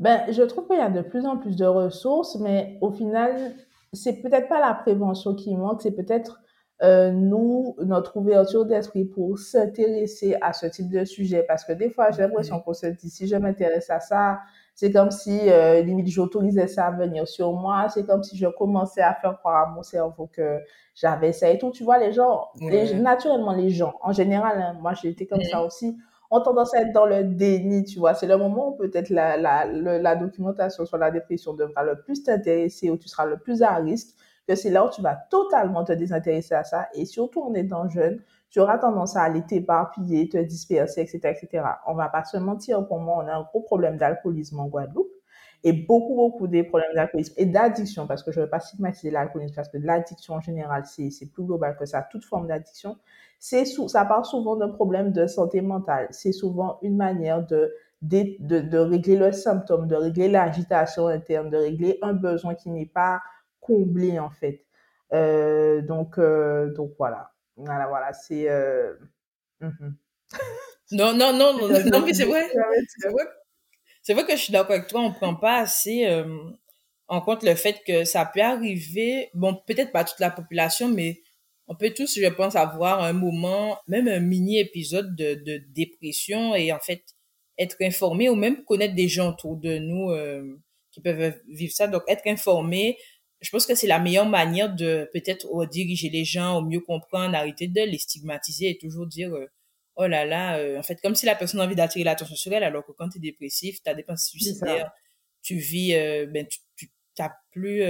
Ben, 0.00 0.24
je 0.32 0.42
trouve 0.42 0.66
qu'il 0.66 0.78
y 0.78 0.80
a 0.80 0.90
de 0.90 1.02
plus 1.02 1.24
en 1.24 1.36
plus 1.36 1.54
de 1.54 1.66
ressources, 1.66 2.36
mais 2.40 2.78
au 2.80 2.90
final, 2.90 3.54
c'est 3.92 4.22
peut-être 4.22 4.48
pas 4.48 4.60
la 4.60 4.74
prévention 4.74 5.34
qui 5.36 5.54
manque, 5.54 5.82
c'est 5.82 5.94
peut-être 5.94 6.40
euh, 6.82 7.10
nous, 7.12 7.76
notre 7.84 8.16
ouverture 8.16 8.64
d'esprit 8.64 9.04
pour 9.04 9.38
s'intéresser 9.38 10.36
à 10.40 10.52
ce 10.52 10.66
type 10.66 10.88
de 10.90 11.04
sujet. 11.04 11.42
Parce 11.46 11.64
que 11.64 11.72
des 11.72 11.90
fois, 11.90 12.10
j'ai 12.10 12.22
l'impression 12.22 12.60
qu'on 12.60 12.72
se 12.74 12.86
dit, 12.86 13.10
si 13.10 13.26
je 13.28 13.36
m'intéresse 13.36 13.90
à 13.90 14.00
ça, 14.00 14.40
c'est 14.74 14.90
comme 14.90 15.10
si, 15.10 15.50
euh, 15.50 15.82
limite, 15.82 16.08
j'autorisais 16.08 16.66
ça 16.68 16.86
à 16.86 16.90
venir 16.92 17.28
sur 17.28 17.52
moi. 17.52 17.88
C'est 17.90 18.04
comme 18.06 18.22
si 18.22 18.36
je 18.36 18.46
commençais 18.46 19.02
à 19.02 19.14
faire 19.14 19.38
croire 19.38 19.68
à 19.68 19.70
mon 19.70 19.82
cerveau 19.82 20.28
que 20.32 20.58
j'avais 20.94 21.32
ça 21.32 21.50
et 21.50 21.58
tout. 21.58 21.70
Tu 21.70 21.84
vois, 21.84 21.98
les 21.98 22.12
gens, 22.12 22.48
les, 22.60 22.94
naturellement, 22.94 23.52
les 23.52 23.70
gens, 23.70 23.94
en 24.02 24.12
général, 24.12 24.60
hein, 24.60 24.76
moi, 24.80 24.94
j'ai 24.94 25.08
été 25.10 25.26
comme 25.26 25.42
ça 25.42 25.58
Mhm. 25.60 25.66
aussi 25.66 25.96
ont 26.32 26.40
tendance 26.40 26.74
à 26.74 26.82
être 26.82 26.92
dans 26.92 27.06
le 27.06 27.24
déni, 27.24 27.82
tu 27.84 27.98
vois. 27.98 28.14
C'est 28.14 28.26
le 28.28 28.36
moment 28.36 28.68
où 28.68 28.76
peut-être 28.76 29.10
la, 29.10 29.36
la, 29.36 29.66
le- 29.66 29.98
la 29.98 30.14
documentation 30.14 30.86
sur 30.86 30.96
la 30.96 31.10
dépression 31.10 31.54
devra 31.54 31.82
le 31.82 32.00
plus 32.02 32.22
t'intéresser, 32.22 32.88
où 32.90 32.96
tu 32.96 33.08
seras 33.08 33.26
le 33.26 33.36
plus 33.38 33.62
à 33.62 33.74
risque, 33.76 34.14
que 34.50 34.56
c'est 34.56 34.70
là 34.70 34.84
où 34.84 34.90
tu 34.90 35.00
vas 35.00 35.14
totalement 35.14 35.84
te 35.84 35.92
désintéresser 35.92 36.54
à 36.54 36.64
ça. 36.64 36.88
Et 36.94 37.04
surtout 37.04 37.40
en 37.42 37.54
étant 37.54 37.88
jeune, 37.88 38.20
tu 38.50 38.58
auras 38.58 38.78
tendance 38.78 39.16
à 39.16 39.22
aller 39.22 39.42
t'éparpiller, 39.42 40.28
te 40.28 40.38
disperser, 40.38 41.02
etc., 41.02 41.36
etc. 41.40 41.64
On 41.86 41.94
va 41.94 42.08
pas 42.08 42.24
se 42.24 42.36
mentir, 42.36 42.86
pour 42.88 42.98
moi, 42.98 43.22
on 43.24 43.28
a 43.28 43.34
un 43.34 43.42
gros 43.42 43.60
problème 43.60 43.96
d'alcoolisme 43.96 44.58
en 44.58 44.66
Guadeloupe. 44.66 45.12
Et 45.62 45.72
beaucoup, 45.72 46.14
beaucoup 46.14 46.48
des 46.48 46.64
problèmes 46.64 46.94
d'alcoolisme 46.94 47.34
et 47.36 47.44
d'addiction, 47.46 48.06
parce 48.06 48.22
que 48.22 48.32
je 48.32 48.40
ne 48.40 48.44
veux 48.46 48.50
pas 48.50 48.60
stigmatiser 48.60 49.10
l'alcoolisme, 49.10 49.54
parce 49.54 49.68
que 49.68 49.76
l'addiction 49.76 50.34
en 50.34 50.40
général, 50.40 50.84
c'est 50.86 51.10
plus 51.32 51.44
global 51.44 51.76
que 51.78 51.84
ça, 51.84 52.02
toute 52.10 52.24
forme 52.24 52.46
d'addiction 52.46 52.96
c'est 53.40 53.64
ça 53.64 54.04
part 54.04 54.26
souvent 54.26 54.54
d'un 54.54 54.68
problème 54.68 55.12
de 55.12 55.26
santé 55.26 55.62
mentale. 55.62 56.08
C'est 56.10 56.30
souvent 56.30 56.78
une 56.82 56.96
manière 56.96 57.44
de, 57.46 57.74
de, 58.02 58.60
de 58.60 58.78
régler 58.78 59.16
le 59.16 59.32
symptôme, 59.32 59.88
de 59.88 59.96
régler 59.96 60.28
l'agitation 60.28 61.06
interne, 61.06 61.48
de 61.48 61.56
régler 61.56 61.98
un 62.02 62.12
besoin 62.12 62.54
qui 62.54 62.68
n'est 62.68 62.84
pas 62.84 63.22
comblé 63.70 64.18
en 64.18 64.30
fait. 64.30 64.64
Euh, 65.12 65.82
donc, 65.82 66.18
euh, 66.18 66.72
donc 66.72 66.92
voilà. 66.98 67.30
Voilà, 67.56 67.86
voilà, 67.88 68.12
c'est... 68.12 68.48
Euh, 68.48 68.94
mhm. 69.60 69.96
Non, 70.92 71.14
non, 71.14 71.32
non, 71.32 71.56
non, 71.56 71.68
non, 71.68 72.00
mais 72.04 72.14
c'est 72.14 72.24
vrai. 72.24 72.48
C'est 74.02 74.14
vrai, 74.14 74.22
vrai 74.22 74.32
que 74.32 74.38
je 74.38 74.44
suis 74.44 74.52
d'accord 74.52 74.74
avec 74.76 74.88
toi. 74.88 75.02
On 75.02 75.12
prend 75.12 75.34
pas 75.34 75.58
assez 75.58 76.06
euh, 76.06 76.24
en 77.06 77.20
compte 77.20 77.42
le 77.42 77.54
fait 77.54 77.82
que 77.86 78.04
ça 78.04 78.24
peut 78.24 78.40
arriver. 78.40 79.28
Bon, 79.34 79.54
peut-être 79.66 79.92
pas 79.92 80.04
toute 80.04 80.18
la 80.20 80.30
population, 80.30 80.88
mais 80.88 81.20
on 81.68 81.76
peut 81.76 81.90
tous, 81.94 82.18
je 82.18 82.26
pense, 82.26 82.56
avoir 82.56 83.02
un 83.02 83.12
moment, 83.12 83.78
même 83.88 84.08
un 84.08 84.20
mini 84.20 84.58
épisode 84.58 85.14
de, 85.14 85.34
de 85.34 85.62
dépression 85.68 86.54
et 86.54 86.72
en 86.72 86.78
fait 86.78 87.04
être 87.60 87.76
informé 87.82 88.28
ou 88.28 88.34
même 88.34 88.64
connaître 88.64 88.94
des 88.94 89.06
gens 89.06 89.28
autour 89.30 89.56
de 89.56 89.78
nous 89.78 90.10
euh, 90.10 90.58
qui 90.90 91.00
peuvent 91.00 91.34
vivre 91.48 91.72
ça. 91.72 91.86
Donc, 91.86 92.02
être 92.08 92.26
informé, 92.26 92.96
je 93.40 93.50
pense 93.50 93.66
que 93.66 93.74
c'est 93.74 93.86
la 93.86 93.98
meilleure 93.98 94.28
manière 94.28 94.74
de 94.74 95.08
peut-être 95.12 95.46
rediriger 95.46 96.10
les 96.10 96.24
gens, 96.24 96.58
au 96.58 96.62
mieux 96.62 96.80
comprendre, 96.80 97.34
arrêter 97.34 97.68
de 97.68 97.80
les 97.80 97.98
stigmatiser 97.98 98.70
et 98.70 98.78
toujours 98.78 99.06
dire 99.06 99.34
euh, 99.34 99.46
oh 99.96 100.06
là 100.06 100.24
là, 100.24 100.58
euh, 100.58 100.78
en 100.78 100.82
fait, 100.82 101.00
comme 101.02 101.14
si 101.14 101.26
la 101.26 101.34
personne 101.34 101.60
a 101.60 101.64
envie 101.64 101.76
d'attirer 101.76 102.04
l'attention 102.04 102.36
sur 102.36 102.52
elle, 102.52 102.64
alors 102.64 102.84
que 102.84 102.92
quand 102.92 103.08
tu 103.08 103.18
es 103.18 103.20
dépressif, 103.20 103.82
tu 103.82 103.90
as 103.90 103.94
des 103.94 104.02
pensées 104.02 104.30
suicidaires, 104.30 104.90
tu 105.42 105.56
vis, 105.56 105.94
euh, 105.94 106.26
ben, 106.26 106.46
tu, 106.46 106.58
tu 106.76 106.90
t'as 107.14 107.32
plus, 107.50 107.82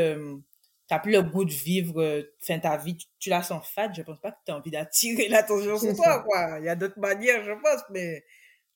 t'as 0.90 0.98
plus 0.98 1.12
le 1.12 1.22
goût 1.22 1.44
de 1.44 1.52
vivre, 1.52 2.02
euh, 2.02 2.34
fin, 2.40 2.58
ta 2.58 2.76
vie, 2.76 2.96
tu, 2.96 3.06
tu 3.20 3.30
la 3.30 3.44
sens 3.44 3.64
fade, 3.64 3.94
je 3.94 4.02
pense 4.02 4.20
pas 4.20 4.32
que 4.32 4.38
tu 4.44 4.50
as 4.50 4.56
envie 4.56 4.72
d'attirer 4.72 5.28
l'attention 5.30 5.78
sur 5.78 5.94
toi, 5.94 6.04
ça. 6.04 6.18
quoi. 6.26 6.58
Il 6.58 6.64
y 6.64 6.68
a 6.68 6.74
d'autres 6.74 6.98
manières, 6.98 7.44
je 7.44 7.52
pense, 7.52 7.82
mais 7.90 8.24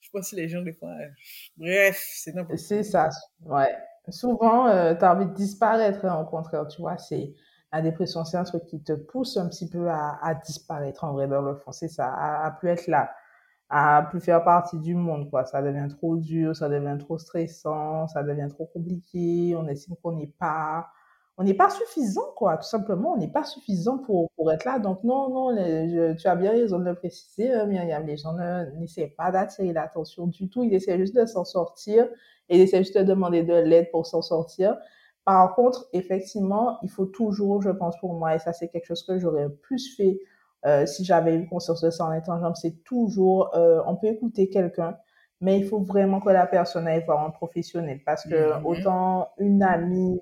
je 0.00 0.08
pense 0.10 0.30
que 0.30 0.36
les 0.36 0.48
gens, 0.48 0.62
des 0.62 0.72
fois, 0.72 0.94
bref, 1.56 2.00
c'est 2.14 2.32
n'importe 2.32 2.60
C'est 2.60 2.84
ça, 2.84 3.08
ouais. 3.40 3.74
Souvent, 4.10 4.66
euh, 4.68 4.94
tu 4.94 5.04
as 5.04 5.14
envie 5.14 5.26
de 5.26 5.32
disparaître, 5.32 6.04
hein, 6.04 6.20
au 6.20 6.26
contraire, 6.26 6.66
tu 6.68 6.80
vois, 6.82 6.98
c'est 6.98 7.32
la 7.72 7.80
dépression, 7.82 8.24
c'est 8.24 8.36
un 8.36 8.44
truc 8.44 8.66
qui 8.66 8.82
te 8.82 8.92
pousse 8.92 9.36
un 9.38 9.48
petit 9.48 9.68
peu 9.68 9.88
à, 9.88 10.18
à 10.22 10.34
disparaître 10.34 11.04
en 11.04 11.12
vrai 11.12 11.26
dans 11.26 11.40
le 11.40 11.54
fond, 11.56 11.72
c'est 11.72 11.88
ça, 11.88 12.08
à, 12.12 12.46
à 12.46 12.50
plus 12.50 12.68
être 12.68 12.86
là, 12.86 13.10
à 13.70 14.06
plus 14.10 14.20
faire 14.20 14.44
partie 14.44 14.78
du 14.78 14.94
monde, 14.94 15.30
quoi. 15.30 15.44
Ça 15.46 15.62
devient 15.62 15.88
trop 15.88 16.16
dur, 16.16 16.54
ça 16.54 16.68
devient 16.68 16.98
trop 16.98 17.18
stressant, 17.18 18.06
ça 18.08 18.22
devient 18.22 18.48
trop 18.50 18.66
compliqué, 18.66 19.54
on 19.56 19.66
estime 19.68 19.96
qu'on 20.02 20.12
n'est 20.12 20.26
pas, 20.38 20.88
on 21.36 21.42
n'est 21.44 21.54
pas 21.54 21.70
suffisant, 21.70 22.32
quoi, 22.36 22.56
tout 22.58 22.68
simplement, 22.68 23.12
on 23.14 23.16
n'est 23.16 23.30
pas 23.32 23.44
suffisant 23.44 23.98
pour, 23.98 24.30
pour 24.36 24.52
être 24.52 24.64
là. 24.64 24.78
Donc, 24.78 25.02
non, 25.04 25.28
non, 25.30 25.50
les- 25.50 25.88
je- 25.90 26.14
tu 26.14 26.28
as 26.28 26.36
bien 26.36 26.52
raison 26.52 26.78
de 26.78 26.84
le 26.84 26.94
préciser, 26.94 27.52
euh, 27.52 27.66
Myriam, 27.66 28.06
les 28.06 28.16
gens 28.16 28.34
ne- 28.34 28.70
n'essaient 28.78 29.14
pas 29.16 29.30
d'attirer 29.32 29.72
l'attention 29.72 30.26
du 30.28 30.48
tout, 30.48 30.62
ils 30.64 30.72
essaient 30.74 30.98
juste 30.98 31.14
de 31.16 31.26
s'en 31.26 31.44
sortir 31.44 32.06
et 32.48 32.56
ils 32.56 32.60
essaient 32.62 32.78
juste 32.84 32.96
de 32.96 33.02
demander 33.02 33.42
de 33.42 33.54
l'aide 33.54 33.90
pour 33.90 34.06
s'en 34.06 34.22
sortir. 34.22 34.76
Par 35.24 35.54
contre, 35.54 35.88
effectivement, 35.92 36.78
il 36.82 36.90
faut 36.90 37.06
toujours, 37.06 37.62
je 37.62 37.70
pense 37.70 37.96
pour 37.98 38.14
moi, 38.14 38.34
et 38.34 38.38
ça 38.38 38.52
c'est 38.52 38.68
quelque 38.68 38.86
chose 38.86 39.02
que 39.04 39.18
j'aurais 39.18 39.48
plus 39.48 39.96
fait 39.96 40.18
euh, 40.66 40.86
si 40.86 41.04
j'avais 41.04 41.34
eu 41.36 41.46
conscience 41.46 41.82
de 41.82 41.90
ça 41.90 42.06
en 42.06 42.12
étant 42.12 42.40
jeune, 42.40 42.54
c'est 42.54 42.82
toujours, 42.84 43.54
euh, 43.54 43.82
on 43.86 43.96
peut 43.96 44.06
écouter 44.06 44.48
quelqu'un, 44.48 44.96
mais 45.42 45.58
il 45.58 45.66
faut 45.66 45.80
vraiment 45.80 46.20
que 46.20 46.30
la 46.30 46.46
personne 46.46 46.86
aille 46.86 47.04
voir 47.04 47.22
un 47.24 47.28
professionnel 47.30 48.00
parce 48.06 48.24
que 48.24 48.58
Mhm. 48.60 48.66
autant 48.66 49.28
une 49.38 49.62
amie, 49.62 50.20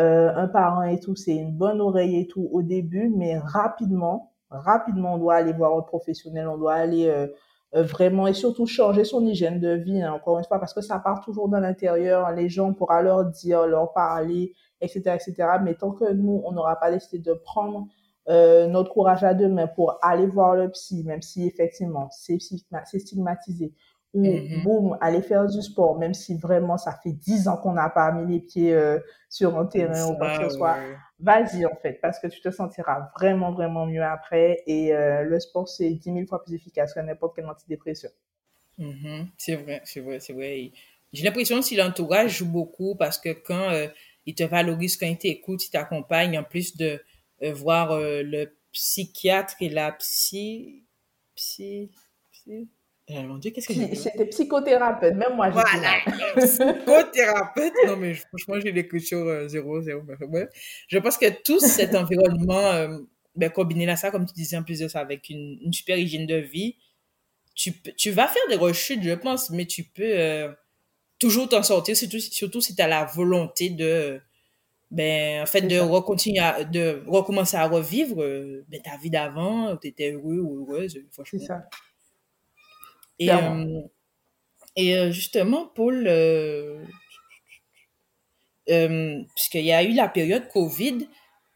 euh, 0.00 0.34
un 0.34 0.48
parent 0.48 0.82
et 0.82 0.98
tout, 0.98 1.14
c'est 1.14 1.36
une 1.36 1.52
bonne 1.52 1.80
oreille 1.80 2.18
et 2.18 2.26
tout 2.26 2.48
au 2.52 2.62
début, 2.62 3.12
mais 3.14 3.38
rapidement, 3.38 4.32
rapidement, 4.48 5.14
on 5.14 5.18
doit 5.18 5.34
aller 5.34 5.52
voir 5.52 5.76
un 5.76 5.82
professionnel, 5.82 6.48
on 6.48 6.56
doit 6.56 6.74
aller 6.74 7.06
euh, 7.06 7.26
euh, 7.74 7.82
vraiment 7.82 8.26
et 8.26 8.32
surtout 8.32 8.66
changer 8.66 9.04
son 9.04 9.24
hygiène 9.26 9.60
de 9.60 9.74
vie, 9.74 10.00
hein, 10.02 10.14
encore 10.14 10.38
une 10.38 10.44
fois, 10.44 10.58
parce 10.58 10.72
que 10.72 10.80
ça 10.80 10.98
part 10.98 11.20
toujours 11.22 11.50
de 11.50 11.58
l'intérieur, 11.58 12.30
les 12.32 12.48
gens, 12.48 12.72
pourra 12.72 13.02
leur 13.02 13.26
dire, 13.26 13.66
leur 13.66 13.92
parler, 13.92 14.54
etc., 14.80 15.16
etc., 15.16 15.34
mais 15.62 15.74
tant 15.74 15.90
que 15.92 16.10
nous, 16.12 16.40
on 16.46 16.52
n'aura 16.52 16.76
pas 16.76 16.90
décidé 16.90 17.18
de 17.18 17.34
prendre 17.34 17.86
notre 18.68 18.92
courage 18.92 19.24
à 19.24 19.34
deux 19.34 19.48
mains 19.48 19.66
pour 19.66 19.98
aller 20.02 20.28
voir 20.28 20.54
le 20.54 20.70
psy, 20.70 21.02
même 21.02 21.20
si 21.20 21.48
effectivement 21.48 22.08
c'est 22.12 22.38
stigmatisé, 22.38 23.74
ou 24.12 24.42
Mhm. 24.42 24.62
boum, 24.62 24.98
aller 25.00 25.22
faire 25.22 25.46
du 25.46 25.62
sport, 25.62 25.98
même 25.98 26.14
si 26.14 26.36
vraiment 26.36 26.76
ça 26.78 26.92
fait 27.02 27.12
dix 27.12 27.46
ans 27.48 27.56
qu'on 27.56 27.72
n'a 27.74 27.88
pas 27.90 28.10
mis 28.12 28.32
les 28.32 28.40
pieds 28.40 28.74
euh, 28.74 28.98
sur 29.28 29.56
un 29.58 29.66
terrain 29.66 30.06
ou 30.08 30.16
quoi 30.16 30.30
que 30.30 30.36
ce 30.36 30.48
soit, 30.56 30.78
ouais. 30.78 30.96
vas-y 31.20 31.64
en 31.64 31.76
fait, 31.76 32.00
parce 32.02 32.18
que 32.18 32.26
tu 32.26 32.40
te 32.40 32.50
sentiras 32.50 33.10
vraiment, 33.16 33.52
vraiment 33.52 33.86
mieux 33.86 34.02
après. 34.02 34.62
Et 34.66 34.92
euh, 34.94 35.22
le 35.22 35.38
sport, 35.40 35.68
c'est 35.68 35.90
dix 35.90 36.10
mille 36.10 36.26
fois 36.26 36.42
plus 36.42 36.54
efficace 36.54 36.92
que 36.94 37.00
n'importe 37.00 37.36
quelle 37.36 37.46
antidépression. 37.46 38.10
Mhm. 38.78 39.28
C'est 39.36 39.56
vrai, 39.56 39.80
c'est 39.84 40.00
vrai, 40.00 40.20
c'est 40.20 40.32
vrai. 40.32 40.72
J'ai 41.12 41.24
l'impression 41.24 41.60
que 41.60 41.74
l'entourage 41.76 42.38
joue 42.38 42.46
beaucoup 42.50 42.94
parce 42.96 43.18
que 43.18 43.30
quand 43.30 43.70
euh, 43.70 43.88
il 44.26 44.34
te 44.34 44.42
valorise, 44.44 44.96
quand 44.96 45.06
il 45.06 45.18
t'écoute, 45.18 45.64
il 45.66 45.70
t'accompagne, 45.70 46.38
en 46.38 46.44
plus 46.44 46.76
de 46.76 47.02
euh, 47.42 47.52
voir 47.52 47.98
le 48.00 48.46
psychiatre 48.72 49.54
et 49.60 49.68
la 49.68 49.92
psy... 49.92 50.84
Psy... 51.34 51.90
psy... 52.32 52.68
Euh, 53.10 53.22
mon 53.24 53.38
Dieu, 53.38 53.50
qu'est-ce 53.50 53.68
que 53.68 53.74
j'ai 53.74 53.94
c'était 53.94 54.26
psychothérapeute, 54.26 55.14
même 55.14 55.34
moi 55.34 55.50
Voilà, 55.50 55.98
psychothérapeute. 56.36 57.72
Non, 57.86 57.96
mais 57.96 58.14
franchement, 58.14 58.60
j'ai 58.60 58.72
l'écriture 58.72 59.26
euh, 59.26 59.48
zéro, 59.48 59.80
zéro. 59.80 60.02
bref, 60.02 60.18
bref. 60.28 60.48
Je 60.88 60.98
pense 60.98 61.16
que 61.16 61.26
tout 61.42 61.58
cet 61.58 61.94
environnement, 61.96 62.66
euh, 62.66 62.98
ben, 63.34 63.50
combiné 63.50 63.88
à 63.88 63.96
ça, 63.96 64.10
comme 64.10 64.26
tu 64.26 64.34
disais, 64.34 64.56
en 64.56 64.62
plus 64.62 64.78
de 64.78 64.88
ça, 64.88 65.00
avec 65.00 65.28
une, 65.28 65.58
une 65.62 65.72
super 65.72 65.98
hygiène 65.98 66.26
de 66.26 66.36
vie, 66.36 66.76
tu, 67.54 67.72
tu 67.96 68.10
vas 68.10 68.28
faire 68.28 68.42
des 68.48 68.56
rechutes, 68.56 69.02
je 69.02 69.14
pense, 69.14 69.50
mais 69.50 69.66
tu 69.66 69.84
peux 69.84 70.02
euh, 70.04 70.52
toujours 71.18 71.48
t'en 71.48 71.62
sortir, 71.62 71.96
surtout, 71.96 72.20
surtout 72.20 72.60
si 72.60 72.76
tu 72.76 72.82
as 72.82 72.88
la 72.88 73.06
volonté 73.06 73.70
de, 73.70 74.20
ben, 74.92 75.42
en 75.42 75.46
fait, 75.46 75.62
de, 75.62 75.78
recontinuer 75.80 76.38
à, 76.38 76.62
de 76.62 77.02
recommencer 77.08 77.56
à 77.56 77.66
revivre 77.66 78.16
ben, 78.68 78.80
ta 78.82 78.96
vie 79.02 79.10
d'avant, 79.10 79.76
tu 79.78 79.88
étais 79.88 80.12
heureux 80.12 80.38
ou 80.38 80.66
heureuse, 80.70 80.96
C'est 81.24 81.38
ça. 81.40 81.64
Et, 83.20 83.28
et 84.76 85.12
justement, 85.12 85.66
Paul, 85.66 86.08
euh, 88.70 89.22
puisqu'il 89.34 89.64
y 89.64 89.72
a 89.72 89.82
eu 89.82 89.92
la 89.92 90.08
période 90.08 90.48
Covid, 90.48 91.08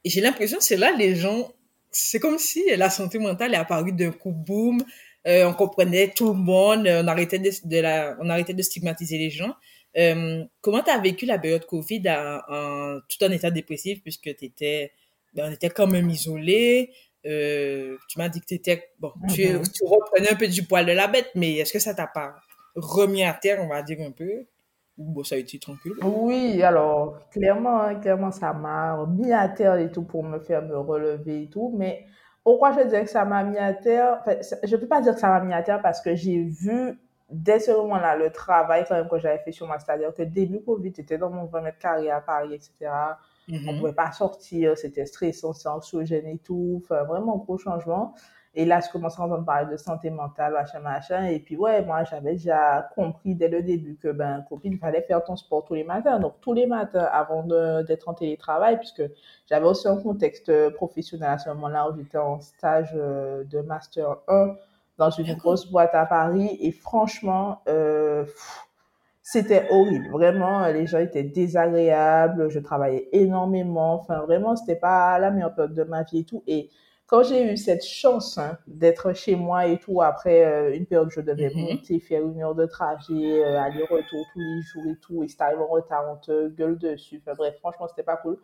j'ai 0.04 0.20
l'impression 0.20 0.58
que 0.58 0.64
c'est 0.64 0.76
là 0.76 0.92
les 0.96 1.14
gens, 1.14 1.52
c'est 1.90 2.18
comme 2.18 2.38
si 2.38 2.62
la 2.76 2.90
santé 2.90 3.18
mentale 3.18 3.54
est 3.54 3.58
apparue 3.58 3.92
d'un 3.92 4.10
coup 4.10 4.32
boum, 4.32 4.82
euh, 5.26 5.48
on 5.48 5.54
comprenait 5.54 6.12
tout 6.14 6.28
le 6.28 6.38
monde, 6.38 6.86
on 6.86 7.06
arrêtait 7.06 7.38
de, 7.38 7.50
de 7.64 7.78
la, 7.78 8.16
on 8.20 8.28
arrêtait 8.28 8.54
de 8.54 8.62
stigmatiser 8.62 9.18
les 9.18 9.30
gens. 9.30 9.54
Euh, 9.96 10.44
comment 10.60 10.82
tu 10.82 10.90
as 10.90 10.98
vécu 10.98 11.24
la 11.24 11.38
période 11.38 11.66
Covid 11.66 12.02
en, 12.08 12.98
tout 13.08 13.24
en 13.24 13.30
état 13.30 13.50
dépressif 13.50 14.02
puisque 14.02 14.34
t'étais, 14.36 14.92
ben, 15.34 15.50
on 15.50 15.52
était 15.52 15.70
quand 15.70 15.86
même 15.86 16.10
isolés. 16.10 16.90
Euh, 17.26 17.96
tu 18.08 18.18
m'as 18.18 18.28
dit 18.28 18.40
que 18.40 18.46
t'étais, 18.46 18.90
bon, 18.98 19.12
tu, 19.28 19.46
Mhm. 19.46 19.62
tu 19.62 19.84
reprenais 19.84 20.32
un 20.32 20.36
peu 20.36 20.46
du 20.46 20.62
poil 20.64 20.84
de 20.86 20.92
la 20.92 21.06
bête, 21.08 21.30
mais 21.34 21.54
est-ce 21.56 21.72
que 21.72 21.78
ça 21.78 21.94
t'a 21.94 22.06
pas 22.06 22.34
remis 22.76 23.24
à 23.24 23.32
terre, 23.34 23.60
on 23.62 23.68
va 23.68 23.82
dire 23.82 23.98
un 24.06 24.10
peu? 24.10 24.46
Ou 24.98 25.04
bon, 25.12 25.24
ça 25.24 25.34
a 25.34 25.38
été 25.38 25.58
tranquille? 25.58 25.92
Oui, 26.02 26.62
alors, 26.62 27.18
clairement, 27.30 27.80
hein, 27.80 27.94
clairement, 27.96 28.30
ça 28.30 28.52
m'a 28.52 29.04
mis 29.08 29.32
à 29.32 29.48
terre 29.48 29.76
et 29.76 29.90
tout 29.90 30.02
pour 30.02 30.22
me 30.22 30.38
faire 30.38 30.62
me 30.62 30.76
relever 30.76 31.42
et 31.44 31.48
tout. 31.48 31.72
Mais 31.76 32.04
pourquoi 32.44 32.72
je 32.72 32.86
dirais 32.86 33.04
que 33.04 33.10
ça 33.10 33.24
m'a 33.24 33.42
mis 33.42 33.58
à 33.58 33.72
terre? 33.72 34.18
Enfin, 34.20 34.36
je 34.62 34.76
peux 34.76 34.86
pas 34.86 35.00
dire 35.00 35.14
que 35.14 35.20
ça 35.20 35.28
m'a 35.28 35.40
mis 35.40 35.54
à 35.54 35.62
terre 35.62 35.80
parce 35.82 36.00
que 36.00 36.14
j'ai 36.14 36.42
vu 36.42 36.98
dès 37.30 37.58
ce 37.58 37.72
moment-là 37.72 38.16
le 38.16 38.30
travail 38.30 38.84
quand 38.86 38.94
même 38.94 39.08
que 39.08 39.18
j'avais 39.18 39.38
fait 39.38 39.50
sur 39.50 39.66
moi. 39.66 39.78
C'est-à-dire 39.78 40.14
que 40.14 40.22
début 40.22 40.60
Covid, 40.60 40.92
j'étais 40.94 41.18
dans 41.18 41.30
mon 41.30 41.46
20 41.46 41.62
mètres 41.62 41.78
carrés 41.78 42.10
à 42.10 42.20
Paris, 42.20 42.54
etc. 42.54 42.92
On 43.66 43.72
Mhm. 43.72 43.78
pouvait 43.78 43.92
pas 43.92 44.12
sortir, 44.12 44.76
c'était 44.78 45.06
stressant, 45.06 45.52
c'était 45.52 45.68
anxiogène 45.68 46.26
et 46.26 46.38
tout. 46.38 46.80
Enfin, 46.84 47.04
vraiment 47.04 47.36
gros 47.38 47.58
changement. 47.58 48.14
Et 48.56 48.64
là, 48.64 48.78
je 48.80 48.88
commençais 48.90 49.20
à 49.20 49.24
entendre 49.24 49.44
parler 49.44 49.70
de 49.72 49.76
santé 49.76 50.10
mentale, 50.10 50.52
machin, 50.52 50.78
machin. 50.78 51.24
Et 51.24 51.40
puis, 51.40 51.56
ouais, 51.56 51.82
moi, 51.84 52.04
j'avais 52.04 52.32
déjà 52.34 52.88
compris 52.94 53.34
dès 53.34 53.48
le 53.48 53.62
début 53.62 53.96
que, 53.96 54.08
ben, 54.12 54.44
copine, 54.48 54.74
il 54.74 54.78
fallait 54.78 55.02
faire 55.02 55.24
ton 55.24 55.34
sport 55.36 55.64
tous 55.64 55.74
les 55.74 55.82
matins. 55.84 56.20
Donc, 56.20 56.34
tous 56.40 56.52
les 56.52 56.66
matins, 56.66 57.08
avant 57.12 57.42
d'être 57.82 58.08
en 58.08 58.14
télétravail, 58.14 58.78
puisque 58.78 59.02
j'avais 59.48 59.66
aussi 59.66 59.88
un 59.88 59.96
contexte 59.96 60.70
professionnel 60.70 61.30
à 61.30 61.38
ce 61.38 61.48
moment-là 61.50 61.90
où 61.90 61.96
j'étais 61.96 62.18
en 62.18 62.40
stage 62.40 62.92
euh, 62.94 63.42
de 63.44 63.60
Master 63.60 64.18
1 64.28 64.54
dans 64.98 65.10
une 65.10 65.34
grosse 65.34 65.66
boîte 65.70 65.94
à 65.94 66.06
Paris. 66.06 66.56
Et 66.60 66.70
franchement, 66.72 67.60
euh, 67.68 68.22
pff, 68.24 68.63
c'était 69.24 69.66
horrible. 69.70 70.10
Vraiment, 70.12 70.68
les 70.68 70.86
gens 70.86 71.00
étaient 71.00 71.24
désagréables. 71.24 72.50
Je 72.50 72.60
travaillais 72.60 73.08
énormément. 73.12 73.94
Enfin, 73.94 74.20
vraiment, 74.20 74.56
c'était 74.56 74.76
pas 74.76 75.18
la 75.18 75.32
meilleure 75.32 75.54
période 75.54 75.74
de 75.74 75.84
ma 75.84 76.04
vie 76.04 76.20
et 76.20 76.24
tout. 76.26 76.44
Et 76.46 76.70
quand 77.06 77.22
j'ai 77.24 77.52
eu 77.52 77.56
cette 77.56 77.84
chance 77.84 78.38
hein, 78.38 78.58
d'être 78.68 79.14
chez 79.14 79.36
moi 79.36 79.66
et 79.66 79.78
tout, 79.78 80.02
après 80.02 80.44
euh, 80.46 80.74
une 80.76 80.86
période 80.86 81.10
je 81.10 81.20
devais 81.22 81.50
Mhm. 81.54 81.54
monter, 81.54 82.00
faire 82.00 82.22
une 82.22 82.40
heure 82.42 82.54
de 82.54 82.66
trajet, 82.66 83.44
euh, 83.44 83.60
aller-retour 83.60 84.28
tous 84.32 84.40
les 84.40 84.62
jours 84.62 84.84
et 84.92 84.96
tout, 85.00 85.22
et 85.24 85.28
si 85.28 85.36
t'arrives 85.36 85.60
en 85.60 85.68
retard, 85.68 86.04
on 86.12 86.16
te 86.16 86.48
gueule 86.50 86.78
dessus. 86.78 87.22
Enfin 87.26 87.34
bref, 87.36 87.56
franchement, 87.60 87.88
c'était 87.88 88.04
pas 88.04 88.16
cool. 88.18 88.38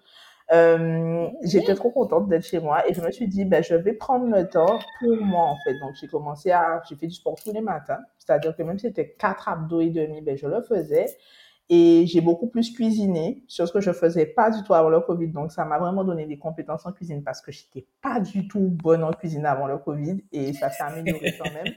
Euh, 0.53 1.28
j'étais 1.44 1.74
trop 1.74 1.90
contente 1.90 2.28
d'être 2.28 2.44
chez 2.44 2.59
moi 2.59 2.88
et 2.88 2.94
je 2.94 3.01
me 3.01 3.11
suis 3.11 3.28
dit, 3.28 3.44
ben, 3.44 3.62
je 3.62 3.74
vais 3.74 3.92
prendre 3.92 4.26
le 4.26 4.48
temps 4.48 4.80
pour 4.98 5.16
moi, 5.16 5.44
en 5.44 5.57
fait. 5.64 5.78
Donc, 5.78 5.94
j'ai 6.01 6.09
commencé 6.09 6.51
à, 6.51 6.82
j'ai 6.88 6.96
fait 6.96 7.07
du 7.07 7.14
sport 7.14 7.36
tous 7.42 7.53
les 7.53 7.61
matins. 7.61 8.01
C'est-à-dire 8.18 8.57
que 8.57 8.62
même 8.62 8.78
si 8.78 8.86
c'était 8.86 9.11
quatre 9.11 9.48
abdos 9.48 9.80
et 9.80 9.90
demi, 9.90 10.22
ben, 10.22 10.36
je 10.36 10.46
le 10.46 10.61
faisais. 10.62 11.07
Et 11.72 12.05
j'ai 12.09 12.20
beaucoup 12.20 12.48
plus 12.48 12.72
cuisiné, 12.72 13.44
chose 13.48 13.70
que 13.70 13.80
je 13.80 13.92
faisais 13.92 14.26
pas 14.26 14.51
du 14.51 14.61
tout 14.64 14.74
avant 14.74 14.88
le 14.88 15.01
Covid. 15.01 15.28
Donc, 15.28 15.53
ça 15.53 15.64
m'a 15.64 15.78
vraiment 15.78 16.03
donné 16.03 16.26
des 16.26 16.36
compétences 16.36 16.84
en 16.84 16.90
cuisine 16.90 17.22
parce 17.22 17.40
que 17.40 17.53
j'étais 17.53 17.86
pas 18.03 18.18
du 18.18 18.48
tout 18.48 18.76
bonne 18.82 19.05
en 19.05 19.12
cuisine 19.12 19.46
avant 19.46 19.68
le 19.68 19.78
Covid 19.78 20.20
et 20.32 20.53
ça 20.53 20.68
s'est 20.70 20.82
amélioré 20.82 21.32
quand 21.38 21.53
même. 21.53 21.72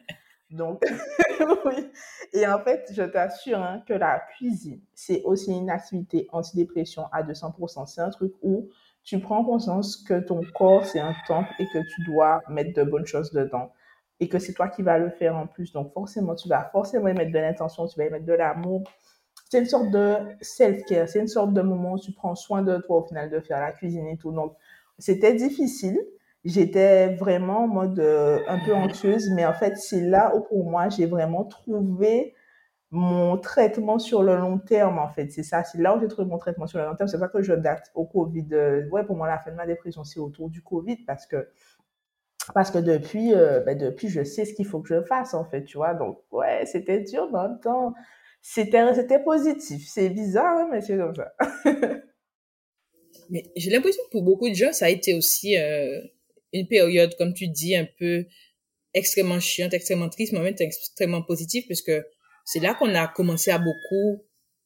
Donc, 0.54 0.84
oui. 1.66 1.92
Et 2.32 2.48
en 2.48 2.60
fait, 2.60 2.88
je 2.94 3.02
t'assure 3.02 3.60
hein, 3.60 3.84
que 3.88 3.94
la 3.94 4.20
cuisine, 4.36 4.80
c'est 4.94 5.24
aussi 5.24 5.52
une 5.52 5.70
activité 5.70 6.28
antidépression 6.32 7.06
à 7.12 7.24
200%. 7.24 7.88
C'est 7.88 8.02
un 8.02 8.12
truc 8.12 8.34
où 8.44 8.70
tu 9.04 9.20
prends 9.20 9.44
conscience 9.44 9.98
que 9.98 10.20
ton 10.20 10.42
corps, 10.54 10.86
c'est 10.86 11.00
un 11.00 11.16
temple 11.28 11.50
et 11.60 11.66
que 11.66 11.80
tu 11.80 12.04
dois 12.06 12.42
mettre 12.50 12.74
de 12.74 12.84
bonnes 12.84 13.06
choses 13.06 13.32
dedans. 13.32 13.72
Et 14.20 14.30
que 14.30 14.38
c'est 14.38 14.54
toi 14.54 14.68
qui 14.70 14.84
vas 14.84 15.00
le 15.00 15.10
faire 15.10 15.36
en 15.36 15.48
plus. 15.48 15.74
Donc, 15.74 15.92
forcément, 15.92 16.36
tu 16.36 16.48
vas 16.48 16.70
forcément 16.72 17.08
y 17.08 17.14
mettre 17.14 17.32
de 17.32 17.40
l'intention, 17.40 17.88
tu 17.88 17.98
vas 17.98 18.06
y 18.06 18.10
mettre 18.10 18.26
de 18.26 18.34
l'amour. 18.34 18.84
C'est 19.50 19.60
une 19.60 19.66
sorte 19.66 19.90
de 19.90 20.16
self-care. 20.40 21.10
C'est 21.10 21.20
une 21.20 21.28
sorte 21.28 21.54
de 21.54 21.62
moment 21.62 21.94
où 21.94 22.00
tu 22.00 22.12
prends 22.14 22.36
soin 22.36 22.62
de 22.62 22.78
toi 22.78 22.98
au 22.98 23.04
final 23.04 23.30
de 23.30 23.40
faire 23.40 23.60
la 23.60 23.72
cuisine 23.72 24.08
et 24.08 24.18
tout. 24.18 24.32
Donc, 24.32 24.56
c'était 25.00 25.34
difficile. 25.34 26.00
J'étais 26.46 27.16
vraiment 27.16 27.64
en 27.64 27.68
mode 27.68 28.00
euh, 28.00 28.40
un 28.50 28.60
peu 28.66 28.74
anxieuse, 28.74 29.30
mais 29.34 29.46
en 29.46 29.54
fait, 29.54 29.78
c'est 29.78 30.02
là 30.02 30.36
où 30.36 30.42
pour 30.42 30.70
moi, 30.70 30.90
j'ai 30.90 31.06
vraiment 31.06 31.46
trouvé 31.46 32.36
mon 32.92 33.38
traitement 33.38 33.98
sur 33.98 34.24
le 34.24 34.36
long 34.36 34.60
terme, 34.60 35.00
en 35.00 35.08
fait. 35.08 35.32
C'est 35.32 35.44
ça, 35.44 35.64
c'est 35.64 35.78
là 35.78 35.96
où 35.96 36.02
j'ai 36.02 36.10
trouvé 36.10 36.28
mon 36.28 36.38
traitement 36.38 36.68
sur 36.68 36.80
le 36.80 36.86
long 36.86 36.96
terme. 36.96 37.08
C'est 37.08 37.18
ça 37.18 37.30
que 37.30 37.42
je 37.42 37.54
date 37.54 37.92
au 37.96 38.06
Covid. 38.06 38.48
Euh, 38.52 38.88
ouais, 38.90 39.06
pour 39.06 39.16
moi, 39.16 39.28
la 39.28 39.40
fin 39.40 39.52
de 39.52 39.56
ma 39.56 39.66
dépression, 39.66 40.04
c'est 40.04 40.20
autour 40.20 40.50
du 40.50 40.62
Covid 40.62 40.98
parce 41.08 41.26
que, 41.26 41.48
parce 42.54 42.72
que 42.72 42.78
depuis, 42.78 43.34
euh, 43.34 43.62
ben, 43.62 43.78
depuis, 43.78 44.10
je 44.10 44.24
sais 44.24 44.44
ce 44.44 44.54
qu'il 44.54 44.66
faut 44.66 44.82
que 44.82 44.90
je 44.90 45.02
fasse, 45.02 45.34
en 45.34 45.46
fait, 45.46 45.64
tu 45.64 45.78
vois. 45.78 45.94
Donc, 45.94 46.20
ouais, 46.32 46.66
c'était 46.66 47.00
dur, 47.00 47.30
mais 47.32 47.40
en 47.40 47.50
même 47.50 47.60
temps, 47.62 47.94
c'était, 48.42 49.24
positif. 49.24 49.88
C'est 49.88 50.10
bizarre, 50.10 50.58
hein, 50.58 50.68
mais 50.70 50.82
c'est 50.82 50.98
comme 50.98 51.16
ça. 51.16 51.34
Mais 53.30 53.44
j'ai 53.56 53.72
l'impression 53.72 54.04
que 54.06 54.12
pour 54.12 54.24
beaucoup 54.24 54.50
de 54.50 54.54
gens, 54.54 54.74
ça 54.74 54.86
a 54.86 54.90
été 54.90 55.16
aussi 55.16 55.56
une 56.54 56.68
période, 56.68 57.16
comme 57.18 57.34
tu 57.34 57.48
dis, 57.48 57.76
un 57.76 57.88
peu 58.00 58.26
extrêmement 58.94 59.40
chiante, 59.40 59.74
extrêmement 59.74 60.10
triste, 60.10 60.34
mais 60.34 60.40
en 60.40 60.44
même 60.44 60.56
temps 60.56 60.64
extrêmement 60.66 61.24
positive, 61.24 61.66
parce 61.68 61.82
que 61.82 62.06
c'est 62.46 62.60
là 62.60 62.76
qu'on 62.76 62.94
a 62.94 63.08
commencé 63.08 63.52
à 63.52 63.58
beaucoup 63.58 64.24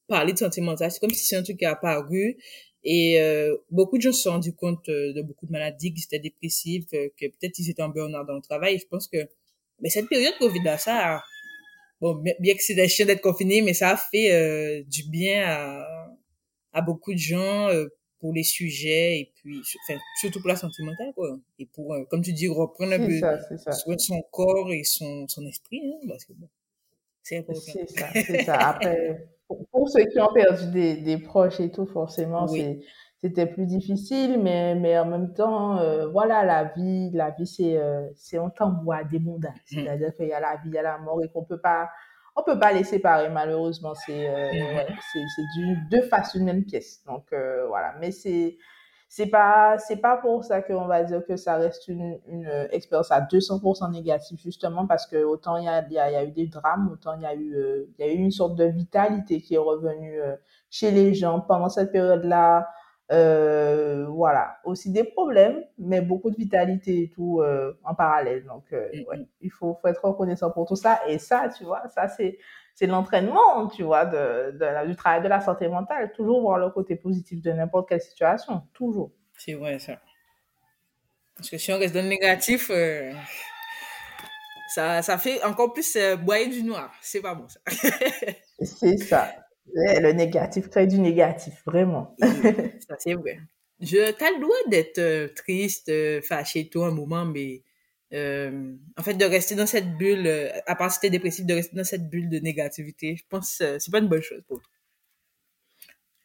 parler 0.08 0.34
de 0.34 0.38
santé 0.38 0.62
mentale. 0.62 0.92
C'est 0.92 1.00
comme 1.00 1.12
si 1.12 1.26
c'est 1.26 1.36
un 1.36 1.44
truc 1.44 1.58
qui 1.58 1.66
est 1.66 1.68
apparu. 1.68 2.38
Et 2.84 3.20
euh, 3.20 3.56
beaucoup 3.70 3.98
de 3.98 4.04
gens 4.04 4.12
se 4.12 4.24
sont 4.24 4.32
rendus 4.32 4.54
compte 4.54 4.88
euh, 4.90 5.14
de 5.14 5.22
beaucoup 5.22 5.46
de 5.46 5.52
maladies, 5.52 5.94
qu'ils 5.94 6.04
étaient 6.04 6.20
dépressifs, 6.20 6.86
que 6.90 7.28
peut-être 7.28 7.60
ils 7.60 7.70
étaient 7.70 7.82
en 7.82 7.90
burn-out 7.90 8.26
dans 8.26 8.36
le 8.36 8.42
travail. 8.42 8.76
Et 8.76 8.80
je 8.80 8.88
pense 8.88 9.08
que 9.08 9.28
mais 9.82 9.90
cette 9.90 10.08
période 10.08 10.34
Covid-là, 10.40 10.78
ça 10.78 11.16
a, 11.16 11.24
bon, 12.02 12.16
bien 12.16 12.34
bien 12.40 12.56
que 12.56 12.64
c'est 12.64 12.88
chiant 12.88 13.06
d'être 13.06 13.22
confiné, 13.22 13.62
mais 13.62 13.74
ça 13.74 13.92
a 13.92 13.98
fait 13.98 14.32
euh, 14.32 14.84
du 14.88 15.04
bien 15.10 15.44
à, 15.46 16.08
à 16.74 16.82
beaucoup 16.82 17.14
de 17.14 17.20
gens 17.20 17.70
euh, 17.70 17.88
pour 18.20 18.34
les 18.34 18.44
sujets 18.44 19.20
et 19.20 19.32
puis 19.36 19.60
enfin, 19.60 20.00
surtout 20.20 20.40
pour 20.40 20.50
la 20.50 20.56
santé 20.56 20.84
mentale 20.84 21.14
quoi 21.14 21.38
et 21.60 21.66
pour 21.68 21.94
euh, 21.94 22.04
comme 22.10 22.22
tu 22.22 22.34
dis 22.34 22.48
reprendre 22.48 22.94
un 22.94 23.00
peu 23.00 23.20
ça, 23.20 23.72
son 23.98 24.22
corps 24.32 24.72
et 24.72 24.84
son 24.84 25.28
son 25.28 25.46
esprit 25.46 25.82
hein, 25.86 26.08
parce 26.08 26.26
que 26.26 26.34
bon, 26.34 26.50
c'est 27.24 27.38
important 27.38 27.62
C'est 27.62 27.90
ça, 27.90 28.08
c'est 28.14 28.44
ça. 28.44 28.56
Après, 28.56 29.28
pour, 29.48 29.66
pour 29.68 29.90
ceux 29.90 30.06
qui 30.06 30.20
ont 30.20 30.34
perdu 30.34 30.72
des, 30.72 30.98
des 30.98 31.18
proches 31.18 31.60
et 31.60 31.72
tout, 31.72 31.86
forcément, 31.86 32.48
oui 32.50 32.80
c'était 33.20 33.48
plus 33.48 33.66
difficile, 33.66 34.40
mais, 34.42 34.76
mais 34.76 34.98
en 35.00 35.06
même 35.06 35.34
temps, 35.34 35.80
euh, 35.80 36.08
voilà, 36.08 36.46
la 36.46 36.66
vie, 36.66 37.10
la 37.14 37.32
vie, 37.32 37.48
c'est, 37.48 37.78
euh, 37.78 38.08
c'est 38.16 38.38
un 38.38 38.50
tambour 38.50 38.96
des 39.12 39.20
mondes. 39.20 39.48
Mhm. 39.72 39.84
C'est-à-dire 39.84 40.16
qu'il 40.16 40.28
y 40.28 40.34
a 40.34 40.40
la 40.40 40.56
vie, 40.58 40.70
il 40.70 40.74
y 40.74 40.78
a 40.78 40.84
la 40.84 40.98
mort 41.00 41.24
et 41.24 41.30
qu'on 41.30 41.44
peut 41.44 41.60
pas, 41.60 41.90
on 42.38 42.44
peut 42.44 42.60
pas 42.60 42.72
les 42.72 42.84
séparer, 42.84 43.30
malheureusement. 43.30 43.94
C'est, 43.96 44.30
euh, 44.30 44.52
ouais, 44.52 44.88
c'est, 45.12 45.24
c'est 45.36 45.60
du, 45.60 45.76
deux 45.90 46.04
faces 46.04 46.34
d'une 46.34 46.46
même 46.46 46.64
pièce. 46.64 47.04
Donc, 47.06 47.26
euh, 47.34 47.68
voilà. 47.68 47.96
Mais 48.00 48.12
c'est, 48.12 48.58
c'est 49.10 49.28
pas, 49.28 49.78
c'est 49.78 49.98
pas 49.98 50.18
pour 50.18 50.44
ça 50.44 50.62
qu'on 50.62 50.86
va 50.86 51.04
dire 51.04 51.26
que 51.26 51.38
ça 51.38 51.56
reste 51.56 51.88
une, 51.88 52.20
une 52.28 52.46
euh, 52.46 52.68
expérience 52.72 53.12
à 53.12 53.22
200% 53.22 53.90
négative, 53.92 54.38
justement, 54.40 54.86
parce 54.86 55.08
que 55.08 55.24
autant 55.24 55.58
il 55.58 55.66
y 55.66 55.68
a, 55.68 55.86
il 55.88 55.94
y 55.94 56.00
a, 56.00 56.12
y 56.12 56.16
a 56.16 56.24
eu 56.26 56.32
des 56.32 56.48
drames, 56.48 56.90
autant 56.92 57.14
il 57.16 57.22
y 57.22 57.26
a 57.26 57.34
eu, 57.34 57.56
euh, 57.56 57.86
il 57.98 58.06
y 58.06 58.10
a 58.10 58.14
eu 58.14 58.18
une 58.18 58.32
sorte 58.32 58.56
de 58.56 58.66
vitalité 58.66 59.42
qui 59.42 59.56
est 59.56 59.60
revenue 59.60 60.22
euh, 60.22 60.36
chez 60.70 60.92
les 60.92 61.14
gens 61.14 61.40
pendant 61.40 61.70
cette 61.70 61.92
période-là. 61.92 62.68
Euh, 63.12 64.06
voilà. 64.10 64.60
Aussi 64.66 64.92
des 64.92 65.04
problèmes, 65.06 65.64
mais 65.78 66.02
beaucoup 66.02 66.30
de 66.30 66.36
vitalité 66.36 67.04
et 67.04 67.10
tout 67.10 67.42
euh, 67.42 67.74
en 67.84 67.96
parallèle. 67.96 68.44
Donc, 68.46 68.66
euh, 68.74 68.90
ouais, 69.08 69.18
Mhm. 69.18 69.28
il 69.42 69.52
faut, 69.52 69.76
faut 69.82 69.88
être 69.88 70.04
reconnaissant 70.06 70.52
pour 70.52 70.68
tout 70.68 70.76
ça. 70.76 71.00
Et 71.08 71.18
ça, 71.20 71.50
tu 71.58 71.64
vois, 71.64 71.88
ça, 71.88 72.08
c'est, 72.10 72.38
c'est 72.76 72.88
l'entraînement, 72.88 73.68
tu 73.68 73.84
vois, 73.84 74.06
de, 74.06 74.52
de 74.52 74.60
la- 74.66 74.86
du 74.86 74.96
travail 74.96 75.22
de 75.24 75.28
la 75.30 75.40
santé 75.42 75.68
mentale. 75.70 76.12
Toujours 76.14 76.42
voir 76.42 76.58
le 76.60 76.70
côté 76.70 76.96
positif 76.96 77.42
de 77.42 77.52
n'importe 77.52 77.90
quelle 77.90 78.02
situation. 78.02 78.64
Toujours. 78.74 79.12
c'est 79.38 79.54
vrai 79.54 79.80
ça 79.80 80.00
parce 81.36 81.50
que 81.50 81.58
si 81.58 81.72
on 81.72 81.78
reste 81.80 81.94
dans 81.94 82.02
le 82.02 82.10
négatif 82.10 82.72
ça 84.74 85.02
ça 85.02 85.18
fait 85.18 85.44
encore 85.44 85.74
plus 85.74 85.98
boyer 86.20 86.48
du 86.48 86.64
noir 86.64 86.92
c'est 87.02 87.22
pas 87.22 87.36
bon 87.36 87.48
ça 87.48 87.60
C'est 88.62 88.98
ça. 88.98 89.47
Le 89.74 90.12
négatif 90.12 90.70
crée 90.70 90.88
du 90.88 91.00
négatif, 91.00 91.62
vraiment. 91.66 92.16
Ça 92.20 92.96
c'est 93.00 93.14
vrai 93.14 93.40
je 93.80 94.12
t'as 94.12 94.32
le 94.32 94.40
droit 94.40 94.56
d'être 94.70 94.98
euh, 95.00 95.28
triste 95.36 95.90
euh, 95.90 96.22
fâché 96.22 96.70
tout 96.70 96.84
un 96.84 96.92
moment 96.92 97.26
mais 97.26 97.62
euh, 98.14 98.74
en 98.98 99.04
fait 99.04 99.14
de 99.14 99.26
rester 99.26 99.56
dans 99.56 99.68
cette 99.68 99.98
bulle 99.98 100.28
à 100.66 100.76
part 100.76 100.92
si 100.92 101.00
t'es 101.00 101.10
dépressif 101.10 101.46
de 101.46 101.54
rester 101.54 101.76
dans 101.76 101.84
cette 101.84 102.10
bulle 102.10 102.30
de 102.30 102.40
négativité 102.40 103.16
je 103.18 103.24
pense 103.30 103.58
que 103.58 103.78
c'est 103.80 103.92
pas 103.92 104.00
une 104.00 104.08
bonne 104.08 104.22
chose 104.22 104.42
pour 104.48 104.62
toi 104.62 104.72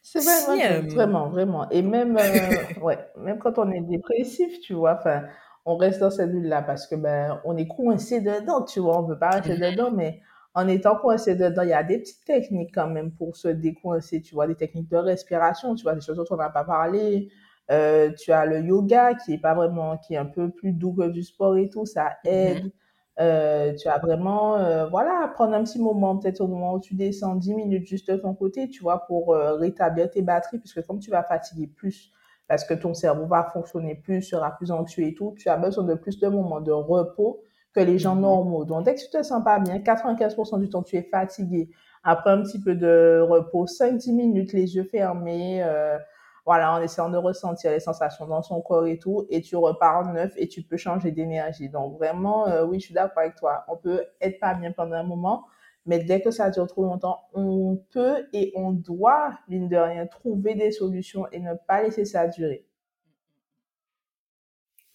C'est 0.01 0.19
vraiment, 0.19 0.89
vraiment, 0.89 1.29
vraiment. 1.29 1.69
Et 1.69 1.81
même, 1.81 2.17
ouais, 2.81 2.99
même 3.17 3.39
quand 3.39 3.57
on 3.57 3.71
est 3.71 3.81
dépressif, 3.81 4.59
tu 4.59 4.73
vois, 4.73 4.97
enfin, 4.99 5.23
on 5.65 5.77
reste 5.77 6.01
dans 6.01 6.11
cette 6.11 6.29
bulle-là 6.29 6.61
parce 6.61 6.87
que 6.87 6.95
ben, 6.95 7.41
on 7.45 7.55
est 7.55 7.67
coincé 7.67 8.19
dedans, 8.19 8.63
tu 8.63 8.81
vois, 8.81 8.99
on 8.99 9.07
veut 9.07 9.17
pas 9.17 9.29
rester 9.29 9.55
mmh 9.55 9.71
dedans, 9.71 9.91
mais 9.91 10.21
en 10.55 10.67
étant 10.67 10.95
coincé 10.95 11.35
dedans, 11.35 11.63
il 11.63 11.69
y 11.69 11.73
a 11.73 11.83
des 11.83 11.99
petites 11.99 12.25
techniques 12.25 12.73
quand 12.73 12.87
même 12.87 13.11
pour 13.11 13.35
se 13.35 13.47
décoincer, 13.47 14.21
tu 14.21 14.35
vois, 14.35 14.47
des 14.47 14.55
techniques 14.55 14.89
de 14.89 14.97
respiration, 14.97 15.73
tu 15.75 15.83
vois, 15.83 15.95
des 15.95 16.01
choses 16.01 16.17
dont 16.17 16.25
on 16.29 16.37
n'a 16.37 16.49
pas 16.49 16.63
parlé. 16.63 17.29
Euh, 17.71 18.11
tu 18.11 18.31
as 18.31 18.45
le 18.45 18.59
yoga 18.59 19.15
qui 19.15 19.33
est 19.33 19.37
pas 19.39 19.55
vraiment, 19.55 19.97
qui 19.97 20.13
est 20.13 20.17
un 20.17 20.25
peu 20.25 20.49
plus 20.51 20.73
doux 20.73 20.93
que 20.93 21.07
du 21.09 21.23
sport 21.23 21.57
et 21.57 21.69
tout, 21.69 21.85
ça 21.85 22.17
aide. 22.23 22.71
Euh, 23.19 23.73
tu 23.75 23.87
as 23.87 23.97
vraiment, 23.99 24.57
euh, 24.57 24.87
voilà, 24.87 25.31
prendre 25.33 25.53
un 25.53 25.63
petit 25.63 25.79
moment, 25.79 26.17
peut-être 26.17 26.41
au 26.41 26.47
moment 26.47 26.73
où 26.73 26.79
tu 26.79 26.93
descends 26.95 27.35
10 27.35 27.55
minutes 27.55 27.85
juste 27.87 28.11
de 28.11 28.17
ton 28.17 28.33
côté, 28.35 28.69
tu 28.69 28.83
vois, 28.83 29.05
pour 29.07 29.35
rétablir 29.35 30.09
tes 30.11 30.21
batteries, 30.21 30.59
puisque 30.59 30.85
comme 30.85 30.99
tu 30.99 31.09
vas 31.09 31.23
fatiguer 31.23 31.67
plus, 31.67 32.11
parce 32.47 32.63
que 32.63 32.73
ton 32.75 32.93
cerveau 32.93 33.25
va 33.25 33.49
fonctionner 33.53 33.95
plus, 33.95 34.21
sera 34.21 34.51
plus 34.51 34.71
anxieux 34.71 35.05
et 35.05 35.15
tout, 35.15 35.33
tu 35.37 35.49
as 35.49 35.57
besoin 35.57 35.83
de 35.83 35.95
plus 35.95 36.19
de 36.19 36.27
moments 36.27 36.61
de 36.61 36.71
repos 36.71 37.41
que 37.73 37.79
les 37.79 37.99
gens 37.99 38.15
mhm. 38.15 38.21
normaux. 38.21 38.65
Donc, 38.65 38.85
dès 38.85 38.95
que 38.95 39.01
tu 39.01 39.09
te 39.09 39.21
sens 39.23 39.43
pas 39.43 39.59
bien, 39.59 39.79
95% 39.79 40.59
du 40.59 40.69
temps, 40.69 40.83
tu 40.83 40.95
es 40.95 41.03
fatigué. 41.03 41.69
Après 42.03 42.31
un 42.31 42.41
petit 42.41 42.59
peu 42.59 42.75
de 42.75 43.21
repos, 43.21 43.65
5-10 43.65 44.13
minutes, 44.13 44.53
les 44.53 44.75
yeux 44.75 44.83
fermés, 44.83 45.63
euh, 45.63 45.97
voilà, 46.45 46.73
en 46.73 46.81
essayant 46.81 47.09
de 47.09 47.17
ressentir 47.17 47.71
les 47.71 47.79
sensations 47.79 48.27
dans 48.27 48.41
son 48.41 48.61
corps 48.61 48.85
et 48.85 48.99
tout, 48.99 49.25
et 49.29 49.41
tu 49.41 49.55
repars 49.55 50.11
neuf 50.11 50.33
et 50.35 50.47
tu 50.47 50.61
peux 50.61 50.77
changer 50.77 51.11
d'énergie. 51.11 51.69
Donc, 51.69 51.97
vraiment, 51.97 52.47
euh, 52.47 52.65
oui, 52.65 52.79
je 52.79 52.85
suis 52.85 52.93
d'accord 52.93 53.19
avec 53.19 53.35
toi. 53.35 53.63
On 53.69 53.77
peut 53.77 54.03
être 54.19 54.39
pas 54.39 54.53
bien 54.53 54.71
pendant 54.73 54.95
un 54.95 55.03
moment, 55.03 55.45
mais 55.85 55.99
dès 55.99 56.21
que 56.21 56.31
ça 56.31 56.49
dure 56.49 56.67
trop 56.67 56.83
longtemps, 56.83 57.21
on 57.33 57.79
peut 57.91 58.27
et 58.33 58.51
on 58.55 58.71
doit, 58.71 59.31
mine 59.47 59.69
de 59.69 59.77
rien, 59.77 60.05
trouver 60.05 60.55
des 60.55 60.71
solutions 60.71 61.27
et 61.31 61.39
ne 61.39 61.53
pas 61.67 61.83
laisser 61.83 62.05
ça 62.05 62.27
durer. 62.27 62.65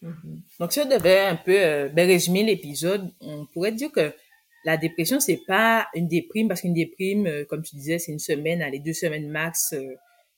Mhm. 0.03 0.42
Donc, 0.61 0.72
si 0.72 0.80
on 0.80 0.88
devait 0.88 1.20
un 1.20 1.36
peu 1.36 1.57
euh, 1.57 1.88
ben, 1.88 2.07
résumer 2.07 2.44
l'épisode, 2.44 3.11
on 3.20 3.46
pourrait 3.46 3.72
dire 3.72 3.90
que 3.90 4.14
la 4.64 4.76
dépression, 4.76 5.20
c'est 5.20 5.40
pas 5.46 5.88
une 5.94 6.09
déprime, 6.09 6.49
parce 6.49 6.61
qu'une 6.61 6.74
déprime, 6.74 7.26
euh, 7.26 7.44
comme 7.44 7.62
tu 7.62 7.76
disais, 7.76 7.99
c'est 7.99 8.12
une 8.12 8.18
semaine, 8.18 8.62
allez, 8.62 8.78
deux 8.78 8.92
semaines 8.92 9.28
max. 9.28 9.72
Euh, 9.72 9.94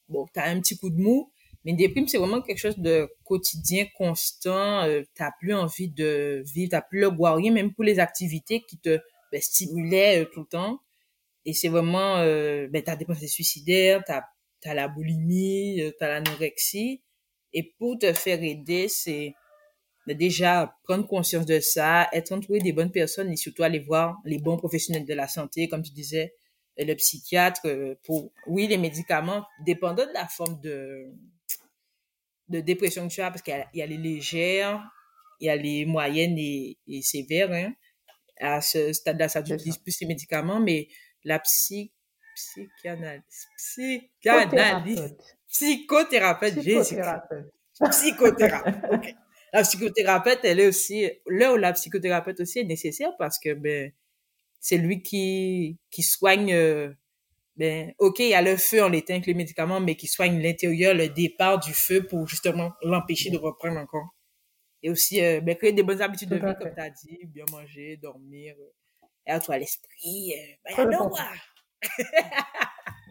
bon, 0.08 0.26
t'as 0.32 0.48
un 0.48 0.60
petit 0.60 0.76
coup 0.78 0.90
de 0.90 1.00
mou, 1.00 1.30
mais 1.64 1.72
une 1.72 1.76
déprime, 1.76 2.08
c'est 2.08 2.18
vraiment 2.18 2.40
quelque 2.40 2.58
chose 2.58 2.78
de 2.78 3.08
quotidien, 3.24 3.86
constant. 3.96 4.86
T'as 5.14 5.30
plus 5.40 5.54
envie 5.54 5.88
de 5.88 6.42
vivre, 6.54 6.70
t'as 6.70 6.80
plus 6.82 7.00
le 7.00 7.10
goût 7.10 7.24
rien, 7.24 7.52
même 7.52 7.74
pour 7.74 7.84
les 7.84 7.98
activités 7.98 8.62
qui 8.62 8.78
te 8.78 8.98
ben, 9.30 9.42
stimulaient 9.42 10.26
tout 10.32 10.40
le 10.40 10.46
temps. 10.46 10.80
Et 11.44 11.52
c'est 11.52 11.68
vraiment, 11.68 12.16
ben, 12.24 12.82
t'as 12.82 12.96
des 12.96 13.04
pensées 13.04 13.26
suicidaires, 13.26 14.02
t'as 14.06 14.22
as 14.64 14.74
la 14.74 14.88
boulimie, 14.88 15.82
t'as 15.98 16.08
l'anorexie. 16.08 17.02
Et 17.52 17.74
pour 17.78 17.98
te 17.98 18.12
faire 18.14 18.42
aider, 18.42 18.88
c'est 18.88 19.34
déjà 20.14 20.76
prendre 20.84 21.06
conscience 21.06 21.46
de 21.46 21.60
ça, 21.60 22.08
être 22.12 22.32
entouré 22.32 22.58
des 22.58 22.72
bonnes 22.72 22.92
personnes 22.92 23.30
et 23.30 23.36
surtout 23.36 23.62
aller 23.62 23.78
voir 23.78 24.18
les 24.24 24.38
bons 24.38 24.56
professionnels 24.56 25.04
de 25.04 25.14
la 25.14 25.28
santé, 25.28 25.68
comme 25.68 25.82
tu 25.82 25.92
disais, 25.92 26.34
le 26.78 26.94
psychiatre, 26.94 27.60
euh, 27.66 27.94
pour, 28.04 28.32
oui, 28.46 28.66
les 28.66 28.78
médicaments, 28.78 29.46
dépendant 29.64 30.06
de 30.06 30.12
la 30.12 30.26
forme 30.26 30.60
de, 30.60 31.12
de 32.48 32.60
dépression 32.60 33.08
que 33.08 33.12
tu 33.12 33.20
as, 33.20 33.30
parce 33.30 33.42
qu'il 33.42 33.66
y, 33.74 33.82
a 33.82 33.86
les 33.86 33.96
légères, 33.96 34.82
il 35.40 35.46
y 35.46 35.50
a 35.50 35.56
les 35.56 35.84
moyennes 35.84 36.36
et, 36.38 36.76
sévères, 37.02 37.52
hein. 37.52 37.72
À 38.42 38.62
ce 38.62 38.94
stade-là, 38.94 39.28
ça 39.28 39.40
utilise 39.40 39.76
plus 39.76 39.92
ces 39.92 40.06
médicaments, 40.06 40.60
mais 40.60 40.88
la 41.24 41.38
psy, 41.40 41.92
psychanalyse, 42.34 43.48
psychanalyse, 43.58 45.14
psychothérapeute, 45.46 46.58
psychothérapeute, 46.58 47.52
psychothérapeute, 47.90 49.14
la 49.52 49.62
psychothérapeute, 49.62 50.40
elle 50.44 50.60
est 50.60 50.68
aussi, 50.68 51.10
là 51.26 51.52
où 51.52 51.56
la 51.56 51.72
psychothérapeute 51.72 52.40
aussi 52.40 52.60
est 52.60 52.64
nécessaire 52.64 53.12
parce 53.18 53.38
que, 53.38 53.54
ben, 53.54 53.92
c'est 54.60 54.76
lui 54.76 55.02
qui, 55.02 55.78
qui 55.90 56.02
soigne, 56.02 56.52
euh, 56.52 56.92
ben, 57.56 57.92
ok, 57.98 58.20
il 58.20 58.28
y 58.28 58.34
a 58.34 58.42
le 58.42 58.56
feu, 58.56 58.82
on 58.84 58.88
l'éteint 58.88 59.14
avec 59.14 59.26
les 59.26 59.34
médicaments, 59.34 59.80
mais 59.80 59.96
qui 59.96 60.06
soigne 60.06 60.40
l'intérieur, 60.40 60.94
le 60.94 61.08
départ 61.08 61.58
du 61.58 61.72
feu 61.72 62.02
pour 62.02 62.26
justement 62.28 62.72
l'empêcher 62.82 63.30
de 63.30 63.38
reprendre 63.38 63.78
encore. 63.78 64.14
Et 64.82 64.90
aussi, 64.90 65.22
euh, 65.22 65.40
ben, 65.40 65.56
créer 65.56 65.72
des 65.72 65.82
bonnes 65.82 66.02
habitudes 66.02 66.30
de 66.30 66.36
vie, 66.36 66.54
comme 66.58 66.74
tu 66.74 66.80
as 66.80 66.90
dit, 66.90 67.18
bien 67.26 67.44
manger, 67.50 67.96
dormir, 67.96 68.54
euh, 68.58 68.72
et 69.26 69.30
à 69.32 69.40
toi 69.40 69.58
l'esprit, 69.58 70.32
euh, 70.34 70.54
ben, 70.64 71.10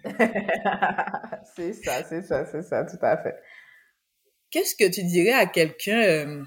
c'est 1.55 1.73
ça, 1.73 2.03
c'est 2.03 2.21
ça, 2.21 2.45
c'est 2.45 2.61
ça, 2.63 2.85
tout 2.85 2.97
à 3.01 3.17
fait. 3.17 3.35
Qu'est-ce 4.51 4.75
que 4.75 4.89
tu 4.89 5.03
dirais 5.03 5.33
à 5.33 5.45
quelqu'un 5.45 6.01
euh, 6.01 6.43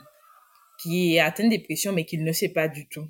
qui 0.83 1.15
est 1.15 1.21
atteint 1.21 1.45
de 1.45 1.51
dépression 1.51 1.93
mais 1.93 2.05
qui 2.05 2.19
ne 2.19 2.33
sait 2.33 2.49
pas 2.49 2.69
du 2.69 2.89
tout? 2.89 3.09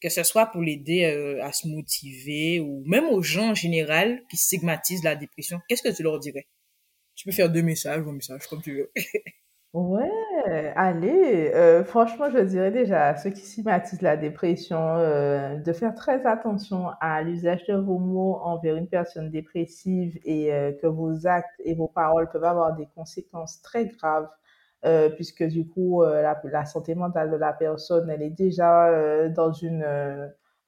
Que 0.00 0.08
ce 0.08 0.22
soit 0.22 0.46
pour 0.46 0.60
l'aider 0.60 1.04
euh, 1.04 1.42
à 1.42 1.52
se 1.52 1.66
motiver 1.68 2.60
ou 2.60 2.84
même 2.86 3.06
aux 3.06 3.22
gens 3.22 3.50
en 3.50 3.54
général 3.54 4.22
qui 4.30 4.36
stigmatisent 4.36 5.04
la 5.04 5.16
dépression, 5.16 5.60
qu'est-ce 5.68 5.82
que 5.82 5.94
tu 5.94 6.02
leur 6.02 6.18
dirais? 6.18 6.46
Tu 7.14 7.24
peux 7.24 7.32
faire 7.32 7.50
deux 7.50 7.62
messages 7.62 8.04
un 8.06 8.12
message, 8.12 8.46
comme 8.46 8.62
tu 8.62 8.76
veux. 8.76 8.92
Ouais, 9.72 10.08
allez, 10.74 11.52
euh, 11.54 11.84
franchement, 11.84 12.30
je 12.30 12.38
dirais 12.38 12.70
déjà 12.70 13.08
à 13.08 13.16
ceux 13.16 13.30
qui 13.30 13.40
stigmatisent 13.40 14.02
la 14.02 14.16
dépression 14.16 14.78
euh, 14.96 15.56
de 15.56 15.72
faire 15.72 15.94
très 15.94 16.26
attention 16.26 16.90
à 17.00 17.22
l'usage 17.22 17.64
de 17.66 17.74
vos 17.74 17.98
mots 17.98 18.36
envers 18.42 18.76
une 18.76 18.88
personne 18.88 19.30
dépressive 19.30 20.18
et 20.24 20.52
euh, 20.52 20.72
que 20.72 20.86
vos 20.86 21.26
actes 21.26 21.60
et 21.64 21.74
vos 21.74 21.88
paroles 21.88 22.28
peuvent 22.30 22.44
avoir 22.44 22.74
des 22.74 22.86
conséquences 22.94 23.60
très 23.62 23.86
graves 23.86 24.28
puisque 25.16 25.42
du 25.42 25.66
coup, 25.66 26.04
la, 26.04 26.40
la 26.44 26.64
santé 26.64 26.94
mentale 26.94 27.32
de 27.32 27.36
la 27.36 27.52
personne, 27.52 28.08
elle 28.08 28.22
est 28.22 28.30
déjà 28.30 29.28
dans 29.30 29.50
une, 29.50 29.84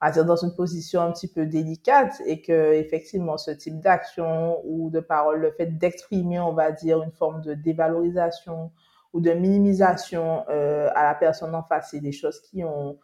à 0.00 0.10
dire 0.10 0.24
dans 0.24 0.34
une 0.34 0.56
position 0.56 1.02
un 1.02 1.12
petit 1.12 1.28
peu 1.28 1.46
délicate 1.46 2.20
et 2.26 2.42
que 2.42 2.72
effectivement 2.72 3.36
ce 3.36 3.52
type 3.52 3.78
d'action 3.78 4.60
ou 4.64 4.90
de 4.90 4.98
parole, 4.98 5.40
le 5.40 5.52
fait 5.52 5.78
d'exprimer, 5.78 6.40
on 6.40 6.52
va 6.52 6.72
dire, 6.72 7.00
une 7.00 7.12
forme 7.12 7.42
de 7.42 7.54
dévalorisation 7.54 8.72
ou 9.12 9.20
de 9.20 9.30
minimisation 9.32 10.44
euh, 10.48 10.88
à 10.94 11.04
la 11.04 11.14
personne 11.14 11.54
en 11.54 11.62
face, 11.62 11.88
c'est 11.90 12.00
des 12.00 12.12
choses 12.12 12.40
qui 12.40 12.62
ont, 12.64 12.98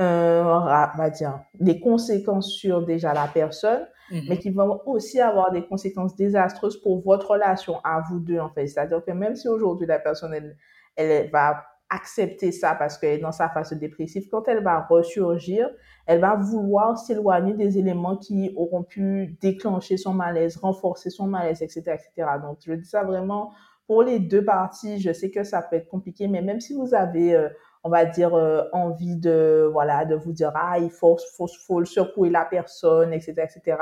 euh, 0.00 0.42
on 0.42 0.96
va 0.98 1.10
dire, 1.10 1.40
des 1.58 1.80
conséquences 1.80 2.52
sur 2.52 2.84
déjà 2.84 3.14
la 3.14 3.28
personne, 3.28 3.86
mhm. 4.10 4.22
mais 4.28 4.38
qui 4.38 4.50
vont 4.50 4.80
aussi 4.86 5.20
avoir 5.20 5.50
des 5.52 5.64
conséquences 5.66 6.14
désastreuses 6.14 6.80
pour 6.82 7.02
votre 7.02 7.30
relation 7.30 7.80
à 7.84 8.02
vous 8.08 8.20
deux, 8.20 8.38
en 8.38 8.50
fait. 8.50 8.66
C'est-à-dire 8.66 9.02
que 9.04 9.12
même 9.12 9.36
si 9.36 9.48
aujourd'hui 9.48 9.86
la 9.86 9.98
personne, 9.98 10.34
elle, 10.34 10.56
elle 10.96 11.30
va 11.30 11.64
accepter 11.88 12.50
ça 12.50 12.74
parce 12.74 12.98
qu'elle 12.98 13.18
est 13.18 13.22
dans 13.22 13.32
sa 13.32 13.48
phase 13.48 13.72
dépressive, 13.72 14.28
quand 14.30 14.48
elle 14.48 14.62
va 14.62 14.80
ressurgir, 14.80 15.70
elle 16.06 16.20
va 16.20 16.34
vouloir 16.34 16.98
s'éloigner 16.98 17.54
des 17.54 17.78
éléments 17.78 18.16
qui 18.16 18.52
auront 18.56 18.82
pu 18.82 19.36
déclencher 19.40 19.96
son 19.96 20.12
malaise, 20.12 20.56
renforcer 20.56 21.10
son 21.10 21.26
malaise, 21.26 21.62
etc., 21.62 21.82
etc. 21.94 22.30
Donc, 22.42 22.58
je 22.66 22.72
dis 22.72 22.84
ça 22.84 23.04
vraiment 23.04 23.52
pour 23.86 24.02
les 24.02 24.18
deux 24.18 24.44
parties, 24.44 25.00
je 25.00 25.12
sais 25.12 25.30
que 25.30 25.44
ça 25.44 25.62
peut 25.62 25.76
être 25.76 25.88
compliqué, 25.88 26.28
mais 26.28 26.42
même 26.42 26.60
si 26.60 26.74
vous 26.74 26.94
avez, 26.94 27.34
euh, 27.34 27.48
on 27.84 27.88
va 27.88 28.04
dire, 28.04 28.34
euh, 28.34 28.64
envie 28.72 29.16
de, 29.16 29.68
voilà, 29.72 30.04
de 30.04 30.16
vous 30.16 30.32
dire, 30.32 30.52
ah, 30.54 30.78
il 30.78 30.90
faut, 30.90 31.16
faut, 31.36 31.46
faut 31.66 31.84
secouer 31.84 32.30
la 32.30 32.44
personne, 32.44 33.12
etc., 33.12 33.34
etc., 33.44 33.76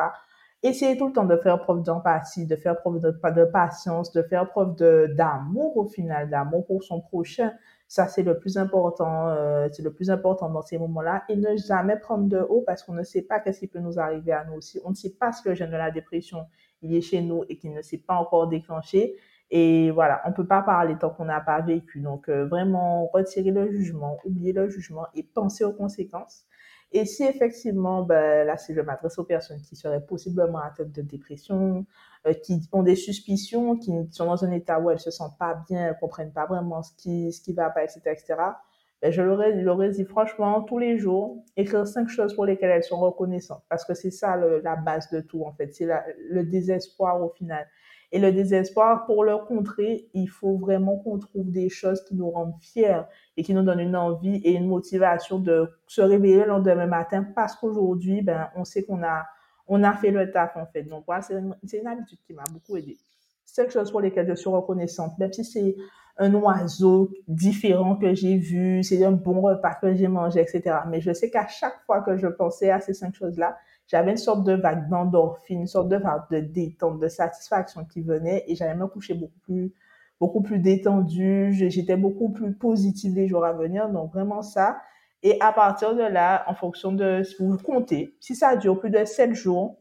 essayez 0.65 0.97
tout 0.97 1.07
le 1.07 1.13
temps 1.13 1.27
de 1.27 1.37
faire 1.37 1.61
preuve 1.61 1.83
d'empathie, 1.83 2.47
de 2.47 2.57
faire 2.57 2.77
preuve 2.81 3.01
de, 3.01 3.45
patience, 3.45 4.13
de 4.13 4.23
faire 4.23 4.49
preuve 4.49 4.77
d'amour 5.15 5.77
au 5.77 5.87
final, 5.87 6.31
d'amour 6.31 6.67
pour 6.67 6.83
son 6.83 7.01
prochain. 7.01 7.53
Ça, 7.87 8.09
c'est 8.09 8.23
le 8.23 8.39
plus 8.39 8.57
important, 8.57 9.29
euh, 9.29 9.69
c'est 9.71 9.83
le 9.83 9.93
plus 9.93 10.11
important 10.11 10.49
dans 10.49 10.63
ces 10.63 10.79
moments-là. 10.79 11.25
Et 11.29 11.37
ne 11.37 11.57
jamais 11.57 11.99
prendre 11.99 12.29
de 12.29 12.39
haut 12.39 12.63
parce 12.67 12.83
qu'on 12.83 12.95
ne 12.95 13.03
sait 13.03 13.23
pas 13.23 13.41
qu'est-ce 13.41 13.61
qui 13.61 13.69
peut 13.69 13.79
nous 13.79 13.99
arriver 13.99 14.33
à 14.33 14.45
nous 14.45 14.55
aussi. 14.55 14.81
On 14.85 14.91
ne 14.91 14.95
sait 14.95 15.13
pas 15.13 15.33
ce 15.33 15.43
que 15.43 15.51
le 15.51 15.55
gène 15.55 15.71
de 15.71 15.77
la 15.77 15.91
dépression, 15.91 16.47
il 16.81 16.95
est 16.95 17.03
chez 17.03 17.21
nous 17.21 17.45
et 17.51 17.59
qu'il 17.59 17.73
ne 17.73 17.83
s'est 17.83 17.99
pas 17.99 18.15
encore 18.15 18.49
déclenché. 18.49 19.17
Et 19.57 19.93
voilà, 19.93 20.21
on 20.27 20.33
peut 20.33 20.49
pas 20.49 20.63
parler 20.63 20.97
tant 20.99 21.11
qu'on 21.11 21.27
n'a 21.27 21.41
pas 21.41 21.61
vécu. 21.61 22.01
Donc, 22.01 22.29
euh, 22.29 22.45
vraiment, 22.45 23.07
retirer 23.15 23.53
le 23.53 23.71
jugement, 23.71 24.19
oublier 24.25 24.53
le 24.53 24.69
jugement 24.69 25.07
et 25.15 25.23
penser 25.23 25.63
aux 25.63 25.73
conséquences. 25.73 26.45
Et 26.91 27.05
si 27.07 27.23
effectivement, 27.23 28.03
ben, 28.03 28.45
là, 28.45 28.57
c'est 28.57 28.75
je 28.75 28.81
m'adresse 28.81 29.17
aux 29.17 29.23
personnes 29.23 29.61
qui 29.63 29.77
seraient 29.77 30.05
possiblement 30.05 30.59
atteintes 30.59 30.91
de 30.91 31.03
dépression, 31.03 31.87
euh, 32.27 32.33
qui 32.33 32.69
ont 32.73 32.83
des 32.83 32.97
suspicions, 32.97 33.77
qui 33.77 33.93
sont 34.11 34.27
dans 34.27 34.45
un 34.45 34.51
état 34.51 34.81
où 34.81 34.91
elles 34.91 34.99
se 34.99 35.13
sentent 35.13 35.39
pas 35.39 35.63
bien, 35.69 35.87
elles 35.87 35.99
comprennent 36.01 36.33
pas 36.33 36.47
vraiment 36.47 36.83
ce 36.83 36.93
qui, 36.97 37.33
ce 37.33 37.41
qui 37.41 37.53
va 37.53 37.71
pas, 37.71 37.85
etc., 37.85 38.01
etc., 38.07 38.35
ben, 39.03 39.13
je 39.13 39.23
leur 39.23 39.83
ai, 39.83 39.91
dit 39.91 40.05
franchement, 40.05 40.63
tous 40.63 40.81
les 40.81 40.99
jours, 40.99 41.45
écrire 41.57 41.87
cinq 41.87 42.09
choses 42.09 42.35
pour 42.35 42.45
lesquelles 42.45 42.71
elles 42.71 42.83
sont 42.83 42.99
reconnaissantes. 42.99 43.63
Parce 43.69 43.85
que 43.85 43.95
c'est 43.95 44.11
ça 44.11 44.37
la 44.37 44.75
base 44.75 45.11
de 45.11 45.21
tout, 45.21 45.45
en 45.45 45.53
fait. 45.53 45.73
C'est 45.75 45.87
le 46.31 46.43
désespoir 46.43 47.23
au 47.23 47.29
final. 47.29 47.69
Et 48.15 48.21
le 48.21 48.31
désespoir, 48.31 49.07
pour 49.07 49.25
le 49.25 49.37
contrer, 49.39 50.09
il 50.15 50.29
faut 50.29 50.57
vraiment 50.57 50.99
qu'on 50.99 51.19
trouve 51.19 51.51
des 51.51 51.69
choses 51.69 52.05
qui 52.05 52.15
nous 52.15 52.31
rendent 52.31 52.55
fiers 52.61 53.03
et 53.37 53.43
qui 53.43 53.53
nous 53.53 53.63
donnent 53.63 53.81
une 53.81 53.97
envie 53.97 54.37
et 54.37 54.53
une 54.53 54.69
motivation 54.69 55.41
de 55.41 55.69
se 55.89 56.01
réveiller 56.01 56.43
le 56.43 56.47
lendemain 56.47 56.87
matin 56.87 57.27
parce 57.35 57.57
qu'aujourd'hui, 57.57 58.23
ben, 58.23 58.51
on 58.55 58.63
sait 58.63 58.85
qu'on 58.85 59.03
a, 59.03 59.93
fait 59.95 60.13
le 60.13 60.31
taf, 60.31 60.57
en 60.57 60.65
fait. 60.67 60.85
Donc, 60.85 61.03
voilà, 61.07 61.23
c'est 61.23 61.35
une, 61.35 61.87
habitude 61.89 62.21
qui 62.25 62.35
m'a 62.35 62.45
beaucoup 62.53 62.77
aidé. 62.77 62.97
cinq 63.45 63.73
choses 63.73 63.91
pour 63.91 64.01
lesquelles 64.01 64.29
je 64.29 64.35
suis 64.35 64.49
reconnaissante, 64.49 65.19
même 65.19 65.33
si 65.33 65.45
c'est 65.45 65.75
un 66.17 66.33
oiseau 66.35 67.11
différent 67.27 67.97
que 67.97 68.15
j'ai 68.15 68.37
vu, 68.37 68.85
c'est 68.85 69.05
un 69.05 69.11
bon 69.11 69.41
repas 69.41 69.75
que 69.75 69.93
j'ai 69.93 70.07
mangé, 70.07 70.41
etc. 70.41 70.77
Mais 70.89 71.01
je 71.01 71.13
sais 71.13 71.31
qu'à 71.31 71.49
chaque 71.49 71.81
fois 71.85 72.01
que 72.03 72.17
je 72.17 72.29
pensais 72.29 72.71
à 72.71 72.79
ces 72.79 72.95
cinq 72.95 73.17
choses-là, 73.17 73.57
j'avais 73.87 74.13
une 74.13 74.17
sorte 74.17 74.45
de 74.45 74.53
vague 74.55 74.89
d'endorphine, 74.89 75.63
une 75.63 75.67
sorte 75.67 75.89
de 75.89 75.97
vague 75.97 76.29
de 76.31 76.41
détente, 76.41 77.01
de 77.01 77.09
satisfaction 77.09 77.85
qui 77.85 78.01
venait 78.01 78.45
et 78.47 78.55
j'allais 78.55 78.75
me 78.75 78.87
coucher 78.87 79.15
beaucoup 79.15 79.39
plus, 79.41 79.75
beaucoup 80.21 80.41
plus 80.43 80.59
détendue. 80.59 81.53
J'étais 81.53 81.97
beaucoup 81.97 82.31
plus 82.31 82.55
positive 82.55 83.15
les 83.15 83.29
jours 83.29 83.45
à 83.45 83.53
venir. 83.53 83.89
Donc 83.91 84.13
vraiment 84.13 84.43
ça. 84.43 84.79
Et 85.23 85.39
à 85.41 85.53
partir 85.53 85.95
de 85.95 86.03
là, 86.03 86.45
en 86.49 86.55
fonction 86.55 86.93
de 86.93 87.23
si 87.23 87.37
vous 87.41 87.57
comptez, 87.59 88.15
si 88.21 88.35
ça 88.35 88.57
dure 88.57 88.79
plus 88.79 88.91
de 88.91 89.05
sept 89.05 89.35
jours, 89.35 89.79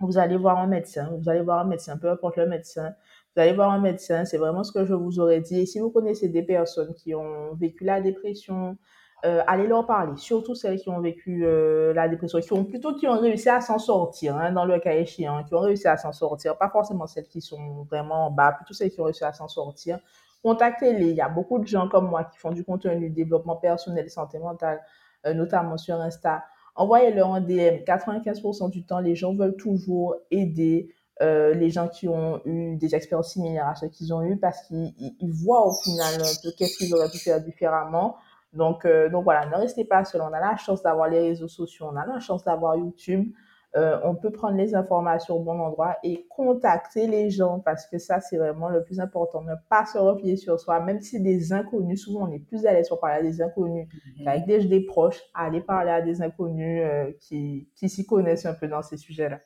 vous 0.00 0.18
allez 0.18 0.36
voir 0.36 0.58
un 0.58 0.66
médecin. 0.66 1.10
Vous 1.18 1.28
allez 1.28 1.42
voir 1.42 1.60
un 1.60 1.64
médecin, 1.64 1.96
peu 1.96 2.10
importe 2.10 2.36
le 2.36 2.46
médecin. 2.46 2.94
Vous 3.34 3.42
allez 3.42 3.52
voir 3.52 3.70
un 3.70 3.80
médecin. 3.80 4.24
C'est 4.24 4.38
vraiment 4.38 4.64
ce 4.64 4.72
que 4.72 4.84
je 4.84 4.94
vous 4.94 5.20
aurais 5.20 5.40
dit. 5.40 5.60
Et 5.60 5.66
si 5.66 5.78
vous 5.78 5.90
connaissez 5.90 6.28
des 6.28 6.42
personnes 6.42 6.94
qui 6.94 7.14
ont 7.14 7.54
vécu 7.54 7.84
la 7.84 8.00
dépression, 8.00 8.76
euh, 9.24 9.42
allez 9.46 9.66
leur 9.66 9.86
parler, 9.86 10.16
surtout 10.16 10.54
celles 10.54 10.80
qui 10.80 10.88
ont 10.88 11.00
vécu 11.00 11.46
euh, 11.46 11.92
la 11.94 12.08
dépression, 12.08 12.40
qui 12.40 12.52
ont 12.52 12.64
plutôt 12.64 12.94
qui 12.94 13.06
ont 13.06 13.18
réussi 13.18 13.48
à 13.48 13.60
s'en 13.60 13.78
sortir, 13.78 14.36
hein, 14.36 14.50
dans 14.52 14.64
le 14.64 14.80
cas 14.80 14.94
échéant, 14.94 15.44
qui 15.44 15.54
ont 15.54 15.60
réussi 15.60 15.86
à 15.86 15.96
s'en 15.96 16.12
sortir, 16.12 16.58
pas 16.58 16.68
forcément 16.68 17.06
celles 17.06 17.28
qui 17.28 17.40
sont 17.40 17.84
vraiment 17.84 18.26
en 18.26 18.30
bas, 18.30 18.52
plutôt 18.52 18.74
celles 18.74 18.90
qui 18.90 19.00
ont 19.00 19.04
réussi 19.04 19.24
à 19.24 19.32
s'en 19.32 19.48
sortir. 19.48 20.00
Contactez-les. 20.42 21.10
Il 21.10 21.16
y 21.16 21.20
a 21.20 21.28
beaucoup 21.28 21.58
de 21.58 21.66
gens 21.66 21.88
comme 21.88 22.08
moi 22.08 22.24
qui 22.24 22.38
font 22.38 22.50
du 22.50 22.64
contenu 22.64 23.10
développement 23.10 23.56
personnel, 23.56 24.10
santé 24.10 24.38
mentale, 24.38 24.80
euh, 25.26 25.34
notamment 25.34 25.76
sur 25.76 26.00
Insta. 26.00 26.44
Envoyez-leur 26.74 27.32
un 27.32 27.40
DM. 27.40 27.84
95% 27.86 28.70
du 28.70 28.84
temps, 28.84 28.98
les 28.98 29.14
gens 29.14 29.34
veulent 29.34 29.56
toujours 29.56 30.16
aider 30.30 30.92
euh, 31.20 31.54
les 31.54 31.70
gens 31.70 31.88
qui 31.88 32.08
ont 32.08 32.40
eu 32.46 32.74
des 32.76 32.94
expériences 32.96 33.34
similaires 33.34 33.68
à 33.68 33.74
ce 33.76 33.86
qu'ils 33.86 34.12
ont 34.12 34.22
eu 34.22 34.36
parce 34.36 34.62
qu'ils 34.62 35.32
voient 35.32 35.66
au 35.66 35.72
final 35.84 36.14
un 36.20 36.50
qu'est-ce 36.58 36.78
qu'ils 36.78 36.92
auraient 36.94 37.10
pu 37.10 37.18
faire 37.18 37.40
différemment. 37.40 38.16
Donc, 38.52 38.84
euh, 38.84 39.08
donc 39.08 39.24
voilà, 39.24 39.46
ne 39.46 39.56
restez 39.56 39.84
pas 39.84 40.04
seul. 40.04 40.20
On 40.20 40.32
a 40.32 40.40
la 40.40 40.56
chance 40.56 40.82
d'avoir 40.82 41.08
les 41.08 41.20
réseaux 41.20 41.48
sociaux, 41.48 41.88
on 41.90 41.96
a 41.96 42.06
la 42.06 42.20
chance 42.20 42.44
d'avoir 42.44 42.76
YouTube. 42.76 43.32
Euh, 43.74 43.98
on 44.04 44.14
peut 44.14 44.30
prendre 44.30 44.58
les 44.58 44.74
informations 44.74 45.36
au 45.36 45.40
bon 45.40 45.58
endroit 45.58 45.96
et 46.02 46.26
contacter 46.28 47.06
les 47.06 47.30
gens 47.30 47.58
parce 47.60 47.86
que 47.86 47.96
ça, 47.96 48.20
c'est 48.20 48.36
vraiment 48.36 48.68
le 48.68 48.84
plus 48.84 49.00
important. 49.00 49.40
Ne 49.40 49.54
pas 49.70 49.86
se 49.86 49.96
replier 49.96 50.36
sur 50.36 50.60
soi, 50.60 50.80
même 50.80 51.00
si 51.00 51.22
des 51.22 51.54
inconnus, 51.54 52.02
souvent 52.02 52.28
on 52.28 52.32
est 52.32 52.38
plus 52.38 52.66
à 52.66 52.74
l'aise 52.74 52.90
pour 52.90 53.00
parler 53.00 53.20
à 53.20 53.22
des 53.22 53.40
inconnus 53.40 53.86
mm 53.86 54.24
qu'avec 54.24 54.46
des, 54.46 54.64
des, 54.66 54.84
proches, 54.84 55.20
aller 55.32 55.62
parler 55.62 55.90
à 55.90 56.02
des 56.02 56.20
inconnus 56.20 56.82
euh, 56.84 57.12
qui, 57.20 57.70
qui 57.74 57.88
s'y 57.88 58.04
connaissent 58.04 58.44
un 58.44 58.52
peu 58.52 58.68
dans 58.68 58.82
ces 58.82 58.98
sujets-là. 58.98 59.40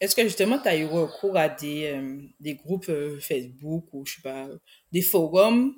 Est-ce 0.00 0.14
que 0.14 0.22
justement, 0.22 0.58
tu 0.58 0.68
as 0.68 0.76
eu 0.76 0.84
recours 0.84 1.36
à 1.36 1.48
des, 1.48 1.92
euh, 1.92 2.20
des 2.38 2.54
groupes 2.54 2.90
Facebook 3.18 3.86
ou 3.92 4.06
je 4.06 4.14
sais 4.14 4.22
pas, 4.22 4.46
des 4.92 5.02
forums 5.02 5.74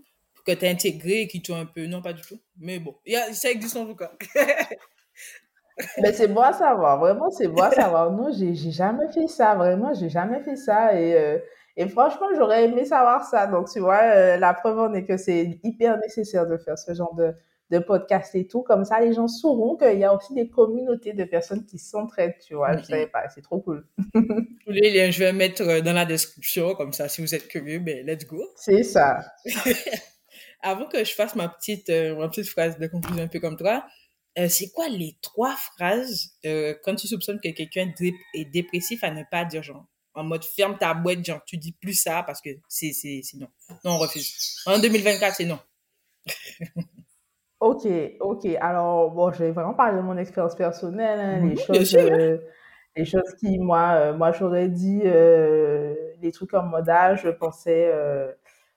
que 0.54 0.58
tu 0.58 0.66
as 0.66 0.70
intégrés 0.70 1.22
et 1.22 1.28
qui 1.28 1.42
t'ont 1.42 1.56
un 1.56 1.66
peu. 1.66 1.86
Non, 1.86 2.02
pas 2.02 2.12
du 2.12 2.22
tout. 2.22 2.40
Mais 2.58 2.78
bon, 2.78 2.94
y 3.06 3.16
a, 3.16 3.32
ça 3.32 3.50
existe 3.50 3.76
en 3.76 3.86
tout 3.86 3.96
cas. 3.96 4.12
Mais 6.02 6.12
c'est 6.12 6.28
bon 6.28 6.40
à 6.40 6.52
savoir, 6.52 6.98
vraiment, 6.98 7.30
c'est 7.30 7.46
bon 7.46 7.62
à 7.62 7.70
savoir. 7.70 8.10
Non, 8.10 8.30
j'ai 8.32 8.54
jamais 8.54 9.06
fait 9.12 9.28
ça, 9.28 9.54
vraiment, 9.54 9.94
j'ai 9.94 10.08
jamais 10.08 10.42
fait 10.42 10.56
ça. 10.56 10.98
Et, 11.00 11.14
euh, 11.14 11.38
et 11.76 11.88
franchement, 11.88 12.26
j'aurais 12.36 12.64
aimé 12.64 12.84
savoir 12.84 13.24
ça. 13.24 13.46
Donc, 13.46 13.70
tu 13.70 13.78
vois, 13.78 14.00
euh, 14.02 14.36
la 14.38 14.54
preuve 14.54 14.78
en 14.78 14.92
est 14.94 15.04
que 15.04 15.16
c'est 15.16 15.60
hyper 15.62 15.98
nécessaire 15.98 16.48
de 16.48 16.56
faire 16.56 16.76
ce 16.76 16.94
genre 16.94 17.14
de, 17.14 17.32
de 17.70 17.78
podcast 17.78 18.34
et 18.34 18.48
tout. 18.48 18.62
Comme 18.62 18.84
ça, 18.84 18.98
les 18.98 19.12
gens 19.12 19.28
sauront 19.28 19.76
qu'il 19.76 19.98
y 19.98 20.04
a 20.04 20.12
aussi 20.12 20.34
des 20.34 20.48
communautés 20.48 21.12
de 21.12 21.24
personnes 21.24 21.64
qui 21.64 21.78
s'entraident, 21.78 22.34
tu 22.44 22.54
vois. 22.54 22.76
Je 22.76 22.82
savais 22.82 23.06
pas, 23.06 23.28
c'est 23.28 23.42
trop 23.42 23.60
cool. 23.60 23.86
Tous 24.14 24.72
les 24.72 24.90
liens, 24.90 25.12
je 25.12 25.20
vais 25.20 25.32
mettre 25.32 25.62
euh, 25.62 25.80
dans 25.80 25.92
la 25.92 26.04
description, 26.04 26.74
comme 26.74 26.92
ça, 26.92 27.08
si 27.08 27.20
vous 27.20 27.36
êtes 27.36 27.46
curieux, 27.46 27.78
ben, 27.78 28.04
let's 28.04 28.26
go. 28.26 28.42
C'est 28.56 28.82
ça. 28.82 29.20
Avant 30.60 30.86
que 30.86 31.04
je 31.04 31.12
fasse 31.14 31.36
ma 31.36 31.48
petite, 31.48 31.88
ma 31.88 32.28
petite 32.28 32.48
phrase 32.48 32.78
de 32.78 32.86
conclusion 32.86 33.22
un 33.22 33.28
peu 33.28 33.40
comme 33.40 33.56
toi, 33.56 33.84
euh, 34.38 34.48
c'est 34.48 34.70
quoi 34.70 34.88
les 34.88 35.16
trois 35.20 35.56
phrases 35.56 36.36
euh, 36.46 36.74
quand 36.84 36.94
tu 36.94 37.08
soupçonnes 37.08 37.40
que 37.40 37.48
quelqu'un 37.48 37.92
est 38.34 38.44
dépressif 38.44 39.02
à 39.02 39.10
ne 39.10 39.24
pas 39.28 39.44
dire 39.44 39.62
genre 39.62 39.84
en 40.14 40.22
mode 40.22 40.44
ferme 40.44 40.76
ta 40.78 40.94
boîte 40.94 41.24
genre 41.24 41.42
tu 41.44 41.56
dis 41.56 41.72
plus 41.72 41.94
ça 41.94 42.22
parce 42.24 42.40
que 42.40 42.50
c'est 42.68 42.92
c'est 42.92 43.22
non. 43.34 43.48
Non 43.84 43.92
on 43.92 43.98
refuse. 43.98 44.62
En 44.66 44.78
2024 44.78 45.34
c'est 45.36 45.44
non. 45.44 45.58
Ok 47.60 47.88
ok. 48.20 48.46
Alors 48.60 49.10
bon 49.10 49.32
je 49.32 49.38
vais 49.42 49.50
vraiment 49.50 49.74
parler 49.74 49.96
de 49.96 50.02
mon 50.02 50.16
expérience 50.16 50.54
personnelle 50.54 51.18
hein, 51.18 51.44
les 51.44 51.56
choses 51.56 51.96
euh, 51.96 52.38
les 52.94 53.04
choses 53.04 53.34
qui 53.40 53.58
moi 53.58 54.12
moi 54.12 54.30
j'aurais 54.30 54.68
dit 54.68 55.00
des 55.00 56.30
trucs 56.32 56.54
en 56.54 56.62
mode 56.62 56.86
je 56.86 57.30
pensais 57.30 57.92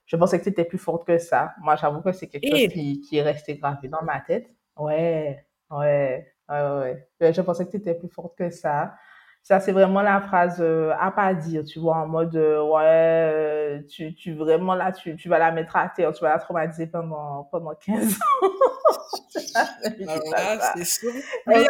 je 0.06 0.16
pensais 0.16 0.38
que 0.38 0.44
tu 0.44 0.50
étais 0.50 0.64
plus 0.64 0.78
forte 0.78 1.06
que 1.06 1.18
ça 1.18 1.52
moi 1.60 1.76
j'avoue 1.76 2.00
que 2.02 2.12
c'est 2.12 2.28
quelque 2.28 2.48
chose 2.48 2.68
qui, 2.72 3.00
qui 3.00 3.16
est 3.18 3.22
resté 3.22 3.56
gravé 3.56 3.88
dans 3.88 4.02
ma 4.02 4.20
tête 4.20 4.50
ouais 4.76 5.46
Ouais, 5.72 6.26
ouais, 6.50 7.06
ouais. 7.20 7.32
Je 7.32 7.40
pensais 7.40 7.64
que 7.64 7.70
tu 7.70 7.78
étais 7.78 7.94
plus 7.94 8.08
forte 8.08 8.36
que 8.36 8.50
ça. 8.50 8.94
Ça, 9.42 9.58
c'est 9.58 9.72
vraiment 9.72 10.02
la 10.02 10.20
phrase 10.20 10.58
euh, 10.60 10.92
à 11.00 11.10
pas 11.10 11.34
dire, 11.34 11.64
tu 11.64 11.80
vois, 11.80 11.96
en 11.96 12.06
mode, 12.06 12.36
euh, 12.36 12.62
ouais, 12.62 12.84
euh, 12.84 13.82
tu, 13.90 14.14
tu 14.14 14.34
vraiment 14.34 14.74
là, 14.74 14.92
tu, 14.92 15.16
tu 15.16 15.28
vas 15.28 15.38
la 15.38 15.50
mettre 15.50 15.74
à 15.76 15.88
terre, 15.88 16.12
tu 16.12 16.22
vas 16.22 16.28
la 16.28 16.38
traumatiser 16.38 16.86
pendant, 16.86 17.48
pendant 17.50 17.74
15 17.74 18.14
ans. 18.14 18.48
Alors 20.36 20.62
c'est 20.76 20.84
sûr. 20.84 21.10
Oui, 21.46 21.66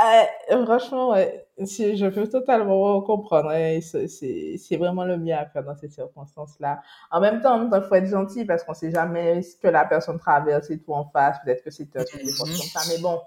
euh, 0.00 0.64
franchement, 0.64 1.10
ouais, 1.10 1.46
je 1.58 2.08
peux 2.08 2.28
totalement 2.28 3.00
comprendre. 3.02 3.50
Hein, 3.50 3.80
c'est 3.80 4.76
vraiment 4.76 5.04
le 5.04 5.16
mieux 5.16 5.34
à 5.34 5.46
faire 5.46 5.64
dans 5.64 5.76
ces 5.76 5.88
circonstances-là. 5.88 6.80
En 7.10 7.20
même 7.20 7.40
temps, 7.40 7.68
il 7.72 7.82
faut 7.82 7.94
être 7.94 8.06
gentil 8.06 8.44
parce 8.44 8.64
qu'on 8.64 8.74
sait 8.74 8.90
jamais 8.90 9.42
ce 9.42 9.56
que 9.56 9.68
la 9.68 9.84
personne 9.84 10.18
traverse 10.18 10.70
et 10.70 10.78
tout 10.78 10.92
en 10.92 11.04
face. 11.10 11.38
Peut-être 11.44 11.64
que 11.64 11.70
c'est 11.70 11.96
un 11.96 12.04
truc 12.04 12.22
comme 12.22 12.48
ça. 12.48 12.80
Mais 12.88 13.00
bon, 13.00 13.20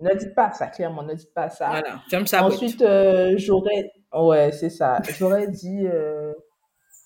ne 0.00 0.14
dites 0.14 0.34
pas 0.34 0.52
ça, 0.52 0.68
clairement, 0.68 1.02
ne 1.02 1.14
dites 1.14 1.34
pas 1.34 1.50
ça. 1.50 1.68
Voilà, 1.68 2.00
ferme 2.08 2.26
ça. 2.26 2.44
Ensuite, 2.44 2.82
euh, 2.82 3.34
j'aurais... 3.36 3.92
Ouais, 4.12 4.52
c'est 4.52 4.70
ça. 4.70 5.00
J'aurais 5.18 5.48
dit... 5.48 5.86
Euh... 5.86 6.32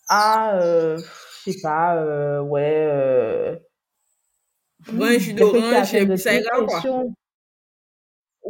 Ah, 0.08 0.58
je 0.60 1.50
sais 1.52 1.60
pas, 1.62 2.40
ouais... 2.42 3.60
Ouais, 4.94 5.14
je 5.14 5.18
suis 5.18 5.34
d'orange, 5.34 6.16
ça 6.16 6.34
ira 6.34 6.64
quoi. 6.64 6.80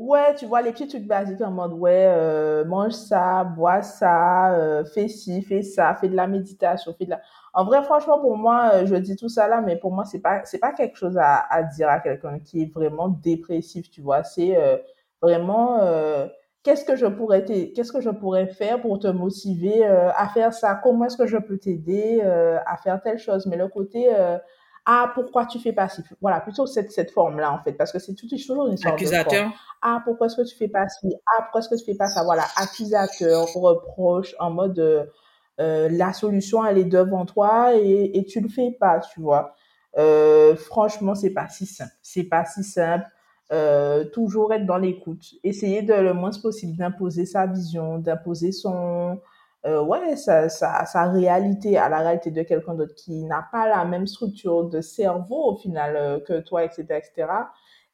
Ouais, 0.01 0.35
tu 0.37 0.47
vois, 0.47 0.63
les 0.63 0.71
petits 0.71 0.87
trucs 0.87 1.07
basiques 1.07 1.41
en 1.41 1.51
mode, 1.51 1.73
ouais, 1.73 2.05
euh, 2.07 2.65
mange 2.65 2.93
ça, 2.93 3.43
bois 3.43 3.83
ça, 3.83 4.53
euh, 4.55 4.85
fais 4.85 5.09
ci, 5.09 5.43
fais 5.43 5.63
ça, 5.63 5.93
fais 5.97 6.09
de 6.09 6.15
la 6.15 6.29
méditation, 6.29 6.95
fais 6.97 7.07
de 7.07 7.11
la... 7.11 7.21
En 7.53 7.65
vrai, 7.65 7.83
franchement, 7.83 8.21
pour 8.21 8.37
moi, 8.37 8.71
euh, 8.75 8.87
je 8.87 8.95
dis 8.95 9.17
tout 9.17 9.29
ça 9.29 9.49
là, 9.49 9.61
mais 9.61 9.77
pour 9.77 9.91
moi, 9.93 10.05
c'est 10.05 10.21
pas, 10.21 10.45
c'est 10.45 10.59
pas 10.61 10.73
quelque 10.73 10.97
chose 10.97 11.17
à, 11.19 11.45
à 11.51 11.65
dire 11.65 11.89
à 11.89 11.99
quelqu'un 11.99 12.39
qui 12.39 12.63
est 12.63 12.73
vraiment 12.73 13.09
dépressif, 13.09 13.91
tu 13.91 14.01
vois. 14.01 14.23
C'est 14.23 14.57
euh, 14.57 14.77
vraiment, 15.21 15.81
euh, 15.81 16.29
qu'est-ce 16.63 16.85
que 16.85 16.95
je 16.95 17.07
pourrais 17.07 17.45
qu'est-ce 17.45 17.91
que 17.91 18.01
je 18.01 18.11
pourrais 18.11 18.47
faire 18.47 18.81
pour 18.81 19.01
te 19.01 19.09
motiver 19.09 19.85
à 19.85 20.29
faire 20.29 20.53
ça? 20.53 20.77
Comment 20.81 21.07
est-ce 21.07 21.17
que 21.17 21.27
je 21.27 21.39
peux 21.39 21.59
t'aider 21.59 22.21
à 22.23 22.77
faire 22.77 23.01
telle 23.03 23.19
chose? 23.19 23.47
Mais 23.47 23.57
le 23.57 23.69
côté, 23.69 24.07
ah, 24.91 25.13
pourquoi 25.15 25.45
tu 25.45 25.59
fais 25.59 25.75
pas 25.75 25.87
ci? 25.91 26.03
Voilà, 26.23 26.41
plutôt 26.41 26.65
cette, 26.65 26.91
cette 26.91 27.11
forme-là, 27.11 27.53
en 27.53 27.63
fait, 27.63 27.73
parce 27.75 27.93
que 27.93 27.99
c'est 27.99 28.15
toujours 28.15 28.69
une 28.69 28.79
sorte 28.79 28.95
Accusateur. 28.95 29.53
Ah, 29.83 30.01
pourquoi 30.03 30.29
est-ce 30.29 30.37
que 30.37 30.49
tu 30.49 30.57
fais 30.57 30.69
pas 30.69 30.89
ci? 30.89 31.15
Ah, 31.27 31.43
pourquoi 31.43 31.61
est-ce 31.61 31.69
que 31.69 31.75
tu 31.75 31.85
fais 31.85 31.95
pas 31.95 32.09
ça? 32.09 32.25
Voilà, 32.25 32.45
accusateur, 32.57 33.47
reproche, 33.55 34.35
en 34.39 34.51
mode, 34.51 34.79
euh, 34.79 35.05
euh, 35.61 35.91
la 35.91 36.15
solution, 36.15 36.65
elle 36.65 36.79
est 36.79 36.85
devant 36.85 37.27
toi 37.27 37.77
et, 37.77 38.17
et 38.17 38.25
tu 38.25 38.41
le 38.41 38.49
fais 38.49 38.71
pas, 38.71 39.01
tu 39.01 39.21
vois. 39.21 39.55
Euh, 39.99 40.57
franchement, 40.57 41.15
c'est 41.15 41.35
pas 41.35 41.49
si 41.49 41.67
simple. 41.67 41.93
C'est 42.01 42.25
pas 42.25 42.47
si 42.47 42.65
simple. 42.65 43.05
Euh, 43.53 44.07
toujours 44.07 44.55
être 44.55 44.65
dans 44.65 44.79
l'écoute. 44.79 45.35
Essayer 45.45 45.83
de 45.83 45.93
le 45.93 46.15
moins 46.15 46.31
possible 46.43 46.77
d'imposer 46.77 47.27
sa 47.27 47.47
vision, 47.47 47.99
d'imposer 47.99 48.53
son, 48.53 49.21
euh, 49.67 49.83
ouais, 49.83 50.17
sa, 50.17 50.49
sa, 50.49 50.85
sa, 50.85 51.11
réalité 51.11 51.77
à 51.77 51.89
la 51.89 51.99
réalité 51.99 52.31
de 52.31 52.43
quelqu'un 52.43 52.75
d'autre 52.75 52.95
qui 52.95 53.25
n'a 53.25 53.45
pas 53.51 53.69
la 53.69 53.85
même 53.85 54.07
structure 54.07 54.65
de 54.69 54.81
cerveau 54.81 55.53
au 55.53 55.57
final 55.57 55.97
euh, 55.97 56.21
que 56.21 56.41
toi, 56.41 56.65
etc., 56.65 56.85
etc. 56.91 57.27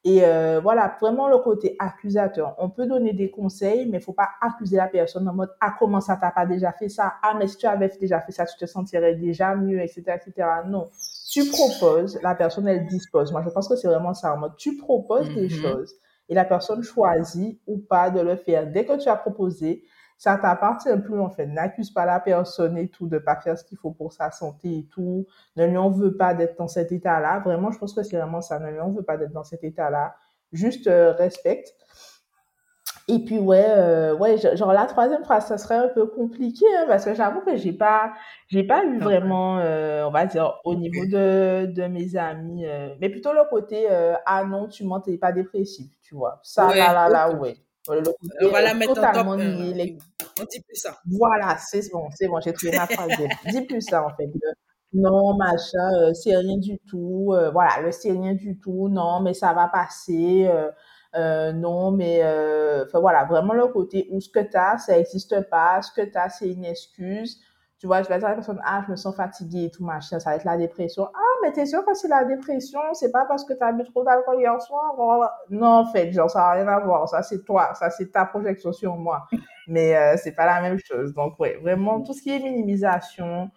Et 0.06 0.22
euh, 0.22 0.60
voilà, 0.62 0.94
vraiment 1.00 1.28
le 1.28 1.38
côté 1.38 1.76
accusateur. 1.78 2.54
On 2.58 2.68
peut 2.68 2.86
donner 2.86 3.14
des 3.14 3.30
conseils, 3.30 3.86
mais 3.86 3.96
il 3.96 4.02
faut 4.02 4.12
pas 4.12 4.28
accuser 4.42 4.76
la 4.76 4.88
personne 4.88 5.26
en 5.26 5.32
mode 5.32 5.48
ah 5.62 5.74
comment 5.78 6.02
ça 6.02 6.18
t'as 6.20 6.30
pas 6.30 6.44
déjà 6.44 6.72
fait 6.72 6.90
ça? 6.90 7.14
Ah 7.22 7.34
mais 7.38 7.46
si 7.46 7.56
tu 7.56 7.66
avais 7.66 7.90
déjà 7.98 8.20
fait 8.20 8.32
ça 8.32 8.44
tu 8.44 8.58
te 8.58 8.66
sentirais 8.66 9.14
déjà 9.14 9.54
mieux 9.54 9.80
etc 9.80 10.18
etc. 10.22 10.46
Non, 10.66 10.90
tu 11.30 11.48
proposes, 11.48 12.20
la 12.22 12.34
personne 12.34 12.68
elle 12.68 12.84
dispose. 12.86 13.32
Moi 13.32 13.42
je 13.42 13.48
pense 13.48 13.66
que 13.66 13.76
c'est 13.76 13.88
vraiment 13.88 14.12
ça 14.12 14.34
en 14.34 14.36
mode 14.36 14.56
tu 14.58 14.76
proposes 14.76 15.32
des 15.34 15.48
mm-hmm. 15.48 15.62
choses 15.62 15.94
et 16.28 16.34
la 16.34 16.44
personne 16.44 16.82
choisit 16.82 17.58
ou 17.66 17.78
pas 17.78 18.10
de 18.10 18.20
le 18.20 18.36
faire. 18.36 18.70
Dès 18.70 18.84
que 18.84 19.00
tu 19.02 19.08
as 19.08 19.16
proposé, 19.16 19.84
ça 20.24 20.38
t'appartient 20.38 20.88
plus 21.04 21.20
en 21.20 21.28
fait. 21.28 21.44
N'accuse 21.46 21.90
pas 21.90 22.06
la 22.06 22.18
personne 22.18 22.78
et 22.78 22.88
tout 22.88 23.06
de 23.06 23.18
pas 23.18 23.36
faire 23.36 23.58
ce 23.58 23.64
qu'il 23.64 23.76
faut 23.76 23.90
pour 23.90 24.10
sa 24.14 24.30
santé 24.30 24.78
et 24.78 24.86
tout. 24.90 25.26
Ne 25.56 25.66
lui 25.66 25.76
en 25.76 25.90
veut 25.90 26.16
pas 26.16 26.32
d'être 26.32 26.56
dans 26.56 26.66
cet 26.66 26.92
état-là. 26.92 27.40
Vraiment, 27.40 27.70
je 27.70 27.78
pense 27.78 27.92
que 27.92 28.02
c'est 28.02 28.16
vraiment 28.16 28.40
ça. 28.40 28.58
Ne 28.58 28.70
lui 28.70 28.80
en 28.80 28.90
veut 28.90 29.02
pas 29.02 29.18
d'être 29.18 29.32
dans 29.32 29.44
cet 29.44 29.62
état-là. 29.64 30.14
Juste 30.50 30.86
euh, 30.86 31.12
respecte. 31.12 31.74
Et 33.06 33.18
puis, 33.18 33.38
ouais, 33.38 33.66
euh, 33.68 34.16
ouais, 34.16 34.38
genre 34.56 34.72
la 34.72 34.86
troisième 34.86 35.22
phrase, 35.24 35.44
ça 35.46 35.58
serait 35.58 35.76
un 35.76 35.88
peu 35.88 36.06
compliqué, 36.06 36.64
hein, 36.78 36.86
parce 36.88 37.04
que 37.04 37.12
j'avoue 37.14 37.42
que 37.42 37.54
j'ai 37.54 37.74
pas, 37.74 38.14
j'ai 38.48 38.64
pas 38.64 38.82
eu 38.86 38.98
vraiment, 38.98 39.58
euh, 39.58 40.04
on 40.06 40.10
va 40.10 40.24
dire, 40.24 40.54
au 40.64 40.74
niveau 40.74 41.04
de, 41.04 41.66
de 41.66 41.86
mes 41.86 42.16
amis, 42.16 42.64
euh, 42.66 42.94
mais 43.02 43.10
plutôt 43.10 43.34
le 43.34 43.46
côté, 43.50 43.86
ah 44.24 44.44
non, 44.44 44.68
tu 44.68 44.84
mens, 44.84 45.00
t'es 45.00 45.18
pas 45.18 45.32
dépressif, 45.32 45.90
tu 46.00 46.14
vois. 46.14 46.40
Ça, 46.42 46.68
Ouais, 46.68 46.78
là, 46.78 46.94
là, 46.94 47.08
là, 47.10 47.30
ouais. 47.34 47.56
Le 47.90 48.00
côté, 48.00 48.16
On 48.40 48.48
va 48.48 48.62
la 48.62 48.72
mettre 48.72 48.92
en 48.92 48.94
top. 48.94 49.04
totalement 49.04 49.36
nier 49.36 49.74
les- 49.74 49.98
on 50.40 50.44
dit 50.44 50.60
plus 50.62 50.76
ça. 50.76 50.96
voilà, 51.06 51.56
c'est 51.58 51.90
bon, 51.92 52.08
c'est 52.14 52.28
bon, 52.28 52.40
j'ai 52.40 52.52
trouvé 52.52 52.72
ma 52.76 52.86
phrase. 52.86 53.10
Dis 53.50 53.62
plus 53.62 53.80
ça, 53.82 54.04
en 54.04 54.10
fait. 54.16 54.28
Non, 54.92 55.34
machin, 55.36 55.92
euh, 56.02 56.14
c'est 56.14 56.36
rien 56.36 56.56
du 56.58 56.78
tout. 56.88 57.32
euh, 57.32 57.50
voilà, 57.50 57.80
le 57.82 57.90
c'est 57.92 58.12
rien 58.12 58.34
du 58.34 58.58
tout. 58.60 58.88
Non, 58.88 59.20
mais 59.20 59.34
ça 59.34 59.52
va 59.52 59.68
passer. 59.68 60.48
euh, 61.16 61.52
non, 61.52 61.90
mais 61.92 62.22
enfin, 62.84 63.00
voilà, 63.00 63.24
vraiment 63.24 63.54
le 63.54 63.66
côté 63.68 64.08
où 64.10 64.20
ce 64.20 64.28
que 64.28 64.40
tu 64.40 64.56
as, 64.56 64.78
ça 64.78 64.94
n'existe 64.96 65.48
pas. 65.50 65.80
Ce 65.82 65.92
que 65.92 66.02
tu 66.08 66.16
as, 66.18 66.28
c'est 66.30 66.48
une 66.50 66.64
excuse. 66.64 67.40
Tu 67.78 67.86
vois, 67.86 68.02
je 68.02 68.08
vais 68.08 68.18
dire 68.18 68.26
à 68.28 68.30
la 68.30 68.36
personne, 68.36 68.60
ah, 68.64 68.82
je 68.86 68.92
me 68.92 68.96
sens 68.96 69.14
fatiguée 69.14 69.64
et 69.64 69.70
tout, 69.70 69.84
machin, 69.84 70.18
ça 70.18 70.30
va 70.30 70.36
être 70.36 70.44
la 70.44 70.56
dépression. 70.56 71.06
Ah, 71.14 71.20
mais 71.42 71.52
t'es 71.52 71.66
sûr 71.66 71.84
que 71.84 71.92
c'est 71.94 72.08
la 72.08 72.24
dépression? 72.24 72.80
C'est 72.94 73.12
pas 73.12 73.26
parce 73.26 73.44
que 73.44 73.52
tu 73.52 73.62
as 73.62 73.72
bu 73.72 73.84
trop 73.84 74.04
d'alcool 74.04 74.38
hier 74.40 74.60
soir? 74.62 74.94
Voilà. 74.96 75.34
Non, 75.50 75.80
en 75.80 75.86
fait, 75.92 76.10
genre, 76.12 76.30
ça 76.30 76.38
n'a 76.40 76.50
rien 76.52 76.68
à 76.68 76.80
voir. 76.80 77.08
Ça, 77.08 77.22
c'est 77.22 77.44
toi. 77.44 77.74
Ça, 77.74 77.90
c'est 77.90 78.10
ta 78.12 78.24
projection 78.24 78.72
sur 78.72 78.96
moi 78.96 79.26
mais 79.68 79.96
euh, 79.96 80.16
c'est 80.16 80.32
pas 80.32 80.46
la 80.46 80.60
même 80.60 80.78
chose. 80.78 81.14
Donc, 81.14 81.38
ouais, 81.40 81.56
vraiment, 81.62 82.00
tout 82.02 82.12
ce 82.14 82.22
qui 82.22 82.30
est 82.30 82.40
minimisation 82.40 83.50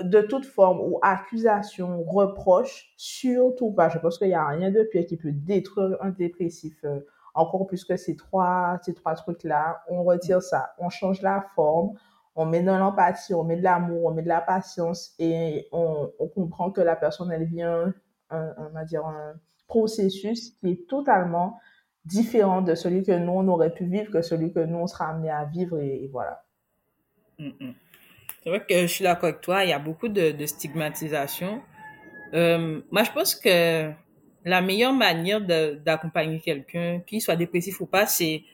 euh, 0.00 0.02
de 0.04 0.20
toute 0.22 0.46
forme 0.46 0.80
ou 0.80 0.98
accusation, 1.02 2.02
reproche, 2.04 2.92
surtout 2.96 3.72
pas. 3.72 3.88
Je 3.88 3.98
pense 3.98 4.18
qu'il 4.18 4.28
n'y 4.28 4.34
a 4.34 4.46
rien 4.46 4.70
de 4.70 4.82
pire 4.84 5.06
qui 5.06 5.16
peut 5.16 5.32
détruire 5.32 5.96
un 6.02 6.10
dépressif. 6.10 6.74
euh, 6.84 7.00
encore 7.34 7.66
plus 7.66 7.84
que 7.84 7.96
ces 7.96 8.16
trois, 8.16 8.78
ces 8.82 8.94
trois 8.94 9.14
trucs-là, 9.14 9.82
on 9.88 10.02
retire 10.04 10.42
ça, 10.42 10.74
on 10.78 10.88
change 10.88 11.20
la 11.22 11.44
forme, 11.54 11.92
on 12.34 12.46
met 12.46 12.62
de 12.62 12.70
l'empathie, 12.70 13.34
on 13.34 13.44
met 13.44 13.56
de 13.56 13.62
l'amour, 13.62 14.06
on 14.06 14.10
met 14.12 14.22
de 14.22 14.28
la 14.28 14.40
patience 14.40 15.14
et 15.18 15.68
on, 15.72 16.10
on 16.18 16.28
comprend 16.28 16.70
que 16.70 16.80
la 16.80 16.96
personne, 16.96 17.30
elle 17.32 17.44
vient, 17.44 17.92
un, 18.30 18.54
on 18.58 18.70
va 18.70 18.84
dire, 18.84 19.04
un 19.06 19.34
processus 19.68 20.52
qui 20.60 20.70
est 20.70 20.88
totalement 20.88 21.58
différent 22.06 22.62
de 22.62 22.74
celui 22.74 23.02
que 23.02 23.12
nous, 23.12 23.32
on 23.32 23.48
aurait 23.48 23.74
pu 23.74 23.84
vivre, 23.84 24.10
que 24.10 24.22
celui 24.22 24.52
que 24.52 24.60
nous, 24.60 24.78
on 24.78 24.86
sera 24.86 25.08
amené 25.10 25.30
à 25.30 25.44
vivre 25.44 25.78
et, 25.80 26.08
voilà. 26.12 26.44
Mm, 27.38 27.48
mm. 27.60 27.74
C'est 28.42 28.50
vrai 28.50 28.64
que 28.64 28.82
je 28.82 28.86
suis 28.86 29.02
d'accord 29.02 29.30
avec 29.30 29.40
toi, 29.40 29.64
il 29.64 29.70
y 29.70 29.72
a 29.72 29.78
beaucoup 29.80 30.08
de, 30.08 30.46
stigmatisation. 30.46 31.60
Euh, 32.32 32.80
moi, 32.92 33.02
je 33.02 33.10
pense 33.10 33.34
que 33.34 33.90
la 34.44 34.60
meilleure 34.60 34.92
manière 34.92 35.40
d'accompagner 35.40 36.38
quelqu'un, 36.38 37.00
qu'il 37.04 37.20
soit 37.20 37.34
dépressif 37.34 37.80
ou 37.80 37.86
pas, 37.86 38.06
c'est 38.06 38.44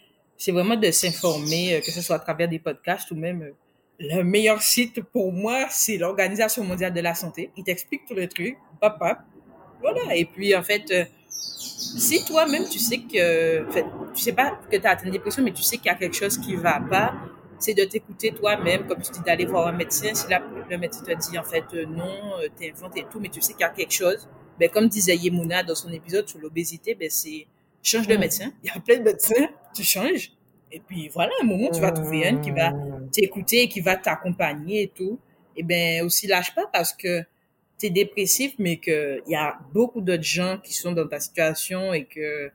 vraiment 0.49 0.77
de 0.77 0.91
s'informer, 0.91 1.75
euh, 1.75 1.81
que 1.81 1.91
ce 1.91 2.01
soit 2.01 2.17
à 2.17 2.21
travers 2.21 2.49
des 2.49 2.59
podcasts 2.59 3.11
ou 3.11 3.17
même 3.17 3.43
euh, 3.43 3.53
le 4.01 4.23
meilleur 4.23 4.63
site 4.63 5.03
pour 5.03 5.31
moi, 5.31 5.67
c'est 5.69 5.99
l'Organisation 5.99 6.65
mondiale 6.65 6.95
de 6.95 7.01
la 7.01 7.15
santé. 7.15 7.51
Il 7.59 7.65
t'explique 7.65 8.07
tout 8.09 8.15
le 8.15 8.27
truc, 8.29 8.57
papa. 8.81 9.25
Voilà. 9.81 10.17
Et 10.17 10.25
puis, 10.25 10.57
en 10.57 10.63
fait, 10.63 10.91
si 11.35 12.25
toi-même, 12.25 12.69
tu 12.69 12.79
sais 12.79 12.99
que, 12.99 13.69
en 13.69 13.73
fait, 13.73 13.85
tu 14.15 14.23
sais 14.23 14.33
pas 14.33 14.59
que 14.71 14.77
tu 14.77 14.87
as 14.87 14.91
atteint 14.91 15.07
une 15.07 15.13
dépression, 15.13 15.43
mais 15.43 15.53
tu 15.53 15.63
sais 15.63 15.77
qu'il 15.77 15.87
y 15.87 15.91
a 15.91 15.95
quelque 15.95 16.17
chose 16.17 16.39
qui 16.39 16.55
va 16.57 16.81
pas, 16.81 17.15
c'est 17.59 17.75
de 17.75 17.85
t'écouter 17.85 18.33
toi-même, 18.33 18.87
comme 18.87 19.01
tu 19.01 19.13
dis, 19.13 19.21
d'aller 19.21 19.47
voir 19.47 19.69
un 19.69 19.73
médecin. 19.73 20.15
Si 20.15 20.29
la- 20.29 20.43
le 20.69 20.79
médecin 20.79 21.03
te 21.05 21.13
dit, 21.31 21.39
en 21.39 21.45
fait, 21.45 21.65
euh, 21.75 21.87
non, 21.87 22.05
euh, 22.41 22.49
t'es 22.57 22.73
inventes 22.73 22.97
et 22.97 23.05
tout, 23.11 23.21
mais 23.21 23.29
tu 23.29 23.41
sais 23.41 23.53
qu'il 23.53 23.61
y 23.63 23.65
a 23.65 23.69
quelque 23.71 23.93
chose, 23.93 24.29
ben, 24.59 24.69
comme 24.69 24.89
disait 24.89 25.17
Yemuna 25.17 25.63
dans 25.63 25.75
son 25.75 25.91
épisode 25.93 26.29
sur 26.29 26.39
l'obésité, 26.41 26.95
ben, 26.95 27.09
c'est, 27.11 27.47
change 27.83 28.07
de 28.09 28.17
médecin. 28.17 28.51
Il 28.63 28.69
y 28.69 28.71
a 28.77 28.81
plein 28.81 28.99
de 28.99 29.03
médecins, 29.05 29.49
tu 29.75 29.83
changes. 29.85 30.33
Et 30.71 30.81
puis, 30.81 31.09
voilà, 31.09 31.33
à 31.41 31.45
un 31.45 31.47
moment, 31.47 31.71
tu 31.71 31.81
vas 31.81 31.93
trouver 31.93 32.27
un 32.27 32.37
qui 32.39 32.51
va 32.51 32.73
t'écouter, 33.13 33.69
qui 33.69 33.81
va 33.81 33.97
t'accompagner 33.97 34.83
et 34.83 34.89
tout. 34.89 35.19
Et 35.57 35.63
ben, 35.63 36.05
aussi, 36.05 36.27
lâche 36.27 36.55
pas 36.55 36.67
parce 36.73 36.93
que 36.95 37.23
t'es 37.83 37.91
dépressif, 37.91 38.55
mais 38.59 38.77
que 38.77 39.21
il 39.27 39.33
y 39.33 39.35
a 39.35 39.59
beaucoup 39.75 40.01
d'autres 40.01 40.23
gens 40.41 40.59
qui 40.65 40.73
sont 40.73 40.93
dans 40.93 41.09
ta 41.09 41.21
situation 41.21 41.93
et 41.93 42.05
que, 42.05 42.51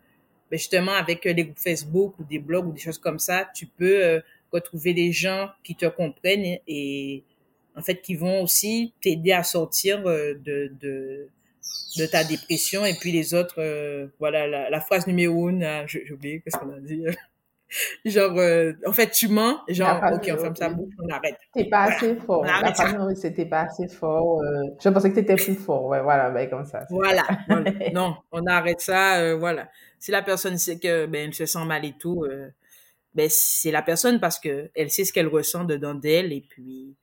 ben, 0.49 0.57
justement, 0.57 0.93
avec 0.93 1.25
euh, 1.25 1.33
les 1.33 1.43
groupes 1.45 1.59
Facebook 1.59 2.17
ou 2.19 2.23
des 2.23 2.39
blogs 2.39 2.67
ou 2.67 2.71
des 2.71 2.79
choses 2.79 2.97
comme 2.97 3.19
ça, 3.19 3.47
tu 3.53 3.65
peux 3.67 4.03
euh, 4.03 4.21
retrouver 4.51 4.93
des 4.93 5.11
gens 5.11 5.49
qui 5.65 5.75
te 5.75 5.85
comprennent 5.85 6.59
et, 6.67 7.23
en 7.75 7.81
fait, 7.81 8.01
qui 8.01 8.15
vont 8.15 8.41
aussi 8.41 8.93
t'aider 9.01 9.33
à 9.33 9.43
sortir 9.43 10.01
euh, 10.07 10.33
de, 10.47 10.71
de, 10.81 11.27
de 11.97 12.05
ta 12.05 12.23
dépression. 12.23 12.85
Et 12.85 12.95
puis 12.99 13.11
les 13.11 13.33
autres, 13.33 13.59
euh, 13.59 14.07
voilà, 14.19 14.47
la, 14.47 14.69
la 14.69 14.81
phrase 14.81 15.05
numéro 15.07 15.49
une, 15.49 15.63
euh, 15.63 15.85
j'ai 15.87 16.05
j'ai 16.05 16.13
oublié, 16.13 16.41
qu'est-ce 16.41 16.57
qu'on 16.57 16.73
a 16.73 16.79
dit 16.79 17.03
Genre, 18.05 18.37
euh, 18.37 18.73
en 18.85 18.93
fait, 18.93 19.09
tu 19.11 19.27
mens, 19.27 19.61
genre, 19.67 20.01
ok, 20.13 20.29
on 20.33 20.37
ferme 20.37 20.55
sa 20.55 20.69
bouche, 20.69 20.93
on 21.03 21.09
arrête. 21.09 21.37
T'es 21.53 21.65
pas 21.65 21.83
Voilà. 21.83 21.95
assez 21.97 22.15
fort. 22.15 22.41
On 22.41 22.47
arrête 22.47 23.17
c'était 23.17 23.45
pas 23.45 23.61
assez 23.61 23.87
fort. 23.87 24.41
euh, 24.41 24.63
Je 24.81 24.89
pensais 24.89 25.09
que 25.09 25.15
t'étais 25.15 25.35
plus 25.35 25.55
fort. 25.55 25.85
Ouais, 25.85 26.01
voilà, 26.01 26.29
ben, 26.29 26.49
comme 26.49 26.65
ça. 26.65 26.85
c'est 26.87 26.93
Voilà. 26.93 27.23
ça. 27.25 27.37
voilà. 27.47 27.71
Non, 27.93 28.15
on 28.31 28.45
arrête 28.45 28.79
ça, 28.81 29.19
euh, 29.19 29.35
voilà. 29.35 29.69
Si 29.99 30.11
la 30.11 30.21
personne 30.21 30.57
sait 30.57 30.79
que, 30.79 31.05
ben, 31.07 31.27
elle 31.27 31.33
se 31.33 31.45
sent 31.45 31.65
mal 31.65 31.83
et 31.85 31.93
tout, 31.99 32.23
euh, 32.23 32.49
ben, 33.13 33.27
c'est 33.29 33.71
la 33.71 33.81
personne 33.81 34.19
parce 34.19 34.39
que 34.39 34.69
elle 34.75 34.89
sait 34.91 35.03
ce 35.05 35.11
qu'elle 35.11 35.27
ressent 35.27 35.63
dedans 35.65 35.95
d'elle 35.95 36.31
et 36.31 36.41
puis, 36.47 36.95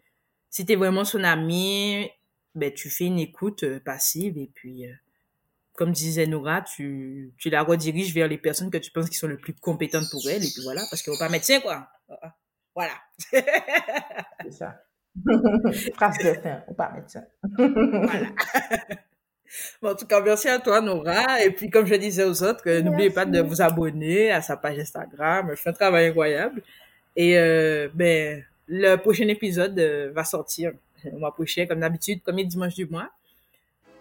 si 0.49 0.65
t'es 0.65 0.77
vraiment 0.77 1.05
son 1.05 1.25
ami, 1.25 2.09
ben, 2.55 2.73
tu 2.73 2.89
fais 2.89 3.05
une 3.07 3.19
écoute 3.19 3.65
euh, 3.65 3.81
passive 3.85 4.39
et 4.39 4.49
puis, 4.55 4.87
euh, 4.87 4.93
comme 5.75 5.93
disait 5.93 6.27
Nora, 6.27 6.63
tu, 6.63 7.33
tu 7.39 7.51
la 7.51 7.63
rediriges 7.63 8.15
vers 8.15 8.29
les 8.29 8.39
personnes 8.39 8.71
que 8.71 8.79
tu 8.79 8.91
penses 8.91 9.11
qui 9.11 9.17
sont 9.17 9.29
les 9.29 9.37
plus 9.37 9.55
compétentes 9.55 10.09
pour 10.11 10.23
elle 10.29 10.45
et 10.45 10.51
puis 10.51 10.63
voilà, 10.63 10.83
parce 10.91 11.03
qu'on 11.03 11.17
pas 11.19 11.29
médecin, 11.29 11.61
quoi. 11.61 11.89
Voilà. 12.75 12.95
C'est 13.31 14.53
ça. 14.53 14.81
Phrase 15.95 16.19
de 16.19 16.35
fin, 16.35 16.63
ou 16.69 16.75
pas 16.75 16.93
médecin. 16.93 17.25
voilà. 17.57 18.27
Bon, 19.81 19.91
en 19.91 19.95
tout 19.95 20.07
cas, 20.07 20.21
merci 20.21 20.49
à 20.49 20.59
toi, 20.59 20.81
Nora. 20.81 21.43
Et 21.45 21.51
puis, 21.51 21.71
comme 21.71 21.87
je 21.87 21.95
disais 21.95 22.25
aux 22.25 22.43
autres, 22.43 22.65
euh, 22.67 22.83
n'oubliez 22.83 23.11
pas 23.11 23.25
de 23.25 23.41
vous 23.41 23.63
abonner 23.63 24.33
à 24.33 24.43
sa 24.43 24.57
page 24.57 24.79
Instagram. 24.79 25.49
Elle 25.51 25.57
fait 25.57 25.71
un 25.71 25.75
travail 25.75 26.07
incroyable. 26.07 26.63
Et 27.15 27.39
euh, 27.39 27.89
ben, 27.95 28.45
le 28.67 28.97
prochain 28.97 29.29
épisode 29.29 29.79
euh, 29.79 30.11
va 30.13 30.25
sortir 30.25 30.73
le 31.05 31.19
mois 31.19 31.33
prochain, 31.33 31.67
comme 31.67 31.81
d'habitude, 31.81 32.23
premier 32.23 32.45
dimanche 32.45 32.75
du 32.75 32.87
mois. 32.87 33.11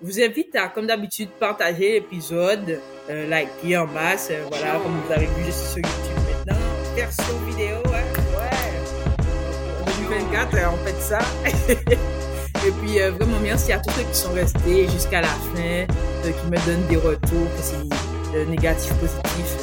Vous 0.01 0.19
invite 0.21 0.55
à, 0.55 0.67
comme 0.67 0.87
d'habitude, 0.87 1.29
partager 1.39 1.93
l'épisode, 1.93 2.79
euh, 3.09 3.29
liker 3.29 3.77
en 3.77 3.87
masse. 3.87 4.27
euh, 4.31 4.43
voilà, 4.49 4.73
comme 4.79 4.99
vous 5.05 5.11
avez 5.13 5.27
vu, 5.27 5.43
je 5.45 5.51
suis 5.51 5.67
sur 5.69 5.77
YouTube 5.77 6.23
maintenant. 6.45 6.61
Version 6.95 7.37
vidéo, 7.47 7.77
hein. 7.85 8.03
Ouais. 8.37 9.81
En 9.81 9.85
2024, 10.09 10.55
euh, 10.55 10.59
on 10.73 10.85
fait 10.85 11.01
ça. 11.01 11.19
Et 12.67 12.71
puis, 12.81 12.99
euh, 13.01 13.11
vraiment, 13.11 13.39
merci 13.41 13.71
à 13.71 13.79
tous 13.79 13.91
ceux 13.93 14.03
qui 14.03 14.15
sont 14.15 14.33
restés 14.33 14.89
jusqu'à 14.89 15.21
la 15.21 15.27
fin, 15.27 15.61
euh, 15.61 15.85
qui 16.23 16.47
me 16.51 16.65
donnent 16.65 16.87
des 16.87 16.97
retours, 16.97 17.47
que 17.55 17.61
c'est 17.61 18.45
négatif, 18.47 18.93
positif. 18.95 19.57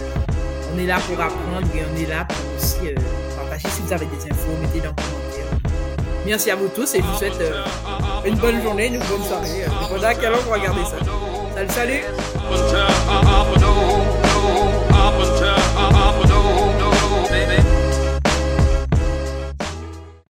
On 0.75 0.79
est 0.79 0.87
là 0.87 0.99
pour 1.07 1.21
apprendre 1.21 1.67
et 1.75 1.81
on 1.93 2.01
est 2.03 2.07
là 2.07 2.25
pour 2.25 2.37
aussi 2.57 2.95
partager 3.37 3.69
si 3.69 3.83
vous 3.83 3.93
avez 3.93 4.07
des 4.07 4.31
infos, 4.31 4.57
mettez 4.63 4.81
dans. 4.81 4.95
Merci 6.27 6.51
à 6.51 6.57
vous 6.57 6.69
tous 6.69 6.95
et 6.95 6.99
je 6.99 7.05
vous 7.05 7.17
souhaite 7.17 7.41
euh, 7.41 7.63
une 8.25 8.37
bonne 8.37 8.63
journée, 8.63 8.87
une 8.87 8.99
bonne 8.99 9.25
soirée. 9.27 9.65
Euh, 9.65 9.69
pendant 9.89 10.07
à 10.07 10.15
quelle 10.15 10.33
heure 10.33 10.41
vous 10.41 10.53
regardez 10.53 10.85
ça. 10.85 10.99
Salut, 11.55 11.71
salut! 11.71 12.03